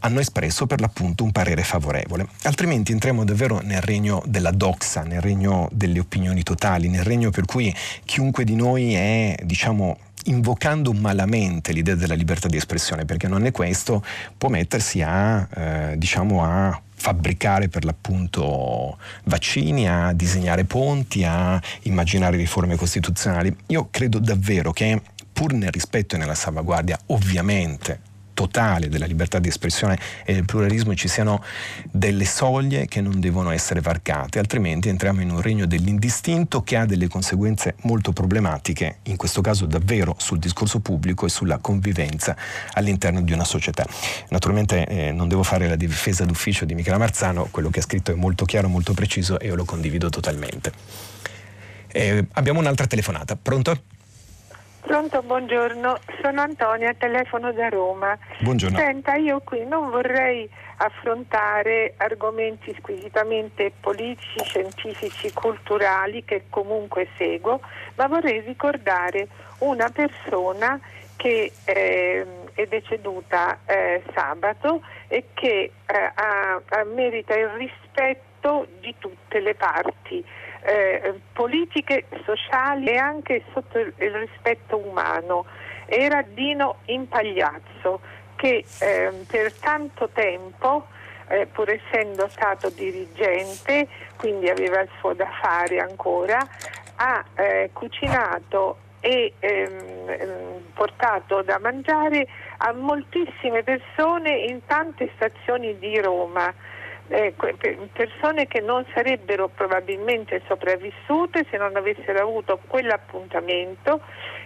hanno 0.00 0.20
espresso 0.20 0.66
per 0.66 0.80
l'appunto 0.80 1.24
un 1.24 1.32
parere 1.32 1.62
favorevole. 1.62 2.26
Altrimenti 2.42 2.92
entriamo 2.92 3.24
davvero 3.24 3.60
nel 3.62 3.80
regno 3.80 4.22
della 4.26 4.50
doxa, 4.50 5.02
nel 5.02 5.20
regno 5.20 5.68
delle 5.72 5.98
opinioni 5.98 6.42
totali, 6.42 6.88
nel 6.88 7.04
regno 7.04 7.30
per 7.30 7.44
cui 7.44 7.74
chiunque 8.04 8.44
di 8.44 8.54
noi 8.54 8.94
è, 8.94 9.36
diciamo, 9.44 9.98
invocando 10.24 10.92
malamente 10.92 11.72
l'idea 11.72 11.94
della 11.94 12.14
libertà 12.14 12.48
di 12.48 12.56
espressione, 12.56 13.04
perché 13.04 13.28
non 13.28 13.46
è 13.46 13.50
questo, 13.50 14.04
può 14.36 14.48
mettersi 14.48 15.02
a, 15.02 15.48
eh, 15.54 15.94
diciamo, 15.96 16.44
a 16.44 16.80
fabbricare 16.94 17.68
per 17.68 17.84
l'appunto 17.84 18.98
vaccini, 19.24 19.88
a 19.88 20.12
disegnare 20.12 20.64
ponti, 20.64 21.24
a 21.24 21.60
immaginare 21.82 22.36
riforme 22.36 22.76
costituzionali. 22.76 23.54
Io 23.68 23.88
credo 23.90 24.18
davvero 24.18 24.72
che 24.72 25.00
pur 25.32 25.52
nel 25.52 25.70
rispetto 25.70 26.16
e 26.16 26.18
nella 26.18 26.34
salvaguardia 26.34 26.98
ovviamente 27.06 28.00
totale 28.38 28.88
della 28.88 29.06
libertà 29.06 29.40
di 29.40 29.48
espressione 29.48 29.98
e 30.24 30.32
del 30.32 30.44
pluralismo 30.44 30.94
ci 30.94 31.08
siano 31.08 31.42
delle 31.90 32.24
soglie 32.24 32.86
che 32.86 33.00
non 33.00 33.18
devono 33.18 33.50
essere 33.50 33.80
varcate, 33.80 34.38
altrimenti 34.38 34.88
entriamo 34.88 35.20
in 35.20 35.30
un 35.30 35.40
regno 35.40 35.66
dell'indistinto 35.66 36.62
che 36.62 36.76
ha 36.76 36.86
delle 36.86 37.08
conseguenze 37.08 37.74
molto 37.82 38.12
problematiche, 38.12 38.98
in 39.06 39.16
questo 39.16 39.40
caso 39.40 39.66
davvero 39.66 40.14
sul 40.18 40.38
discorso 40.38 40.78
pubblico 40.78 41.26
e 41.26 41.30
sulla 41.30 41.58
convivenza 41.58 42.36
all'interno 42.74 43.22
di 43.22 43.32
una 43.32 43.42
società. 43.42 43.84
Naturalmente 44.28 44.86
eh, 44.86 45.10
non 45.10 45.26
devo 45.26 45.42
fare 45.42 45.66
la 45.66 45.74
difesa 45.74 46.24
d'ufficio 46.24 46.64
di 46.64 46.76
Michela 46.76 46.96
Marzano, 46.96 47.48
quello 47.50 47.70
che 47.70 47.80
ha 47.80 47.82
scritto 47.82 48.12
è 48.12 48.14
molto 48.14 48.44
chiaro, 48.44 48.68
molto 48.68 48.94
preciso 48.94 49.40
e 49.40 49.46
io 49.46 49.56
lo 49.56 49.64
condivido 49.64 50.10
totalmente. 50.10 50.70
Eh, 51.88 52.24
abbiamo 52.34 52.60
un'altra 52.60 52.86
telefonata, 52.86 53.34
pronto? 53.34 53.96
Pronto, 54.88 55.20
buongiorno, 55.20 55.98
sono 56.22 56.40
Antonia, 56.40 56.94
telefono 56.94 57.52
da 57.52 57.68
Roma. 57.68 58.16
Buongiorno. 58.40 58.78
Senta, 58.78 59.16
io 59.16 59.42
qui 59.44 59.66
non 59.66 59.90
vorrei 59.90 60.48
affrontare 60.78 61.92
argomenti 61.98 62.74
squisitamente 62.78 63.70
politici, 63.78 64.42
scientifici, 64.44 65.30
culturali 65.34 66.24
che 66.24 66.44
comunque 66.48 67.06
seguo, 67.18 67.60
ma 67.96 68.06
vorrei 68.06 68.40
ricordare 68.40 69.28
una 69.58 69.90
persona 69.90 70.80
che 71.16 71.52
eh, 71.66 72.26
è 72.54 72.66
deceduta 72.66 73.58
eh, 73.66 74.02
sabato 74.14 74.80
e 75.08 75.26
che 75.34 75.70
eh, 75.84 76.12
ha, 76.14 76.62
merita 76.94 77.36
il 77.36 77.48
rispetto 77.58 78.66
di 78.80 78.94
tutte 78.98 79.38
le 79.40 79.54
parti 79.54 80.24
eh, 80.62 81.20
politiche, 81.32 82.06
sociali 82.24 82.86
e 82.86 82.96
anche 82.96 83.44
sotto 83.52 83.78
il 83.78 83.92
rispetto 83.96 84.76
umano. 84.76 85.46
Era 85.86 86.22
Dino 86.22 86.78
Impagliazzo 86.86 88.00
che 88.36 88.64
eh, 88.80 89.24
per 89.26 89.52
tanto 89.54 90.08
tempo, 90.12 90.86
eh, 91.28 91.46
pur 91.46 91.68
essendo 91.70 92.28
stato 92.28 92.70
dirigente, 92.70 93.88
quindi 94.16 94.48
aveva 94.48 94.80
il 94.80 94.88
suo 94.98 95.12
da 95.12 95.28
fare 95.40 95.80
ancora, 95.80 96.38
ha 96.96 97.24
eh, 97.34 97.70
cucinato 97.72 98.78
e 99.00 99.32
ehm, 99.38 100.08
ehm, 100.08 100.62
portato 100.74 101.42
da 101.42 101.58
mangiare 101.58 102.26
a 102.58 102.72
moltissime 102.72 103.62
persone 103.62 104.30
in 104.30 104.64
tante 104.66 105.10
stazioni 105.14 105.78
di 105.78 106.00
Roma 106.00 106.52
eh, 107.08 107.34
persone 107.92 108.46
che 108.46 108.60
non 108.60 108.84
sarebbero 108.92 109.48
probabilmente 109.48 110.42
sopravvissute 110.46 111.46
se 111.50 111.56
non 111.56 111.74
avessero 111.76 112.20
avuto 112.20 112.60
quell'appuntamento 112.66 114.00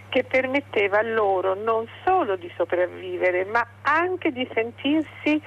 che 0.08 0.24
permetteva 0.24 1.00
loro 1.00 1.54
non 1.54 1.88
solo 2.04 2.36
di 2.36 2.50
sopravvivere 2.54 3.46
ma 3.46 3.66
anche 3.80 4.30
di 4.30 4.46
sentirsi, 4.52 5.40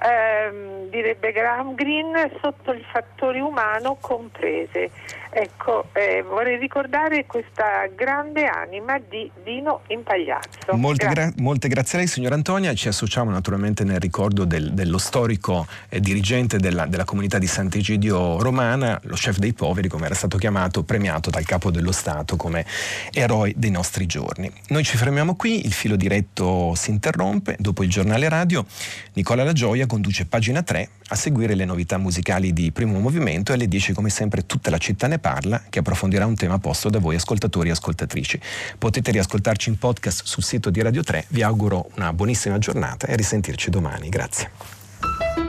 ehm, 0.00 0.88
direbbe 0.88 1.32
Graham 1.32 1.74
Greene, 1.74 2.32
sotto 2.40 2.72
il 2.72 2.82
fattore 2.90 3.40
umano 3.40 3.98
comprese. 4.00 4.90
Ecco, 5.38 5.90
eh, 5.92 6.22
vorrei 6.22 6.56
ricordare 6.56 7.26
questa 7.26 7.86
grande 7.94 8.46
anima 8.46 8.98
di 8.98 9.30
Dino 9.44 9.82
Impagliazzo. 9.88 10.72
Molte, 10.72 11.06
gra- 11.08 11.30
molte, 11.36 11.68
grazie 11.68 11.98
a 11.98 12.00
lei 12.00 12.10
signora 12.10 12.34
Antonia, 12.34 12.72
ci 12.72 12.88
associamo 12.88 13.30
naturalmente 13.30 13.84
nel 13.84 14.00
ricordo 14.00 14.46
del, 14.46 14.72
dello 14.72 14.96
storico 14.96 15.66
eh, 15.90 16.00
dirigente 16.00 16.56
della, 16.56 16.86
della, 16.86 17.04
comunità 17.04 17.36
di 17.36 17.46
Sant'Egidio 17.46 18.40
romana, 18.40 18.98
lo 19.02 19.14
chef 19.14 19.36
dei 19.36 19.52
poveri 19.52 19.88
come 19.88 20.06
era 20.06 20.14
stato 20.14 20.38
chiamato, 20.38 20.84
premiato 20.84 21.28
dal 21.28 21.44
capo 21.44 21.70
dello 21.70 21.92
Stato 21.92 22.36
come 22.36 22.64
eroe 23.12 23.52
dei 23.56 23.70
nostri 23.70 24.06
giorni. 24.06 24.50
Noi 24.68 24.84
ci 24.84 24.96
fermiamo 24.96 25.36
qui, 25.36 25.66
il 25.66 25.74
filo 25.74 25.96
diretto 25.96 26.74
si 26.74 26.88
interrompe, 26.88 27.56
dopo 27.58 27.82
il 27.82 27.90
giornale 27.90 28.30
radio 28.30 28.64
Nicola 29.12 29.44
La 29.44 29.52
Gioia 29.52 29.84
conduce 29.84 30.24
pagina 30.24 30.62
3 30.62 30.88
a 31.08 31.14
seguire 31.14 31.54
le 31.54 31.64
novità 31.64 31.98
musicali 31.98 32.52
di 32.52 32.72
primo 32.72 32.98
movimento 32.98 33.52
e 33.52 33.54
alle 33.54 33.68
10 33.68 33.92
come 33.92 34.10
sempre 34.10 34.46
tutta 34.46 34.70
la 34.70 34.78
città 34.78 35.06
ne 35.06 35.18
parla 35.18 35.62
che 35.68 35.78
approfondirà 35.78 36.26
un 36.26 36.34
tema 36.34 36.58
posto 36.58 36.88
da 36.88 36.98
voi 36.98 37.14
ascoltatori 37.14 37.68
e 37.68 37.72
ascoltatrici. 37.72 38.40
Potete 38.78 39.10
riascoltarci 39.12 39.68
in 39.68 39.78
podcast 39.78 40.24
sul 40.24 40.42
sito 40.42 40.70
di 40.70 40.82
Radio 40.82 41.02
3, 41.02 41.26
vi 41.28 41.42
auguro 41.42 41.90
una 41.96 42.12
buonissima 42.12 42.58
giornata 42.58 43.06
e 43.06 43.12
a 43.12 43.16
risentirci 43.16 43.70
domani. 43.70 44.08
Grazie. 44.08 45.45